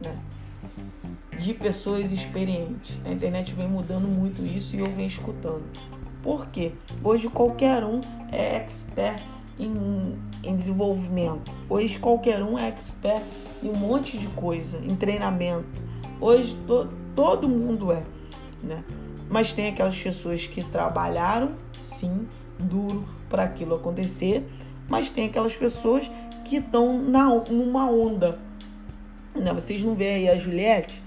né? 0.00 0.16
De 1.38 1.52
pessoas 1.52 2.12
experientes. 2.12 2.96
A 3.04 3.10
internet 3.10 3.52
vem 3.52 3.68
mudando 3.68 4.06
muito 4.06 4.42
isso 4.46 4.76
e 4.76 4.78
eu 4.78 4.90
venho 4.92 5.08
escutando. 5.08 5.64
Por 6.22 6.46
quê? 6.46 6.72
Hoje 7.02 7.28
qualquer 7.28 7.84
um 7.84 8.00
é 8.32 8.56
expert 8.56 9.22
em, 9.58 10.16
em 10.44 10.56
desenvolvimento. 10.56 11.50
Hoje 11.68 11.98
qualquer 11.98 12.42
um 12.42 12.58
é 12.58 12.68
expert 12.68 13.22
em 13.62 13.68
um 13.68 13.74
monte 13.74 14.18
de 14.18 14.26
coisa, 14.28 14.78
em 14.78 14.94
treinamento. 14.94 15.66
Hoje 16.20 16.56
to, 16.66 16.88
todo 17.14 17.48
mundo 17.48 17.92
é, 17.92 18.02
né? 18.62 18.84
Mas 19.28 19.52
tem 19.52 19.68
aquelas 19.68 19.96
pessoas 19.96 20.46
que 20.46 20.62
trabalharam, 20.62 21.52
sim, 21.98 22.26
duro 22.58 23.04
para 23.28 23.44
aquilo 23.44 23.74
acontecer, 23.74 24.46
mas 24.88 25.10
tem 25.10 25.26
aquelas 25.26 25.54
pessoas 25.54 26.10
que 26.44 26.56
estão 26.56 26.98
numa 26.98 27.90
onda. 27.90 28.38
Né? 29.34 29.52
Vocês 29.52 29.82
não 29.82 29.94
veem 29.94 30.28
aí 30.28 30.28
a 30.28 30.36
Juliette? 30.36 31.02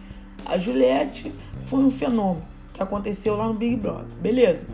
A 0.45 0.57
Juliette 0.57 1.31
foi 1.67 1.79
um 1.79 1.91
fenômeno 1.91 2.43
que 2.73 2.81
aconteceu 2.81 3.35
lá 3.35 3.47
no 3.47 3.53
Big 3.53 3.75
Brother, 3.75 4.05
beleza. 4.19 4.65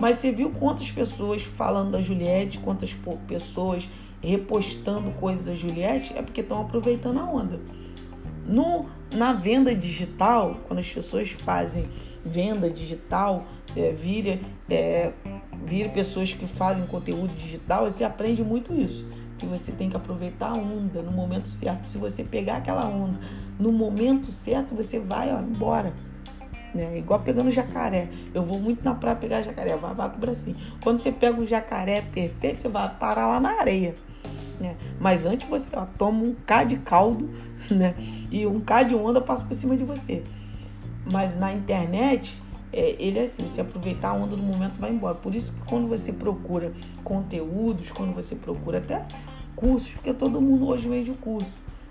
Mas 0.00 0.18
você 0.18 0.32
viu 0.32 0.50
quantas 0.50 0.90
pessoas 0.90 1.42
falando 1.42 1.90
da 1.90 2.00
Juliette, 2.00 2.58
quantas 2.58 2.96
pessoas 3.28 3.86
repostando 4.22 5.10
coisas 5.12 5.44
da 5.44 5.54
Juliette? 5.54 6.16
É 6.16 6.22
porque 6.22 6.40
estão 6.40 6.62
aproveitando 6.62 7.20
a 7.20 7.24
onda. 7.24 7.60
No, 8.46 8.86
na 9.14 9.34
venda 9.34 9.74
digital, 9.74 10.56
quando 10.66 10.78
as 10.78 10.88
pessoas 10.88 11.30
fazem 11.30 11.86
venda 12.24 12.70
digital, 12.70 13.44
é, 13.76 13.92
vira, 13.92 14.40
é, 14.68 15.12
vira 15.66 15.90
pessoas 15.90 16.32
que 16.32 16.46
fazem 16.46 16.86
conteúdo 16.86 17.34
digital, 17.36 17.84
você 17.84 18.02
aprende 18.02 18.42
muito 18.42 18.74
isso. 18.74 19.06
Que 19.38 19.44
você 19.44 19.70
tem 19.70 19.90
que 19.90 19.96
aproveitar 19.96 20.50
a 20.50 20.58
onda 20.58 21.02
no 21.02 21.12
momento 21.12 21.48
certo. 21.48 21.86
Se 21.88 21.98
você 21.98 22.24
pegar 22.24 22.56
aquela 22.56 22.86
onda 22.86 23.18
no 23.58 23.70
momento 23.70 24.30
certo, 24.30 24.74
você 24.74 24.98
vai 24.98 25.32
ó, 25.32 25.40
embora. 25.40 25.92
Né? 26.74 26.98
Igual 26.98 27.20
pegando 27.20 27.50
jacaré. 27.50 28.08
Eu 28.32 28.44
vou 28.44 28.58
muito 28.58 28.84
na 28.84 28.94
praia 28.94 29.16
pegar 29.16 29.42
jacaré, 29.42 29.76
vai, 29.76 29.94
com 29.94 30.16
o 30.16 30.20
bracinho. 30.20 30.56
Quando 30.82 30.98
você 30.98 31.10
pega 31.10 31.40
o 31.40 31.46
jacaré 31.46 32.02
perfeito, 32.02 32.62
você 32.62 32.68
vai 32.68 32.88
parar 32.94 33.26
lá 33.26 33.40
na 33.40 33.58
areia. 33.58 33.94
Né? 34.60 34.76
Mas 35.00 35.24
antes 35.24 35.48
você 35.48 35.74
ó, 35.74 35.86
toma 35.98 36.22
um 36.22 36.34
K 36.34 36.64
de 36.64 36.76
caldo, 36.76 37.30
né? 37.70 37.94
E 38.30 38.46
um 38.46 38.60
K 38.60 38.82
de 38.84 38.94
onda 38.94 39.20
passa 39.20 39.44
por 39.44 39.54
cima 39.54 39.76
de 39.76 39.84
você. 39.84 40.22
Mas 41.10 41.36
na 41.36 41.52
internet, 41.52 42.40
é, 42.72 42.94
ele 42.98 43.18
é 43.18 43.22
assim, 43.22 43.42
você 43.46 43.60
aproveitar 43.60 44.10
a 44.10 44.12
onda 44.12 44.36
do 44.36 44.42
momento 44.42 44.78
vai 44.78 44.90
embora. 44.90 45.14
Por 45.14 45.34
isso 45.34 45.52
que 45.52 45.62
quando 45.62 45.88
você 45.88 46.12
procura 46.12 46.72
conteúdos, 47.02 47.90
quando 47.90 48.14
você 48.14 48.36
procura 48.36 48.78
até 48.78 49.04
cursos, 49.56 49.90
porque 49.92 50.12
todo 50.12 50.40
mundo 50.40 50.68
hoje 50.68 50.88
vende 50.88 51.10
curso. 51.12 51.50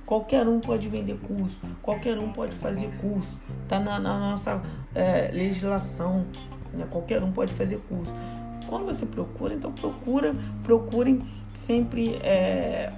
Qualquer 0.09 0.47
um 0.47 0.59
pode 0.59 0.87
vender 0.87 1.19
curso, 1.19 1.55
qualquer 1.83 2.17
um 2.17 2.31
pode 2.31 2.55
fazer 2.55 2.89
curso. 2.99 3.39
Está 3.61 3.79
na, 3.79 3.99
na, 3.99 4.17
nossa 4.17 4.59
é, 4.95 5.29
legislação, 5.31 6.25
né? 6.73 6.87
qualquer 6.89 7.21
um 7.21 7.31
pode 7.31 7.53
fazer 7.53 7.77
curso. 7.87 8.11
Quando 8.67 8.87
você 8.87 9.05
procura, 9.05 9.53
então 9.53 9.71
procura, 9.71 10.33
procurem 10.63 11.19
sempre 11.53 12.15
é, 12.23 12.91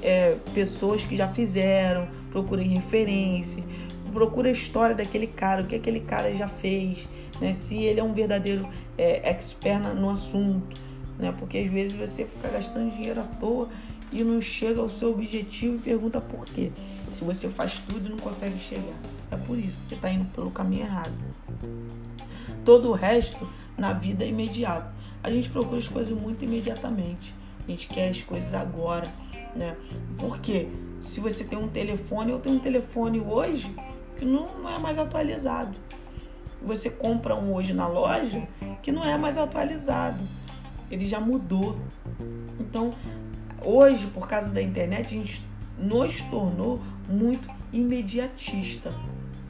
é, 0.00 0.36
pessoas 0.54 1.04
que 1.04 1.16
já 1.16 1.26
fizeram, 1.26 2.06
procurem 2.30 2.68
referência, 2.68 3.60
procura 4.12 4.48
a 4.48 4.52
história 4.52 4.94
daquele 4.94 5.26
cara, 5.26 5.62
o 5.62 5.66
que 5.66 5.74
aquele 5.74 5.98
cara 5.98 6.32
já 6.36 6.46
fez, 6.46 7.04
né? 7.40 7.52
se 7.52 7.78
ele 7.78 7.98
é 7.98 8.04
um 8.04 8.12
verdadeiro 8.12 8.68
é, 8.96 9.28
expert 9.28 9.92
no 9.96 10.08
assunto, 10.08 10.80
né? 11.18 11.34
porque 11.36 11.58
às 11.58 11.66
vezes 11.66 11.96
você 11.96 12.26
fica 12.26 12.46
gastando 12.46 12.94
dinheiro 12.94 13.20
à 13.20 13.24
toa 13.24 13.68
e 14.12 14.22
não 14.22 14.40
chega 14.40 14.80
ao 14.80 14.90
seu 14.90 15.10
objetivo 15.10 15.76
e 15.76 15.78
pergunta 15.78 16.20
por 16.20 16.44
quê. 16.44 16.70
Se 17.12 17.24
você 17.24 17.48
faz 17.48 17.78
tudo 17.80 18.06
e 18.06 18.10
não 18.10 18.18
consegue 18.18 18.58
chegar. 18.58 18.96
É 19.30 19.36
por 19.36 19.58
isso, 19.58 19.78
porque 19.78 19.94
está 19.94 20.10
indo 20.10 20.26
pelo 20.32 20.50
caminho 20.50 20.84
errado. 20.84 21.12
Todo 22.64 22.90
o 22.90 22.92
resto 22.92 23.48
na 23.76 23.92
vida 23.92 24.24
é 24.24 24.28
imediato. 24.28 24.92
A 25.22 25.30
gente 25.30 25.48
procura 25.48 25.78
as 25.78 25.88
coisas 25.88 26.12
muito 26.12 26.44
imediatamente. 26.44 27.32
A 27.66 27.70
gente 27.70 27.88
quer 27.88 28.10
as 28.10 28.22
coisas 28.22 28.52
agora, 28.52 29.10
né? 29.56 29.76
Porque 30.18 30.68
se 31.00 31.20
você 31.20 31.44
tem 31.44 31.58
um 31.58 31.68
telefone, 31.68 32.32
eu 32.32 32.40
tenho 32.40 32.56
um 32.56 32.60
telefone 32.60 33.20
hoje 33.20 33.74
que 34.18 34.24
não, 34.24 34.46
não 34.58 34.70
é 34.70 34.78
mais 34.78 34.98
atualizado. 34.98 35.74
Você 36.60 36.90
compra 36.90 37.34
um 37.34 37.54
hoje 37.54 37.72
na 37.72 37.88
loja 37.88 38.46
que 38.82 38.92
não 38.92 39.04
é 39.04 39.16
mais 39.16 39.36
atualizado. 39.36 40.18
Ele 40.90 41.08
já 41.08 41.18
mudou. 41.18 41.78
Então, 42.60 42.94
hoje, 43.64 44.06
por 44.08 44.28
causa 44.28 44.50
da 44.50 44.62
internet, 44.62 45.06
a 45.06 45.10
gente 45.10 45.46
nos 45.78 46.20
tornou 46.22 46.80
muito 47.08 47.48
imediatista. 47.72 48.92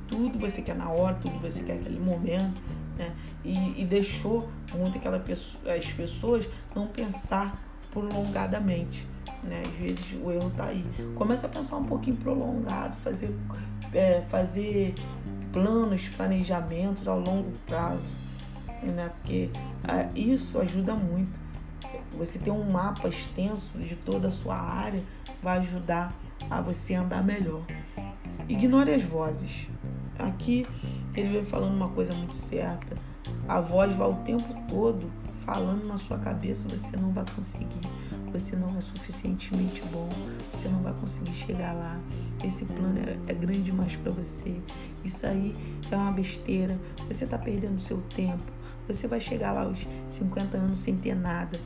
Tudo 0.09 0.39
você 0.39 0.63
quer 0.63 0.77
na 0.77 0.91
hora, 0.91 1.15
tudo 1.17 1.39
você 1.39 1.63
quer 1.63 1.77
naquele 1.77 1.99
momento, 1.99 2.61
né? 2.97 3.15
E, 3.45 3.83
e 3.83 3.85
deixou 3.85 4.49
muito 4.75 4.99
aquela 4.99 5.19
pessoa, 5.19 5.75
as 5.75 5.87
pessoas 5.87 6.47
não 6.75 6.87
pensar 6.87 7.55
prolongadamente. 7.91 9.07
Né? 9.43 9.63
Às 9.67 9.75
vezes 9.75 10.19
o 10.23 10.31
erro 10.31 10.51
tá 10.57 10.67
aí. 10.67 10.85
Começa 11.15 11.47
a 11.47 11.51
pensar 11.51 11.77
um 11.77 11.85
pouquinho 11.85 12.17
prolongado, 12.17 12.97
fazer, 12.99 13.35
é, 13.93 14.23
fazer 14.29 14.95
planos, 15.53 16.09
planejamentos 16.09 17.07
ao 17.07 17.21
longo 17.21 17.51
prazo, 17.67 18.03
né? 18.83 19.11
Porque 19.21 19.51
é, 19.87 20.09
isso 20.19 20.59
ajuda 20.59 20.95
muito. 20.95 21.42
Você 22.17 22.39
ter 22.39 22.51
um 22.51 22.71
mapa 22.71 23.09
extenso 23.09 23.79
de 23.79 23.97
toda 23.97 24.29
a 24.29 24.31
sua 24.31 24.57
área 24.57 25.03
vai 25.43 25.59
ajudar 25.59 26.13
a 26.51 26.61
você 26.61 26.95
andar 26.95 27.23
melhor. 27.23 27.63
Ignore 28.49 28.91
as 28.93 29.03
vozes. 29.03 29.67
Aqui 30.19 30.67
ele 31.15 31.29
vem 31.29 31.45
falando 31.45 31.75
uma 31.75 31.89
coisa 31.89 32.13
muito 32.15 32.37
certa. 32.37 32.97
A 33.49 33.61
voz 33.61 33.95
vai 33.95 34.09
o 34.09 34.15
tempo 34.17 34.55
todo 34.69 35.11
falando 35.45 35.87
na 35.87 35.97
sua 35.97 36.19
cabeça, 36.19 36.67
você 36.69 36.97
não 36.97 37.11
vai 37.11 37.25
conseguir. 37.35 37.81
Você 38.33 38.57
não 38.57 38.79
é 38.79 38.81
suficientemente 38.81 39.83
bom, 39.93 40.09
você 40.55 40.69
não 40.69 40.81
vai 40.81 40.95
conseguir 40.95 41.35
chegar 41.35 41.75
lá. 41.75 42.01
Esse 42.43 42.65
plano 42.65 42.99
é, 42.99 43.19
é 43.31 43.35
grande 43.35 43.63
demais 43.63 43.95
para 43.97 44.11
você. 44.11 44.57
Isso 45.05 45.27
aí 45.27 45.55
é 45.91 45.97
uma 45.97 46.13
besteira. 46.13 46.79
Você 47.09 47.25
está 47.25 47.37
perdendo 47.37 47.81
seu 47.83 48.01
tempo. 48.15 48.43
Você 48.89 49.07
vai 49.07 49.21
chegar 49.21 49.53
lá 49.53 49.63
aos 49.63 49.79
50 50.11 50.57
anos 50.57 50.81
sem 50.81 50.97
ter 50.97 51.15
nada. 51.15 51.59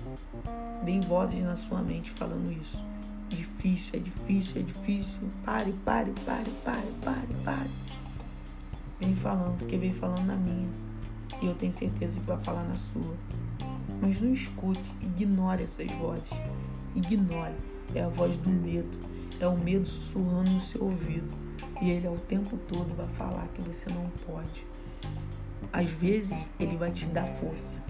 Vem 0.84 1.00
vozes 1.00 1.42
na 1.42 1.56
sua 1.56 1.82
mente 1.82 2.10
falando 2.12 2.52
isso. 2.52 2.82
Difícil, 3.28 3.90
é 3.94 3.98
difícil, 3.98 4.60
é 4.60 4.64
difícil. 4.64 5.20
Pare, 5.44 5.72
pare, 5.84 6.12
pare, 6.24 6.50
pare, 6.64 6.92
pare, 7.02 7.34
pare. 7.44 7.70
Vem 9.00 9.16
falando, 9.16 9.58
porque 9.58 9.76
vem 9.76 9.92
falando 9.94 10.24
na 10.26 10.36
minha. 10.36 10.68
E 11.42 11.46
eu 11.46 11.54
tenho 11.54 11.72
certeza 11.72 12.20
que 12.20 12.26
vai 12.26 12.38
falar 12.44 12.64
na 12.64 12.74
sua. 12.74 13.16
Mas 14.00 14.20
não 14.20 14.32
escute, 14.32 14.80
ignore 15.02 15.62
essas 15.62 15.90
vozes. 15.92 16.30
Ignore. 16.94 17.54
É 17.94 18.02
a 18.02 18.08
voz 18.08 18.36
do 18.38 18.50
medo. 18.50 18.88
É 19.40 19.46
o 19.46 19.56
medo 19.56 19.86
sussurrando 19.86 20.50
no 20.50 20.60
seu 20.60 20.84
ouvido. 20.84 21.28
E 21.80 21.90
ele 21.90 22.06
ao 22.06 22.16
tempo 22.16 22.56
todo 22.68 22.94
vai 22.96 23.08
falar 23.16 23.48
que 23.54 23.62
você 23.62 23.86
não 23.92 24.08
pode. 24.26 24.64
Às 25.72 25.88
vezes 25.90 26.36
ele 26.58 26.76
vai 26.76 26.90
te 26.90 27.06
dar 27.06 27.26
força, 27.34 27.82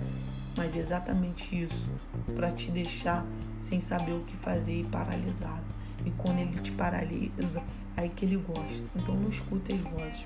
mas 0.56 0.74
é 0.74 0.78
exatamente 0.78 1.62
isso 1.62 1.88
para 2.34 2.50
te 2.50 2.70
deixar 2.70 3.24
sem 3.62 3.80
saber 3.80 4.12
o 4.12 4.20
que 4.20 4.36
fazer 4.36 4.80
e 4.80 4.84
paralisado. 4.84 5.64
E 6.04 6.10
quando 6.12 6.38
ele 6.38 6.60
te 6.60 6.72
paralisa, 6.72 7.62
aí 7.96 8.08
que 8.10 8.24
ele 8.24 8.36
gosta. 8.36 8.84
Então 8.94 9.14
não 9.14 9.28
escute 9.28 9.74
as 9.74 9.80
vozes. 9.80 10.24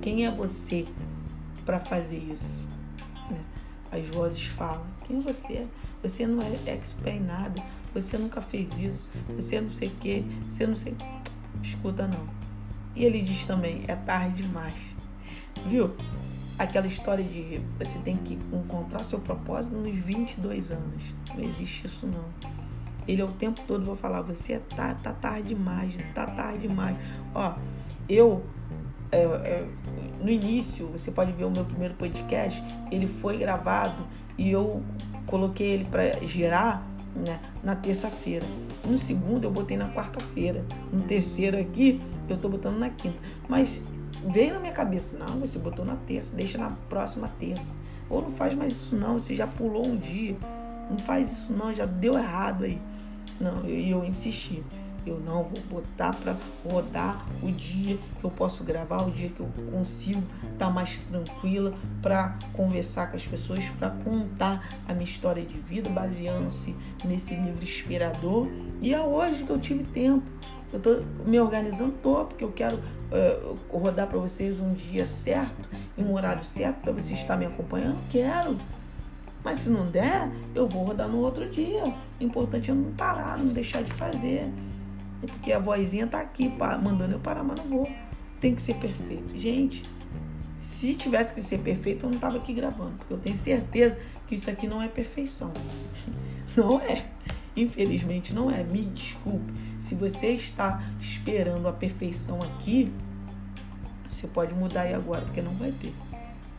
Quem 0.00 0.26
é 0.26 0.30
você 0.30 0.86
para 1.64 1.80
fazer 1.80 2.18
isso? 2.18 2.60
Né? 3.30 3.40
As 3.90 4.06
vozes 4.08 4.46
falam: 4.48 4.86
quem 5.06 5.18
é 5.18 5.22
você? 5.22 5.66
Você 6.02 6.26
não 6.26 6.42
é 6.42 6.52
expert 6.66 7.16
em 7.16 7.20
nada. 7.20 7.62
Você 7.94 8.18
nunca 8.18 8.40
fez 8.40 8.68
isso. 8.78 9.08
Você 9.34 9.60
não 9.60 9.70
sei 9.70 9.88
o 9.88 9.92
que. 9.92 10.24
Você 10.50 10.66
não 10.66 10.76
sei. 10.76 10.94
Escuta, 11.62 12.06
não. 12.06 12.28
E 12.94 13.04
ele 13.04 13.22
diz 13.22 13.44
também: 13.46 13.84
é 13.88 13.96
tarde 13.96 14.42
demais. 14.42 14.74
Viu? 15.66 15.94
Aquela 16.58 16.86
história 16.86 17.24
de 17.24 17.60
você 17.78 17.98
tem 18.00 18.16
que 18.16 18.34
encontrar 18.52 19.04
seu 19.04 19.20
propósito 19.20 19.76
nos 19.76 19.94
22 19.94 20.72
anos. 20.72 21.02
Não 21.34 21.44
existe 21.44 21.86
isso, 21.86 22.06
não. 22.06 22.24
Ele 23.06 23.22
o 23.22 23.28
tempo 23.28 23.60
todo 23.66 23.84
vai 23.84 23.96
falar: 23.96 24.22
você 24.22 24.58
tá, 24.74 24.94
tá 24.94 25.12
tarde 25.12 25.48
demais, 25.50 25.94
tá 26.14 26.26
tarde 26.26 26.66
demais. 26.66 26.96
Ó, 27.34 27.54
eu 28.08 28.44
é, 29.10 29.22
é, 29.22 29.68
no 30.20 30.30
início, 30.30 30.86
você 30.88 31.10
pode 31.10 31.32
ver 31.32 31.44
o 31.44 31.50
meu 31.50 31.64
primeiro 31.64 31.94
podcast, 31.94 32.62
ele 32.90 33.06
foi 33.06 33.38
gravado 33.38 34.06
e 34.36 34.50
eu 34.50 34.82
coloquei 35.26 35.68
ele 35.68 35.84
para 35.84 36.26
girar 36.26 36.86
né, 37.14 37.40
na 37.62 37.74
terça-feira. 37.74 38.44
No 38.84 38.98
segundo 38.98 39.44
eu 39.44 39.50
botei 39.50 39.76
na 39.76 39.88
quarta-feira. 39.88 40.64
No 40.92 41.00
terceiro 41.02 41.58
aqui 41.58 42.00
eu 42.28 42.36
tô 42.36 42.48
botando 42.48 42.78
na 42.78 42.90
quinta. 42.90 43.18
Mas 43.48 43.80
veio 44.30 44.54
na 44.54 44.60
minha 44.60 44.72
cabeça, 44.72 45.16
não, 45.18 45.40
você 45.40 45.58
botou 45.58 45.84
na 45.84 45.96
terça, 46.06 46.34
deixa 46.34 46.58
na 46.58 46.70
próxima 46.88 47.28
terça. 47.38 47.70
Ou 48.08 48.22
não 48.22 48.32
faz 48.32 48.54
mais 48.54 48.72
isso 48.72 48.96
não, 48.96 49.18
você 49.18 49.34
já 49.34 49.46
pulou 49.46 49.86
um 49.86 49.96
dia. 49.96 50.36
Não 50.90 50.98
faz 50.98 51.32
isso 51.32 51.52
não, 51.52 51.74
já 51.74 51.84
deu 51.84 52.14
errado 52.14 52.64
aí. 52.64 52.80
Não, 53.40 53.64
e 53.68 53.90
eu, 53.90 53.98
eu 53.98 54.04
insisti 54.04 54.62
eu 55.08 55.18
não 55.20 55.44
vou 55.44 55.60
botar 55.70 56.14
para 56.14 56.36
rodar 56.70 57.24
o 57.42 57.50
dia 57.50 57.98
que 58.20 58.24
eu 58.24 58.30
posso 58.30 58.62
gravar, 58.62 59.02
o 59.02 59.10
dia 59.10 59.28
que 59.28 59.40
eu 59.40 59.48
consigo 59.72 60.22
estar 60.52 60.66
tá 60.66 60.70
mais 60.70 60.98
tranquila 60.98 61.74
para 62.02 62.36
conversar 62.52 63.10
com 63.10 63.16
as 63.16 63.26
pessoas, 63.26 63.64
para 63.70 63.90
contar 63.90 64.68
a 64.86 64.92
minha 64.92 65.04
história 65.04 65.42
de 65.42 65.58
vida, 65.58 65.88
baseando-se 65.88 66.74
nesse 67.04 67.34
livro 67.34 67.62
inspirador. 67.62 68.48
E 68.80 68.92
é 68.92 69.00
hoje 69.00 69.44
que 69.44 69.50
eu 69.50 69.58
tive 69.58 69.84
tempo. 69.84 70.24
Eu 70.72 70.80
tô 70.80 71.00
me 71.26 71.40
organizando, 71.40 71.92
tô, 72.02 72.26
porque 72.26 72.44
eu 72.44 72.52
quero 72.52 72.78
uh, 73.10 73.58
rodar 73.70 74.06
para 74.06 74.18
vocês 74.18 74.58
um 74.60 74.72
dia 74.72 75.06
certo, 75.06 75.68
em 75.96 76.04
um 76.04 76.14
horário 76.14 76.44
certo, 76.44 76.80
para 76.80 76.92
vocês 76.92 77.18
estar 77.18 77.36
me 77.36 77.46
acompanhando. 77.46 77.98
Quero. 78.10 78.58
Mas 79.44 79.60
se 79.60 79.70
não 79.70 79.86
der, 79.86 80.30
eu 80.54 80.68
vou 80.68 80.84
rodar 80.84 81.08
no 81.08 81.18
outro 81.18 81.48
dia. 81.48 81.84
O 81.84 82.24
importante 82.24 82.70
é 82.70 82.74
não 82.74 82.92
parar, 82.92 83.38
não 83.38 83.52
deixar 83.52 83.82
de 83.82 83.92
fazer. 83.92 84.50
É 85.22 85.26
porque 85.26 85.52
a 85.52 85.58
vozinha 85.58 86.06
tá 86.06 86.20
aqui 86.20 86.48
mandando 86.82 87.14
eu 87.14 87.20
parar, 87.20 87.42
mas 87.42 87.58
não 87.58 87.66
vou. 87.66 87.90
tem 88.40 88.54
que 88.54 88.62
ser 88.62 88.74
perfeito. 88.74 89.36
Gente, 89.36 89.82
se 90.58 90.94
tivesse 90.94 91.34
que 91.34 91.42
ser 91.42 91.58
perfeito, 91.58 92.04
eu 92.04 92.10
não 92.10 92.16
estava 92.16 92.36
aqui 92.36 92.52
gravando, 92.52 92.92
porque 92.98 93.12
eu 93.12 93.18
tenho 93.18 93.36
certeza 93.36 93.98
que 94.26 94.34
isso 94.34 94.50
aqui 94.50 94.66
não 94.66 94.82
é 94.82 94.88
perfeição. 94.88 95.52
Não 96.56 96.80
é. 96.80 97.04
Infelizmente 97.58 98.32
não 98.32 98.50
é. 98.50 98.62
Me 98.62 98.84
desculpe. 98.84 99.52
Se 99.80 99.94
você 99.94 100.28
está 100.28 100.82
esperando 101.00 101.66
a 101.66 101.72
perfeição 101.72 102.38
aqui, 102.40 102.92
você 104.08 104.28
pode 104.28 104.54
mudar 104.54 104.82
aí 104.82 104.94
agora, 104.94 105.22
porque 105.22 105.42
não 105.42 105.52
vai 105.52 105.72
ter. 105.72 105.92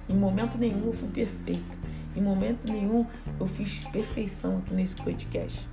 Em 0.09 0.15
momento 0.15 0.57
nenhum 0.57 0.87
eu 0.87 0.93
fui 0.93 1.07
perfeita. 1.09 1.77
Em 2.15 2.21
momento 2.21 2.71
nenhum 2.71 3.05
eu 3.39 3.47
fiz 3.47 3.79
perfeição 3.85 4.57
aqui 4.57 4.73
nesse 4.73 4.95
podcast. 4.95 5.67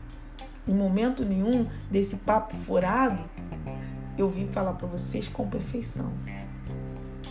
Em 0.68 0.74
momento 0.74 1.24
nenhum 1.24 1.66
desse 1.90 2.16
papo 2.16 2.56
furado, 2.58 3.22
eu 4.16 4.28
vim 4.28 4.46
falar 4.46 4.74
para 4.74 4.86
vocês 4.86 5.26
com 5.28 5.48
perfeição. 5.48 6.12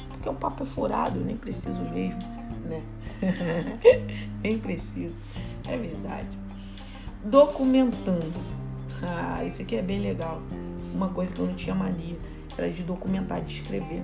Porque 0.09 0.27
o 0.27 0.33
papo 0.33 0.63
é 0.63 0.65
furado, 0.65 1.19
eu 1.19 1.25
nem 1.25 1.37
preciso 1.37 1.81
mesmo, 1.93 2.19
né? 2.65 2.81
nem 4.43 4.57
preciso. 4.57 5.23
É 5.67 5.77
verdade. 5.77 6.44
Documentando. 7.25 8.39
Ah, 9.01 9.43
isso 9.43 9.59
aqui 9.61 9.75
é 9.75 9.81
bem 9.81 9.99
legal. 9.99 10.41
Uma 10.93 11.09
coisa 11.09 11.33
que 11.33 11.39
eu 11.39 11.47
não 11.47 11.55
tinha 11.55 11.73
mania 11.73 12.15
era 12.55 12.69
de 12.69 12.83
documentar, 12.83 13.41
de 13.41 13.61
escrever. 13.61 14.03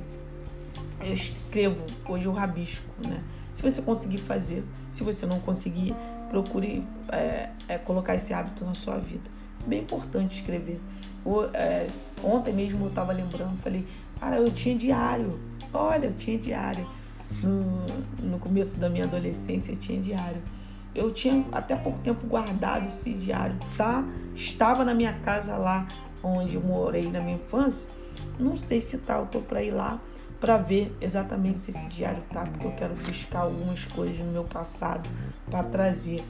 Eu 1.00 1.14
escrevo, 1.14 1.86
hoje 2.10 2.26
eu 2.26 2.32
rabisco, 2.32 2.84
né? 3.08 3.24
Se 3.56 3.62
você 3.62 3.80
conseguir 3.80 4.18
fazer, 4.20 4.64
se 4.92 5.04
você 5.04 5.28
não 5.28 5.40
conseguir, 5.40 5.96
procure 6.30 6.84
é, 7.12 7.50
é, 7.68 7.78
colocar 7.78 8.16
esse 8.16 8.34
hábito 8.34 8.66
na 8.66 8.74
sua 8.74 8.98
vida. 8.98 9.30
Bem 9.68 9.82
importante 9.82 10.40
escrever. 10.40 10.82
O, 11.24 11.44
é, 11.54 11.86
ontem 12.24 12.54
mesmo 12.54 12.86
eu 12.86 12.90
estava 12.90 13.12
lembrando, 13.14 13.56
falei, 13.62 13.86
cara, 14.20 14.38
eu 14.38 14.50
tinha 14.52 14.76
diário. 14.76 15.40
Olha, 15.72 16.08
eu 16.08 16.14
tinha 16.14 16.40
diário. 16.40 16.88
No, 17.44 18.30
no 18.32 18.40
começo 18.40 18.78
da 18.78 18.90
minha 18.90 19.06
adolescência 19.06 19.74
eu 19.74 19.78
tinha 19.78 20.02
diário. 20.02 20.42
Eu 20.94 21.14
tinha 21.14 21.46
até 21.52 21.76
pouco 21.76 22.00
tempo 22.00 22.28
guardado 22.28 22.88
esse 22.88 23.14
diário, 23.14 23.56
tá? 23.78 24.04
Estava 24.36 24.84
na 24.84 24.94
minha 24.94 25.14
casa 25.14 25.56
lá 25.56 25.88
onde 26.24 26.56
eu 26.56 26.62
morei 26.62 27.10
na 27.10 27.20
minha 27.22 27.36
infância. 27.36 27.89
Não 28.39 28.58
sei 28.58 28.82
se 28.82 28.98
tá, 28.98 29.18
eu 29.18 29.26
tô 29.26 29.39
para 29.39 29.64
ir 29.64 29.72
lá 29.72 30.00
para 30.42 30.58
ver 30.58 30.92
exatamente 31.00 31.60
se 31.60 31.70
esse 31.70 31.86
diário 31.86 32.22
tá, 32.34 32.42
porque 32.42 32.66
eu 32.66 32.72
quero 32.72 32.96
buscar 32.96 33.42
algumas 33.42 33.86
coisas 33.86 34.18
no 34.18 34.32
meu 34.32 34.44
passado 34.44 35.08
para 35.50 35.62
trazer 35.64 36.24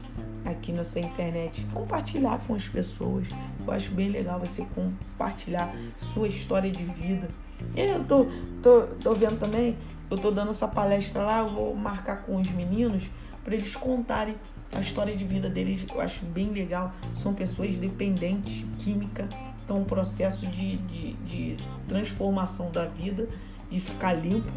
aqui 0.43 0.74
nessa 0.74 0.99
internet, 0.99 1.66
compartilhar 1.74 2.41
com 2.45 2.55
as 2.55 2.68
pessoas. 2.68 3.26
Eu 3.66 3.72
acho 3.72 3.89
bem 3.91 4.09
legal 4.09 4.38
você 4.38 4.66
compartilhar 4.76 5.74
sua 6.14 6.28
história 6.28 6.70
de 6.70 6.84
vida. 6.84 7.30
Eu 7.74 8.03
tô, 8.03 8.26
tô, 8.62 8.82
tô 9.01 9.14
vendo 9.14 9.39
também, 9.39 9.78
eu 10.09 10.18
tô 10.18 10.30
dando 10.30 10.51
essa 10.51 10.68
palestra 10.68 11.24
lá, 11.24 11.39
eu 11.39 11.49
vou 11.49 11.74
marcar 11.74 12.24
com 12.24 12.36
os 12.36 12.51
meninos 12.51 13.03
para 13.44 13.56
eles 13.56 13.76
contarem 13.76 14.36
a 14.72 14.80
história 14.80 15.16
de 15.16 15.24
vida 15.24 15.50
deles. 15.50 15.86
Eu 15.94 16.02
acho 16.02 16.26
bem 16.26 16.50
legal. 16.50 16.94
São 17.16 17.34
pessoas 17.34 17.78
dependentes 17.78 18.66
química, 18.80 19.28
estão 19.58 19.82
um 19.82 19.86
processo 19.86 20.46
de, 20.48 20.78
de, 20.78 21.14
de 21.14 21.58
transformação 21.88 22.72
da 22.72 22.86
vida 22.86 23.28
de 23.70 23.80
ficar 23.80 24.14
limpo. 24.14 24.52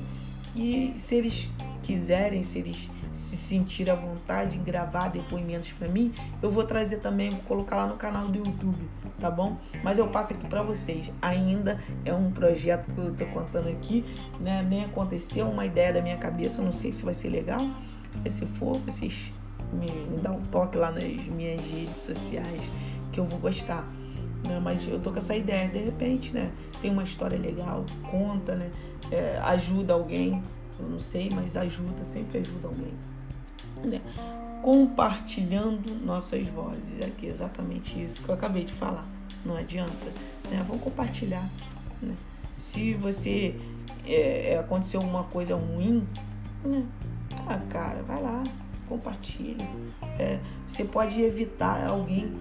E 0.55 0.95
se 0.99 1.15
eles 1.15 1.49
quiserem, 1.83 2.43
se 2.43 2.59
eles 2.59 2.91
se 3.13 3.37
sentirem 3.37 3.93
à 3.93 3.97
vontade 3.97 4.57
em 4.57 4.63
gravar 4.63 5.09
depoimentos 5.09 5.71
para 5.73 5.89
mim, 5.89 6.13
eu 6.43 6.51
vou 6.51 6.65
trazer 6.65 6.99
também, 6.99 7.31
vou 7.31 7.41
colocar 7.41 7.77
lá 7.77 7.87
no 7.87 7.97
canal 7.97 8.29
do 8.29 8.39
YouTube, 8.39 8.79
tá 9.21 9.31
bom? 9.31 9.57
Mas 9.83 9.99
eu 9.99 10.09
passo 10.09 10.33
aqui 10.33 10.47
para 10.47 10.63
vocês. 10.63 11.11
Ainda 11.21 11.81
é 12.05 12.13
um 12.13 12.31
projeto 12.31 12.91
que 12.93 12.99
eu 12.99 13.15
tô 13.15 13.27
contando 13.27 13.69
aqui, 13.69 14.05
né? 14.41 14.65
Nem 14.69 14.85
aconteceu, 14.85 15.49
uma 15.49 15.67
ideia 15.67 15.93
da 15.93 16.03
minha 16.03 16.17
cabeça, 16.17 16.61
eu 16.61 16.65
não 16.65 16.73
sei 16.73 16.93
se 16.93 17.05
vai 17.05 17.15
ser 17.15 17.29
legal. 17.29 17.61
E 18.25 18.31
se 18.31 18.47
for, 18.47 18.79
vocês 18.81 19.15
me, 19.73 19.91
me 19.91 20.21
dão 20.21 20.37
um 20.37 20.43
toque 20.43 20.77
lá 20.77 20.91
nas 20.91 21.05
minhas 21.05 21.61
redes 21.61 21.99
sociais 21.99 22.63
que 23.13 23.21
eu 23.21 23.25
vou 23.25 23.39
gostar. 23.39 23.87
Né? 24.47 24.61
Mas 24.63 24.87
eu 24.87 24.99
tô 24.99 25.11
com 25.11 25.19
essa 25.19 25.35
ideia, 25.35 25.69
de 25.69 25.79
repente, 25.79 26.33
né? 26.33 26.51
Tem 26.83 26.91
uma 26.91 27.03
história 27.05 27.39
legal, 27.39 27.85
conta, 28.11 28.55
né? 28.55 28.71
é, 29.11 29.39
ajuda 29.45 29.95
alguém, 29.95 30.41
eu 30.79 30.89
não 30.89 31.01
sei, 31.01 31.31
mas 31.33 31.57
ajuda, 31.57 32.05
sempre 32.05 32.39
ajuda 32.39 32.69
alguém. 32.69 32.93
Né? 33.85 34.01
Compartilhando 34.63 35.95
nossas 36.05 36.47
vozes, 36.49 36.83
aqui 37.05 37.27
exatamente 37.27 38.03
isso 38.03 38.23
que 38.23 38.29
eu 38.29 38.35
acabei 38.35 38.65
de 38.65 38.73
falar. 38.73 39.07
Não 39.45 39.57
adianta, 39.57 39.93
né? 40.51 40.65
Vamos 40.67 40.83
compartilhar. 40.83 41.47
Né? 42.01 42.15
Se 42.57 42.95
você 42.95 43.55
é, 44.07 44.53
é 44.53 44.59
aconteceu 44.59 45.01
alguma 45.01 45.25
coisa 45.25 45.55
ruim, 45.55 46.07
né? 46.65 46.83
Ah, 47.47 47.59
cara, 47.71 48.03
vai 48.03 48.21
lá, 48.23 48.43
compartilha. 48.89 49.69
É, 50.19 50.39
você 50.69 50.85
pode 50.85 51.21
evitar 51.21 51.87
alguém 51.87 52.33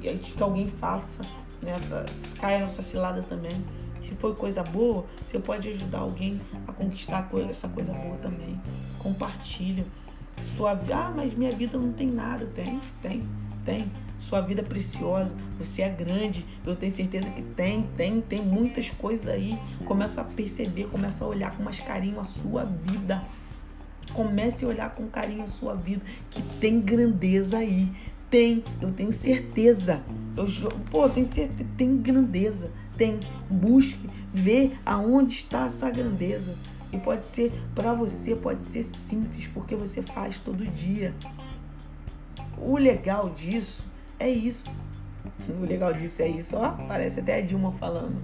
que 0.00 0.42
alguém 0.42 0.66
faça 0.66 1.22
nessa 1.62 2.04
caia 2.40 2.60
nessa 2.60 2.82
cilada 2.82 3.22
também. 3.22 3.64
Se 4.02 4.14
foi 4.14 4.34
coisa 4.34 4.62
boa, 4.62 5.04
você 5.26 5.38
pode 5.38 5.68
ajudar 5.68 5.98
alguém 5.98 6.40
a 6.66 6.72
conquistar 6.72 7.28
essa 7.48 7.68
coisa 7.68 7.92
boa 7.92 8.16
também. 8.16 8.60
Compartilha. 8.98 9.84
Sua 10.56 10.72
ah, 10.72 11.12
mas 11.14 11.34
minha 11.34 11.52
vida 11.52 11.76
não 11.76 11.92
tem 11.92 12.10
nada. 12.10 12.46
Tem, 12.46 12.80
tem, 13.02 13.22
tem. 13.64 13.90
Sua 14.18 14.40
vida 14.42 14.60
é 14.60 14.64
preciosa, 14.64 15.32
você 15.58 15.80
é 15.80 15.88
grande, 15.88 16.44
eu 16.64 16.76
tenho 16.76 16.92
certeza 16.92 17.30
que 17.30 17.40
tem, 17.40 17.84
tem, 17.96 18.20
tem 18.20 18.42
muitas 18.42 18.90
coisas 18.90 19.26
aí. 19.26 19.58
Começa 19.86 20.20
a 20.20 20.24
perceber, 20.24 20.88
começa 20.88 21.24
a 21.24 21.28
olhar 21.28 21.56
com 21.56 21.62
mais 21.62 21.80
carinho 21.80 22.20
a 22.20 22.24
sua 22.24 22.64
vida. 22.64 23.22
Comece 24.14 24.64
a 24.64 24.68
olhar 24.68 24.94
com 24.94 25.06
carinho 25.08 25.42
a 25.42 25.46
sua 25.46 25.74
vida, 25.74 26.02
que 26.30 26.42
tem 26.60 26.80
grandeza 26.80 27.58
aí. 27.58 27.90
Tem, 28.28 28.62
eu 28.80 28.92
tenho 28.92 29.12
certeza. 29.12 30.02
Eu, 30.36 30.46
pô, 30.90 31.04
eu 31.04 31.10
tenho 31.10 31.26
certeza, 31.26 31.68
tem 31.76 31.96
grandeza 31.96 32.70
tem, 33.00 33.18
busque 33.48 34.10
ver 34.30 34.78
aonde 34.84 35.36
está 35.36 35.64
essa 35.64 35.90
grandeza. 35.90 36.54
E 36.92 36.98
pode 36.98 37.22
ser 37.22 37.50
para 37.74 37.94
você, 37.94 38.36
pode 38.36 38.60
ser 38.60 38.84
simples, 38.84 39.46
porque 39.46 39.74
você 39.74 40.02
faz 40.02 40.38
todo 40.38 40.62
dia. 40.66 41.14
O 42.58 42.76
legal 42.76 43.30
disso 43.30 43.82
é 44.18 44.28
isso. 44.28 44.70
O 45.48 45.64
legal 45.64 45.94
disso 45.94 46.20
é 46.20 46.28
isso, 46.28 46.58
ó. 46.58 46.72
Parece 46.86 47.20
até 47.20 47.38
a 47.38 47.40
Dilma 47.40 47.72
falando. 47.72 48.20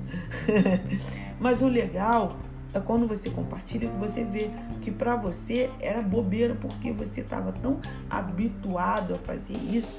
Mas 1.41 1.63
o 1.63 1.69
legal 1.69 2.37
é 2.77 2.81
quando 2.81 3.07
você 3.09 3.31
compartilha 3.31 3.89
que 3.89 3.97
você 3.97 4.23
vê 4.23 4.51
que 4.83 4.91
para 4.91 5.17
você 5.17 5.71
era 5.81 6.03
bobeira 6.03 6.55
porque 6.55 6.93
você 6.93 7.23
estava 7.23 7.53
tão 7.53 7.81
habituado 8.11 9.15
a 9.15 9.19
fazer 9.19 9.57
isso. 9.57 9.99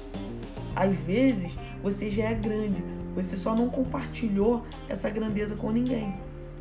Às 0.76 0.96
vezes 0.98 1.50
você 1.82 2.10
já 2.10 2.24
é 2.24 2.34
grande, 2.34 2.82
você 3.14 3.36
só 3.36 3.54
não 3.54 3.68
compartilhou 3.68 4.64
essa 4.88 5.10
grandeza 5.10 5.56
com 5.56 5.72
ninguém. 5.72 6.14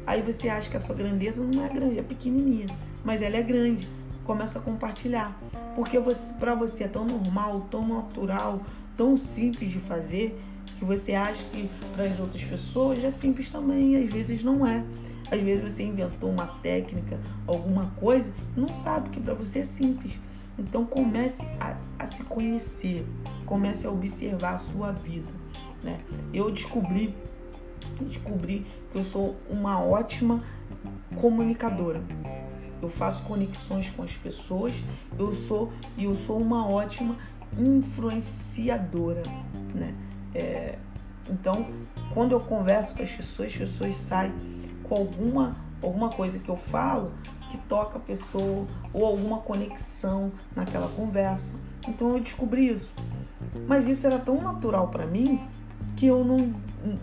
Aí 0.05 0.21
você 0.21 0.49
acha 0.49 0.69
que 0.69 0.77
a 0.77 0.79
sua 0.79 0.95
grandeza 0.95 1.43
não 1.43 1.63
é 1.63 1.69
grande, 1.69 1.99
é 1.99 2.03
pequenininha, 2.03 2.67
mas 3.03 3.21
ela 3.21 3.37
é 3.37 3.43
grande. 3.43 3.87
Começa 4.25 4.59
a 4.59 4.61
compartilhar, 4.61 5.39
porque 5.75 5.97
para 6.39 6.55
você 6.55 6.85
é 6.85 6.87
tão 6.87 7.05
normal, 7.05 7.67
tão 7.69 7.87
natural, 7.87 8.61
tão 8.97 9.17
simples 9.17 9.71
de 9.71 9.79
fazer 9.79 10.37
que 10.79 10.83
você 10.83 11.13
acha 11.13 11.43
que 11.51 11.69
para 11.95 12.05
as 12.05 12.19
outras 12.19 12.43
pessoas 12.43 13.03
é 13.03 13.11
simples 13.11 13.49
também, 13.49 13.95
às 13.95 14.09
vezes 14.09 14.43
não 14.43 14.65
é. 14.65 14.83
Às 15.31 15.41
vezes 15.41 15.73
você 15.73 15.83
inventou 15.83 16.29
uma 16.29 16.47
técnica, 16.61 17.19
alguma 17.45 17.87
coisa, 17.91 18.31
não 18.55 18.69
sabe 18.69 19.09
que 19.09 19.19
para 19.19 19.33
você 19.33 19.59
é 19.59 19.63
simples. 19.63 20.13
Então 20.57 20.85
comece 20.85 21.43
a, 21.59 21.77
a 21.99 22.07
se 22.07 22.23
conhecer, 22.23 23.05
comece 23.45 23.85
a 23.85 23.91
observar 23.91 24.53
a 24.53 24.57
sua 24.57 24.91
vida. 24.91 25.31
Né? 25.83 25.99
Eu 26.33 26.49
descobri, 26.51 27.13
descobri 28.01 28.65
que 28.91 28.97
eu 28.97 29.03
sou 29.03 29.35
uma 29.49 29.79
ótima 29.83 30.39
comunicadora. 31.19 32.01
Eu 32.81 32.89
faço 32.89 33.23
conexões 33.23 33.89
com 33.89 34.03
as 34.03 34.11
pessoas. 34.13 34.73
Eu 35.17 35.33
sou 35.33 35.71
e 35.97 36.05
eu 36.05 36.15
sou 36.15 36.39
uma 36.39 36.67
ótima 36.67 37.15
influenciadora, 37.57 39.23
né? 39.73 39.95
É, 40.33 40.77
então, 41.29 41.67
quando 42.13 42.33
eu 42.33 42.39
converso 42.39 42.95
com 42.95 43.03
as 43.03 43.11
pessoas, 43.11 43.51
as 43.51 43.57
pessoas 43.57 43.95
saem 43.95 44.33
com 44.87 44.95
alguma 44.95 45.53
alguma 45.81 46.09
coisa 46.09 46.39
que 46.39 46.49
eu 46.49 46.57
falo 46.57 47.11
que 47.49 47.57
toca 47.59 47.97
a 47.97 48.01
pessoa 48.01 48.65
ou 48.93 49.05
alguma 49.05 49.39
conexão 49.39 50.31
naquela 50.55 50.89
conversa. 50.89 51.53
Então 51.87 52.09
eu 52.09 52.19
descobri 52.19 52.67
isso. 52.67 52.91
Mas 53.67 53.87
isso 53.87 54.05
era 54.05 54.19
tão 54.19 54.41
natural 54.41 54.89
para 54.89 55.05
mim 55.05 55.41
que 55.95 56.05
eu 56.05 56.23
não, 56.23 56.53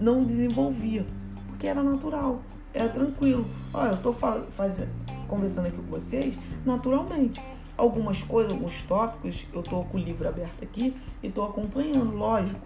não 0.01 0.25
desenvolvia, 0.25 1.07
porque 1.49 1.67
era 1.67 1.83
natural, 1.83 2.41
era 2.73 2.89
tranquilo. 2.89 3.47
Olha, 3.73 3.91
eu 3.91 3.95
estou 3.95 4.13
fazendo, 4.13 4.91
conversando 5.27 5.67
aqui 5.67 5.77
com 5.77 5.91
vocês 5.91 6.35
naturalmente. 6.65 7.41
Algumas 7.77 8.23
coisas, 8.23 8.53
alguns 8.53 8.81
tópicos, 8.83 9.47
eu 9.53 9.61
estou 9.61 9.85
com 9.85 9.99
o 9.99 10.01
livro 10.01 10.29
aberto 10.29 10.63
aqui 10.63 10.97
e 11.23 11.27
estou 11.27 11.45
acompanhando, 11.45 12.15
lógico. 12.15 12.61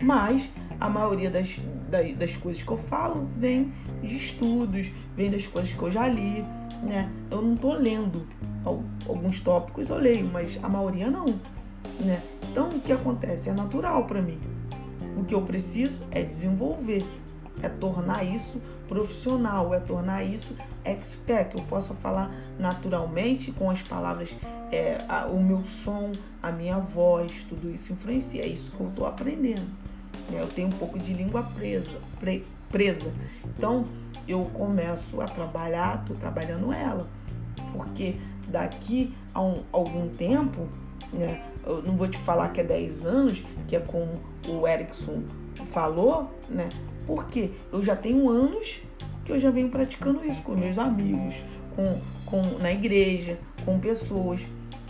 Mas 0.00 0.48
a 0.80 0.88
maioria 0.88 1.30
das, 1.30 1.58
das, 1.88 2.14
das, 2.16 2.36
coisas 2.36 2.62
que 2.62 2.70
eu 2.70 2.76
falo 2.76 3.28
vem 3.36 3.72
de 4.02 4.16
estudos, 4.16 4.90
vem 5.16 5.30
das 5.30 5.46
coisas 5.46 5.72
que 5.72 5.82
eu 5.82 5.90
já 5.90 6.08
li, 6.08 6.44
né? 6.82 7.10
Eu 7.30 7.40
não 7.40 7.54
estou 7.54 7.74
lendo 7.74 8.26
alguns 9.08 9.40
tópicos, 9.40 9.88
eu 9.88 9.96
leio, 9.96 10.28
mas 10.32 10.58
a 10.62 10.68
maioria 10.68 11.10
não, 11.10 11.26
né? 12.00 12.22
Então 12.50 12.68
o 12.68 12.80
que 12.80 12.92
acontece? 12.92 13.48
É 13.48 13.52
natural 13.52 14.04
para 14.04 14.20
mim. 14.20 14.38
O 15.16 15.24
que 15.24 15.34
eu 15.34 15.42
preciso 15.42 15.98
é 16.10 16.22
desenvolver, 16.22 17.04
é 17.60 17.68
tornar 17.68 18.24
isso 18.24 18.60
profissional, 18.88 19.74
é 19.74 19.80
tornar 19.80 20.22
isso 20.22 20.54
expert, 20.84 21.50
que 21.50 21.58
eu 21.58 21.64
possa 21.64 21.94
falar 21.94 22.34
naturalmente 22.58 23.52
com 23.52 23.70
as 23.70 23.82
palavras, 23.82 24.30
é, 24.70 24.98
a, 25.08 25.26
o 25.26 25.42
meu 25.42 25.58
som, 25.58 26.12
a 26.42 26.50
minha 26.50 26.78
voz, 26.78 27.44
tudo 27.48 27.70
isso 27.70 27.92
influencia. 27.92 28.42
É 28.42 28.46
isso 28.46 28.70
que 28.70 28.80
eu 28.80 28.88
estou 28.88 29.06
aprendendo. 29.06 29.66
Né? 30.30 30.40
Eu 30.40 30.48
tenho 30.48 30.68
um 30.68 30.72
pouco 30.72 30.98
de 30.98 31.12
língua 31.12 31.42
presa, 31.42 31.90
pre, 32.18 32.44
presa. 32.70 33.12
Então 33.44 33.84
eu 34.26 34.44
começo 34.46 35.20
a 35.20 35.26
trabalhar, 35.26 36.00
estou 36.00 36.16
trabalhando 36.16 36.72
ela, 36.72 37.06
porque 37.72 38.16
daqui 38.48 39.14
a 39.34 39.42
um, 39.42 39.62
algum 39.72 40.08
tempo, 40.08 40.68
né, 41.12 41.42
eu 41.64 41.82
não 41.82 41.96
vou 41.96 42.08
te 42.08 42.18
falar 42.18 42.48
que 42.50 42.60
é 42.60 42.64
10 42.64 43.06
anos, 43.06 43.44
que 43.66 43.76
é 43.76 43.80
como 43.80 44.12
o 44.48 44.66
Erickson 44.66 45.22
falou, 45.70 46.30
né? 46.48 46.68
Porque 47.06 47.50
eu 47.72 47.84
já 47.84 47.96
tenho 47.96 48.28
anos 48.28 48.80
que 49.24 49.32
eu 49.32 49.40
já 49.40 49.50
venho 49.50 49.68
praticando 49.68 50.24
isso 50.24 50.42
com 50.42 50.56
meus 50.56 50.78
amigos, 50.78 51.36
com, 51.76 51.98
com 52.26 52.58
na 52.58 52.72
igreja, 52.72 53.38
com 53.64 53.78
pessoas. 53.78 54.40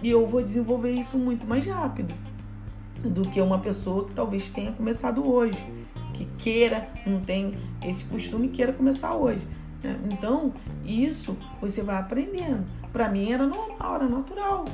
E 0.02 0.10
eu 0.10 0.26
vou 0.26 0.42
desenvolver 0.42 0.92
isso 0.92 1.16
muito 1.16 1.46
mais 1.46 1.64
rápido 1.66 2.14
do 3.02 3.22
que 3.22 3.40
uma 3.40 3.58
pessoa 3.58 4.06
que 4.06 4.14
talvez 4.14 4.48
tenha 4.48 4.72
começado 4.72 5.28
hoje, 5.28 5.58
que 6.14 6.26
queira, 6.38 6.88
não 7.06 7.20
tem 7.20 7.52
esse 7.84 8.04
costume 8.04 8.48
queira 8.48 8.72
começar 8.72 9.14
hoje. 9.14 9.46
Né? 9.82 9.98
Então, 10.12 10.52
isso 10.84 11.36
você 11.60 11.82
vai 11.82 11.96
aprendendo. 11.96 12.64
Para 12.92 13.08
mim 13.08 13.32
era 13.32 13.46
normal, 13.46 13.96
era 13.96 14.08
natural. 14.08 14.64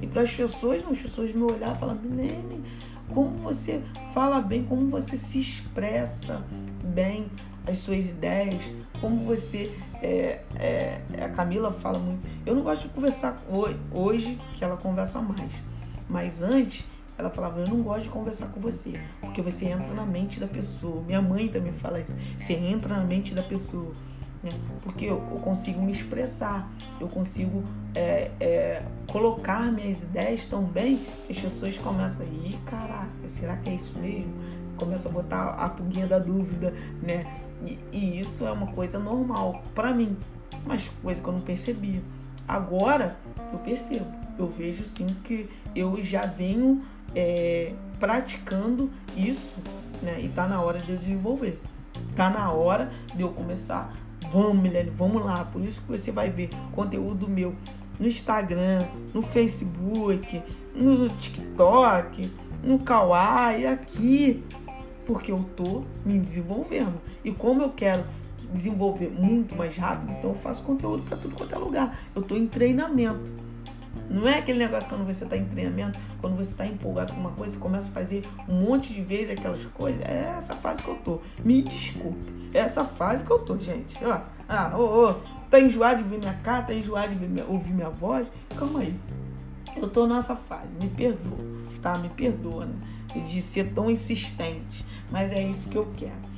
E 0.00 0.06
para 0.06 0.22
as 0.22 0.32
pessoas, 0.32 0.82
as 0.90 0.98
pessoas 0.98 1.32
me 1.32 1.42
olhavam 1.42 1.74
e 1.74 1.78
falavam, 1.78 2.02
Milene, 2.02 2.62
como 3.08 3.30
você 3.38 3.82
fala 4.12 4.40
bem, 4.40 4.64
como 4.64 4.88
você 4.88 5.16
se 5.16 5.40
expressa 5.40 6.44
bem 6.82 7.30
as 7.66 7.78
suas 7.78 8.08
ideias, 8.08 8.60
como 9.00 9.24
você. 9.24 9.72
É, 10.02 10.40
é, 10.56 11.00
a 11.24 11.28
Camila 11.28 11.72
fala 11.72 11.98
muito. 11.98 12.26
Eu 12.44 12.54
não 12.56 12.62
gosto 12.62 12.82
de 12.82 12.88
conversar 12.88 13.36
hoje, 13.92 14.40
que 14.54 14.64
ela 14.64 14.76
conversa 14.76 15.20
mais. 15.20 15.52
Mas 16.08 16.42
antes, 16.42 16.84
ela 17.16 17.30
falava: 17.30 17.60
Eu 17.60 17.68
não 17.68 17.82
gosto 17.82 18.02
de 18.02 18.08
conversar 18.08 18.46
com 18.48 18.60
você, 18.60 19.00
porque 19.20 19.40
você 19.40 19.66
entra 19.66 19.94
na 19.94 20.04
mente 20.04 20.40
da 20.40 20.46
pessoa. 20.46 21.02
Minha 21.02 21.22
mãe 21.22 21.48
também 21.48 21.72
fala 21.74 22.00
isso: 22.00 22.14
você 22.36 22.54
entra 22.54 22.96
na 22.96 23.04
mente 23.04 23.34
da 23.34 23.42
pessoa 23.42 23.92
né? 24.42 24.50
porque 24.82 25.06
eu, 25.06 25.18
consigo 25.42 25.80
me 25.80 25.92
expressar, 25.92 26.68
eu 27.00 27.08
consigo 27.08 27.62
é, 27.94 28.30
é, 28.40 28.82
colocar 29.10 29.70
minhas 29.72 30.02
ideias 30.02 30.44
tão 30.46 30.64
bem 30.64 31.06
que 31.26 31.32
as 31.32 31.38
pessoas 31.38 31.76
começam 31.78 32.22
a 32.22 32.24
ir, 32.24 32.58
caraca, 32.66 33.28
será 33.28 33.56
que 33.56 33.70
é 33.70 33.74
isso 33.74 33.96
mesmo? 33.98 34.32
Começa 34.76 35.08
a 35.08 35.12
botar 35.12 35.50
a 35.50 35.68
pulguinha 35.68 36.06
da 36.06 36.18
dúvida, 36.18 36.74
né? 37.02 37.40
E, 37.64 37.78
e 37.92 38.20
isso 38.20 38.44
é 38.46 38.50
uma 38.50 38.66
coisa 38.68 38.98
normal 38.98 39.62
para 39.74 39.94
mim, 39.94 40.16
mas 40.66 40.90
coisa 41.02 41.22
que 41.22 41.28
eu 41.28 41.32
não 41.32 41.40
percebia. 41.40 42.02
Agora 42.48 43.16
eu 43.52 43.58
percebo, 43.60 44.06
eu 44.38 44.48
vejo 44.48 44.82
sim 44.84 45.06
que 45.22 45.48
eu 45.76 46.04
já 46.04 46.26
venho 46.26 46.82
é, 47.14 47.72
praticando 48.00 48.90
isso, 49.16 49.54
né? 50.02 50.20
E 50.20 50.28
tá 50.28 50.48
na 50.48 50.60
hora 50.60 50.80
de 50.80 50.90
eu 50.90 50.98
desenvolver. 50.98 51.60
Tá 52.16 52.28
na 52.28 52.50
hora 52.50 52.90
de 53.14 53.22
eu 53.22 53.28
começar 53.28 53.92
Vamos, 54.30 54.56
Milene, 54.56 54.90
vamos 54.90 55.24
lá. 55.24 55.44
Por 55.44 55.62
isso 55.62 55.80
que 55.80 55.88
você 55.88 56.10
vai 56.12 56.30
ver 56.30 56.50
conteúdo 56.72 57.28
meu 57.28 57.54
no 57.98 58.06
Instagram, 58.06 58.86
no 59.14 59.22
Facebook, 59.22 60.42
no 60.74 61.08
TikTok, 61.08 62.30
no 62.62 62.78
Kawaii, 62.78 63.66
aqui. 63.66 64.44
Porque 65.06 65.32
eu 65.32 65.44
tô 65.56 65.82
me 66.04 66.18
desenvolvendo. 66.18 67.00
E 67.24 67.32
como 67.32 67.62
eu 67.62 67.70
quero 67.70 68.04
desenvolver 68.52 69.10
muito 69.10 69.56
mais 69.56 69.76
rápido, 69.76 70.12
então 70.12 70.30
eu 70.30 70.36
faço 70.36 70.62
conteúdo 70.62 71.02
para 71.02 71.16
tudo 71.16 71.34
quanto 71.34 71.54
é 71.54 71.58
lugar. 71.58 71.98
Eu 72.14 72.22
tô 72.22 72.36
em 72.36 72.46
treinamento. 72.46 73.51
Não 74.10 74.28
é 74.28 74.38
aquele 74.38 74.58
negócio 74.58 74.88
quando 74.88 75.06
você 75.06 75.24
está 75.24 75.36
em 75.36 75.44
treinamento, 75.44 75.98
quando 76.20 76.36
você 76.36 76.50
está 76.50 76.66
empolgado 76.66 77.12
com 77.12 77.20
uma 77.20 77.30
coisa, 77.30 77.56
começa 77.58 77.88
a 77.88 77.92
fazer 77.92 78.22
um 78.48 78.54
monte 78.54 78.92
de 78.92 79.00
vezes 79.02 79.30
aquelas 79.30 79.64
coisas. 79.66 80.00
É 80.02 80.34
essa 80.36 80.54
fase 80.54 80.82
que 80.82 80.88
eu 80.88 80.96
tô. 80.96 81.20
Me 81.44 81.62
desculpe. 81.62 82.32
É 82.52 82.58
essa 82.58 82.84
fase 82.84 83.24
que 83.24 83.30
eu 83.30 83.38
tô, 83.38 83.56
gente. 83.58 83.96
Ó, 84.04 84.20
ah, 84.48 84.72
ô, 84.76 85.06
ô, 85.06 85.14
tá 85.50 85.58
enjoado 85.58 86.02
de 86.02 86.08
ver 86.08 86.18
minha 86.18 86.34
cara, 86.34 86.62
tá 86.62 86.74
enjoado 86.74 87.14
de 87.14 87.26
minha, 87.26 87.44
ouvir 87.46 87.72
minha 87.72 87.90
voz? 87.90 88.26
Calma 88.56 88.80
aí. 88.80 88.94
Eu 89.76 89.88
tô 89.88 90.06
nessa 90.06 90.36
fase, 90.36 90.68
me 90.80 90.88
perdoa, 90.90 91.38
tá? 91.80 91.96
Me 91.96 92.10
perdoa 92.10 92.66
né? 92.66 92.74
de 93.20 93.40
ser 93.40 93.72
tão 93.72 93.90
insistente. 93.90 94.84
Mas 95.10 95.30
é 95.30 95.42
isso 95.42 95.68
que 95.68 95.76
eu 95.76 95.86
quero. 95.96 96.32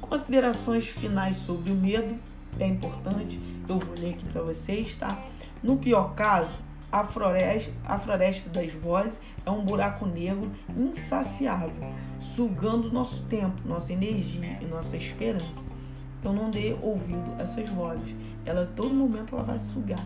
Considerações 0.00 0.86
finais 0.86 1.36
sobre 1.36 1.70
o 1.70 1.74
medo 1.74 2.18
é 2.58 2.66
importante. 2.66 3.38
Eu 3.68 3.78
vou 3.78 3.94
ler 3.98 4.10
aqui 4.10 4.28
para 4.28 4.42
vocês, 4.42 4.96
tá? 4.96 5.18
No 5.62 5.76
pior 5.76 6.14
caso, 6.14 6.50
a 6.92 7.04
floresta, 7.04 7.72
a 7.84 7.98
floresta 7.98 8.50
das 8.50 8.72
vozes 8.72 9.18
é 9.46 9.50
um 9.50 9.64
buraco 9.64 10.06
negro 10.06 10.50
insaciável, 10.76 11.72
sugando 12.34 12.92
nosso 12.92 13.22
tempo, 13.24 13.56
nossa 13.64 13.92
energia 13.92 14.58
e 14.60 14.64
nossa 14.64 14.96
esperança. 14.96 15.70
Então 16.18 16.32
não 16.32 16.50
dê 16.50 16.76
ouvido 16.82 17.34
a 17.38 17.42
essas 17.42 17.68
vozes. 17.70 18.14
Ela 18.44 18.70
todo 18.74 18.92
momento 18.92 19.34
ela 19.34 19.44
vai 19.44 19.58
sugar. 19.58 20.04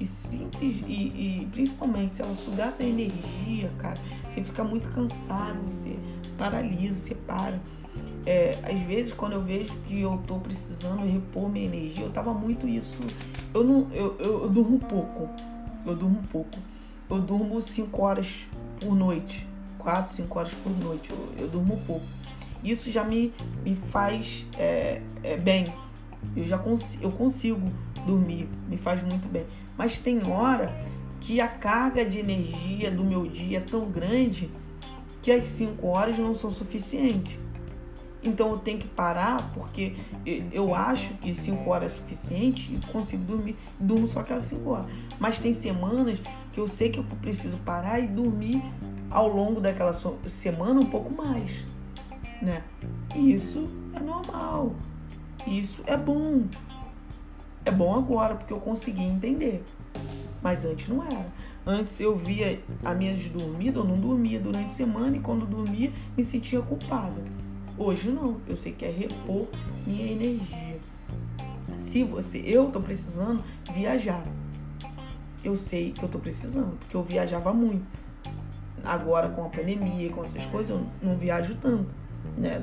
E, 0.00 0.06
simples, 0.06 0.82
e, 0.86 1.42
e 1.42 1.48
principalmente 1.52 2.14
se 2.14 2.22
ela 2.22 2.34
sugar 2.34 2.68
essa 2.68 2.82
energia, 2.82 3.70
cara, 3.78 4.00
você 4.24 4.42
fica 4.42 4.64
muito 4.64 4.88
cansado, 4.92 5.60
você 5.70 5.96
paralisa, 6.36 6.98
você 6.98 7.14
para. 7.14 7.60
É, 8.24 8.58
às 8.62 8.80
vezes 8.80 9.12
quando 9.12 9.34
eu 9.34 9.40
vejo 9.40 9.72
que 9.86 10.00
eu 10.00 10.20
tô 10.26 10.36
precisando 10.36 11.04
repor 11.04 11.48
minha 11.48 11.66
energia, 11.66 12.04
eu 12.04 12.10
tava 12.10 12.32
muito 12.32 12.66
isso. 12.66 12.98
Eu 13.52 13.62
não, 13.62 13.86
eu, 13.92 14.16
eu, 14.18 14.42
eu 14.44 14.48
durmo 14.48 14.78
pouco 14.78 15.28
eu 15.86 15.94
durmo 15.94 16.20
pouco. 16.30 16.58
Eu 17.10 17.20
durmo 17.20 17.60
5 17.60 18.02
horas 18.02 18.46
por 18.80 18.94
noite. 18.94 19.46
4, 19.78 20.14
5 20.14 20.38
horas 20.38 20.54
por 20.54 20.70
noite. 20.70 21.10
Eu, 21.10 21.34
eu 21.38 21.48
durmo 21.48 21.80
pouco. 21.86 22.06
Isso 22.62 22.90
já 22.90 23.02
me, 23.02 23.32
me 23.64 23.74
faz 23.74 24.46
é, 24.56 25.02
é, 25.22 25.36
bem. 25.36 25.66
Eu 26.36 26.46
já 26.46 26.56
consigo, 26.56 27.02
eu 27.02 27.10
consigo 27.10 27.66
dormir, 28.06 28.48
me 28.68 28.76
faz 28.76 29.02
muito 29.02 29.28
bem. 29.28 29.44
Mas 29.76 29.98
tem 29.98 30.24
hora 30.30 30.72
que 31.20 31.40
a 31.40 31.48
carga 31.48 32.04
de 32.04 32.18
energia 32.18 32.90
do 32.90 33.04
meu 33.04 33.26
dia 33.26 33.58
é 33.58 33.60
tão 33.60 33.90
grande 33.90 34.50
que 35.20 35.30
as 35.30 35.46
5 35.46 35.86
horas 35.86 36.18
não 36.18 36.34
são 36.34 36.50
suficientes. 36.50 37.36
Então 38.24 38.50
eu 38.50 38.58
tenho 38.58 38.78
que 38.78 38.86
parar 38.86 39.50
porque 39.52 39.96
eu 40.52 40.74
acho 40.74 41.12
que 41.14 41.34
5 41.34 41.68
horas 41.68 41.92
é 41.92 41.94
suficiente 41.96 42.72
e 42.74 42.86
consigo 42.92 43.24
dormir, 43.24 43.56
durmo 43.80 44.06
só 44.06 44.20
aquelas 44.20 44.44
5 44.44 44.70
horas. 44.70 44.86
Mas 45.18 45.40
tem 45.40 45.52
semanas 45.52 46.20
que 46.52 46.60
eu 46.60 46.68
sei 46.68 46.90
que 46.90 46.98
eu 47.00 47.04
preciso 47.20 47.56
parar 47.58 47.98
e 47.98 48.06
dormir 48.06 48.62
ao 49.10 49.28
longo 49.28 49.60
daquela 49.60 49.92
semana 50.26 50.80
um 50.80 50.86
pouco 50.86 51.12
mais, 51.12 51.64
né? 52.40 52.62
Isso 53.16 53.66
é 53.92 54.00
normal. 54.00 54.74
Isso 55.46 55.82
é 55.86 55.96
bom. 55.96 56.44
É 57.64 57.70
bom 57.70 57.96
agora 57.96 58.36
porque 58.36 58.52
eu 58.52 58.60
consegui 58.60 59.02
entender. 59.02 59.64
Mas 60.40 60.64
antes 60.64 60.88
não 60.88 61.04
era. 61.04 61.26
Antes 61.64 61.98
eu 62.00 62.16
via 62.16 62.60
a 62.84 62.94
minha 62.94 63.14
dormida, 63.28 63.78
eu 63.78 63.84
não 63.84 63.96
dormia 63.96 64.40
durante 64.40 64.66
a 64.66 64.70
semana 64.70 65.16
e 65.16 65.20
quando 65.20 65.46
dormia 65.46 65.92
me 66.16 66.24
sentia 66.24 66.60
culpada. 66.60 67.22
Hoje 67.76 68.10
não, 68.10 68.40
eu 68.46 68.54
sei 68.54 68.72
que 68.72 68.84
é 68.84 68.90
repor 68.90 69.48
minha 69.86 70.12
energia. 70.12 70.78
Se 71.78 72.04
você, 72.04 72.38
eu 72.44 72.70
tô 72.70 72.80
precisando 72.80 73.42
viajar. 73.74 74.22
Eu 75.42 75.56
sei 75.56 75.90
que 75.92 76.02
eu 76.02 76.08
tô 76.08 76.18
precisando, 76.18 76.78
porque 76.78 76.96
eu 76.96 77.02
viajava 77.02 77.52
muito. 77.52 77.84
Agora 78.84 79.28
com 79.28 79.44
a 79.44 79.48
pandemia, 79.48 80.10
com 80.10 80.24
essas 80.24 80.44
coisas, 80.46 80.70
eu 80.70 80.86
não 81.02 81.16
viajo 81.16 81.56
tanto, 81.56 81.88
né? 82.36 82.62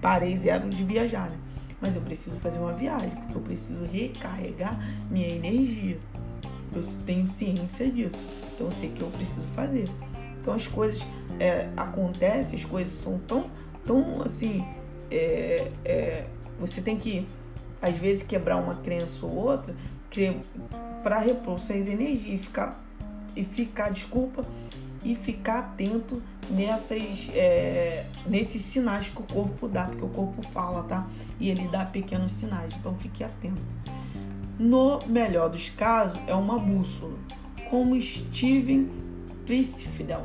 Parei 0.00 0.36
zero 0.36 0.68
de 0.68 0.82
viajar, 0.82 1.30
né? 1.30 1.36
Mas 1.80 1.94
eu 1.94 2.02
preciso 2.02 2.36
fazer 2.40 2.58
uma 2.58 2.72
viagem, 2.72 3.10
porque 3.10 3.36
eu 3.36 3.40
preciso 3.42 3.84
recarregar 3.84 4.76
minha 5.10 5.28
energia. 5.28 5.98
Eu 6.74 6.82
tenho 7.06 7.26
ciência 7.26 7.88
disso. 7.90 8.18
Então 8.54 8.66
eu 8.66 8.72
sei 8.72 8.90
que 8.90 9.02
eu 9.02 9.10
preciso 9.10 9.46
fazer. 9.54 9.88
Então 10.40 10.54
as 10.54 10.66
coisas 10.66 11.00
é, 11.38 11.68
acontecem, 11.76 12.58
as 12.58 12.64
coisas 12.64 12.92
são 12.94 13.18
tão 13.18 13.48
então, 13.88 14.22
assim, 14.22 14.62
é, 15.10 15.72
é, 15.82 16.26
você 16.60 16.82
tem 16.82 16.98
que, 16.98 17.26
às 17.80 17.96
vezes, 17.96 18.22
quebrar 18.22 18.58
uma 18.58 18.74
crença 18.74 19.24
ou 19.24 19.34
outra 19.34 19.74
para 21.02 21.18
repor 21.20 21.58
suas 21.58 21.88
energias 21.88 22.34
e 22.34 22.36
ficar 22.36 22.84
e 23.34 23.44
ficar, 23.44 23.90
desculpa, 23.90 24.44
e 25.02 25.14
ficar 25.14 25.60
atento 25.60 26.22
nessas, 26.50 27.02
é, 27.32 28.04
nesses 28.26 28.62
sinais 28.62 29.08
que 29.08 29.20
o 29.20 29.24
corpo 29.24 29.68
dá, 29.68 29.84
porque 29.84 30.04
o 30.04 30.08
corpo 30.08 30.42
fala, 30.48 30.82
tá? 30.82 31.06
E 31.40 31.48
ele 31.48 31.66
dá 31.68 31.84
pequenos 31.84 32.32
sinais, 32.32 32.74
então 32.78 32.94
fique 32.96 33.24
atento. 33.24 33.62
No 34.58 34.98
melhor 35.06 35.48
dos 35.48 35.70
casos, 35.70 36.18
é 36.26 36.34
uma 36.34 36.58
bússola, 36.58 37.16
como 37.70 38.00
Steven 38.02 38.90
Pressfield, 39.46 40.24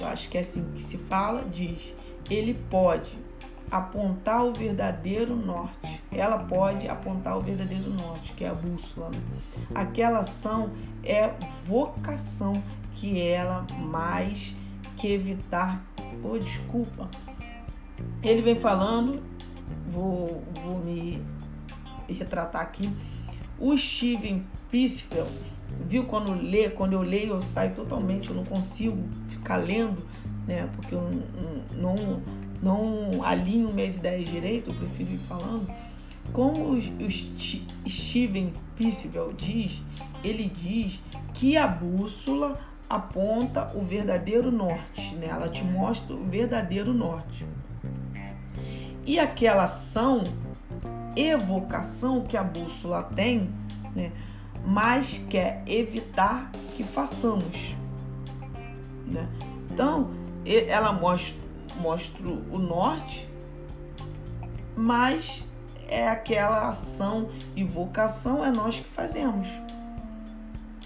eu 0.00 0.06
acho 0.06 0.28
que 0.28 0.38
é 0.38 0.40
assim 0.40 0.64
que 0.74 0.82
se 0.82 0.96
fala, 0.96 1.44
diz, 1.52 1.93
ele 2.30 2.54
pode 2.70 3.10
apontar 3.70 4.44
o 4.44 4.52
verdadeiro 4.52 5.34
norte. 5.34 6.00
Ela 6.12 6.38
pode 6.38 6.88
apontar 6.88 7.36
o 7.36 7.40
verdadeiro 7.40 7.90
norte, 7.90 8.32
que 8.34 8.44
é 8.44 8.48
a 8.48 8.54
bússola. 8.54 9.10
Né? 9.10 9.20
Aquela 9.74 10.20
ação 10.20 10.70
é 11.02 11.32
vocação 11.64 12.52
que 12.94 13.20
ela 13.20 13.66
mais 13.78 14.54
que 14.96 15.08
evitar. 15.08 15.84
Oh, 16.22 16.38
desculpa. 16.38 17.08
Ele 18.22 18.42
vem 18.42 18.54
falando, 18.54 19.22
vou, 19.90 20.42
vou 20.62 20.78
me 20.78 21.22
retratar 22.08 22.62
aqui. 22.62 22.90
O 23.58 23.76
Steven 23.76 24.44
Pisfeld, 24.70 25.30
viu 25.86 26.04
quando 26.04 26.32
lê, 26.32 26.70
quando 26.70 26.94
eu 26.94 27.02
leio, 27.02 27.34
eu 27.34 27.42
saio 27.42 27.74
totalmente, 27.74 28.30
eu 28.30 28.36
não 28.36 28.44
consigo 28.44 28.96
ficar 29.28 29.56
lendo, 29.56 30.04
né? 30.46 30.68
Porque 30.74 30.94
eu 30.94 31.10
não, 31.76 32.22
não, 32.62 33.24
alinho 33.24 33.72
minhas 33.72 33.96
ideias 33.96 34.28
direito, 34.28 34.70
eu 34.70 34.74
prefiro 34.74 35.12
ir 35.12 35.20
falando. 35.28 35.68
Como 36.32 36.72
o, 36.72 36.78
o 36.78 37.88
Steven 37.88 38.52
Pisfeld 38.76 39.34
diz, 39.36 39.82
ele 40.22 40.48
diz 40.48 41.00
que 41.34 41.56
a 41.56 41.66
bússola 41.66 42.58
aponta 42.88 43.70
o 43.74 43.82
verdadeiro 43.82 44.50
norte, 44.50 45.14
né? 45.16 45.28
Ela 45.30 45.48
te 45.48 45.64
mostra 45.64 46.14
o 46.14 46.24
verdadeiro 46.24 46.92
norte. 46.92 47.46
E 49.06 49.18
aquela 49.18 49.64
ação, 49.64 50.24
evocação 51.14 52.22
que 52.22 52.36
a 52.36 52.42
bússola 52.42 53.02
tem, 53.02 53.50
né? 53.94 54.10
Mas 54.66 55.18
quer 55.28 55.62
evitar 55.66 56.50
que 56.74 56.82
façamos, 56.84 57.74
né? 59.06 59.28
Então, 59.70 60.10
ela 60.44 60.92
mostra, 60.92 61.36
mostra 61.76 62.26
o 62.26 62.58
norte, 62.58 63.28
mas 64.76 65.44
é 65.88 66.08
aquela 66.08 66.68
ação 66.68 67.30
e 67.54 67.62
vocação 67.62 68.44
é 68.44 68.50
nós 68.50 68.76
que 68.76 68.84
fazemos 68.84 69.46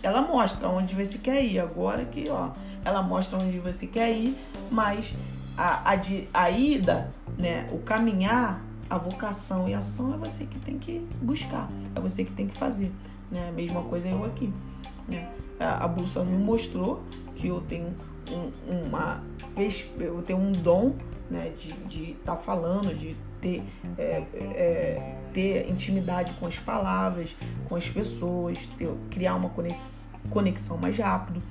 ela 0.02 0.22
mostra 0.22 0.68
onde 0.68 0.94
você 0.94 1.18
quer 1.18 1.44
ir. 1.44 1.58
Agora 1.58 2.04
que, 2.04 2.28
ó, 2.28 2.50
ela 2.84 3.02
mostra 3.02 3.38
onde 3.38 3.58
você 3.58 3.86
quer 3.86 4.10
ir, 4.12 4.36
mas 4.70 5.14
a, 5.56 5.92
a, 5.92 6.00
a 6.34 6.50
ida, 6.50 7.10
né, 7.36 7.66
o 7.70 7.78
caminhar, 7.78 8.62
a 8.88 8.96
vocação 8.96 9.68
e 9.68 9.74
a 9.74 9.78
ação 9.78 10.14
é 10.14 10.16
você 10.16 10.46
que 10.46 10.58
tem 10.60 10.78
que 10.78 11.06
buscar, 11.20 11.68
é 11.94 12.00
você 12.00 12.24
que 12.24 12.32
tem 12.32 12.46
que 12.46 12.56
fazer. 12.56 12.90
Né? 13.30 13.52
Mesma 13.54 13.82
coisa 13.82 14.08
eu 14.08 14.24
aqui. 14.24 14.52
Né? 15.06 15.28
A, 15.60 15.84
a 15.84 16.24
me 16.24 16.38
mostrou 16.38 17.02
que 17.36 17.48
eu 17.48 17.60
tenho 17.60 17.94
um, 18.30 18.50
uma 18.86 19.22
eu 19.98 20.22
tenho 20.22 20.38
um 20.38 20.52
dom 20.52 20.94
né, 21.30 21.52
de 21.88 22.12
estar 22.12 22.36
tá 22.36 22.42
falando, 22.42 22.94
de 22.94 23.14
ter, 23.40 23.62
é, 23.96 24.22
é, 24.34 25.16
ter 25.32 25.68
intimidade 25.68 26.32
com 26.34 26.46
as 26.46 26.58
palavras, 26.58 27.34
com 27.68 27.76
as 27.76 27.88
pessoas, 27.88 28.58
ter, 28.78 28.88
criar 29.10 29.34
uma 29.34 29.50
conexão 30.30 30.78
mais 30.78 30.96
rápido, 30.96 31.42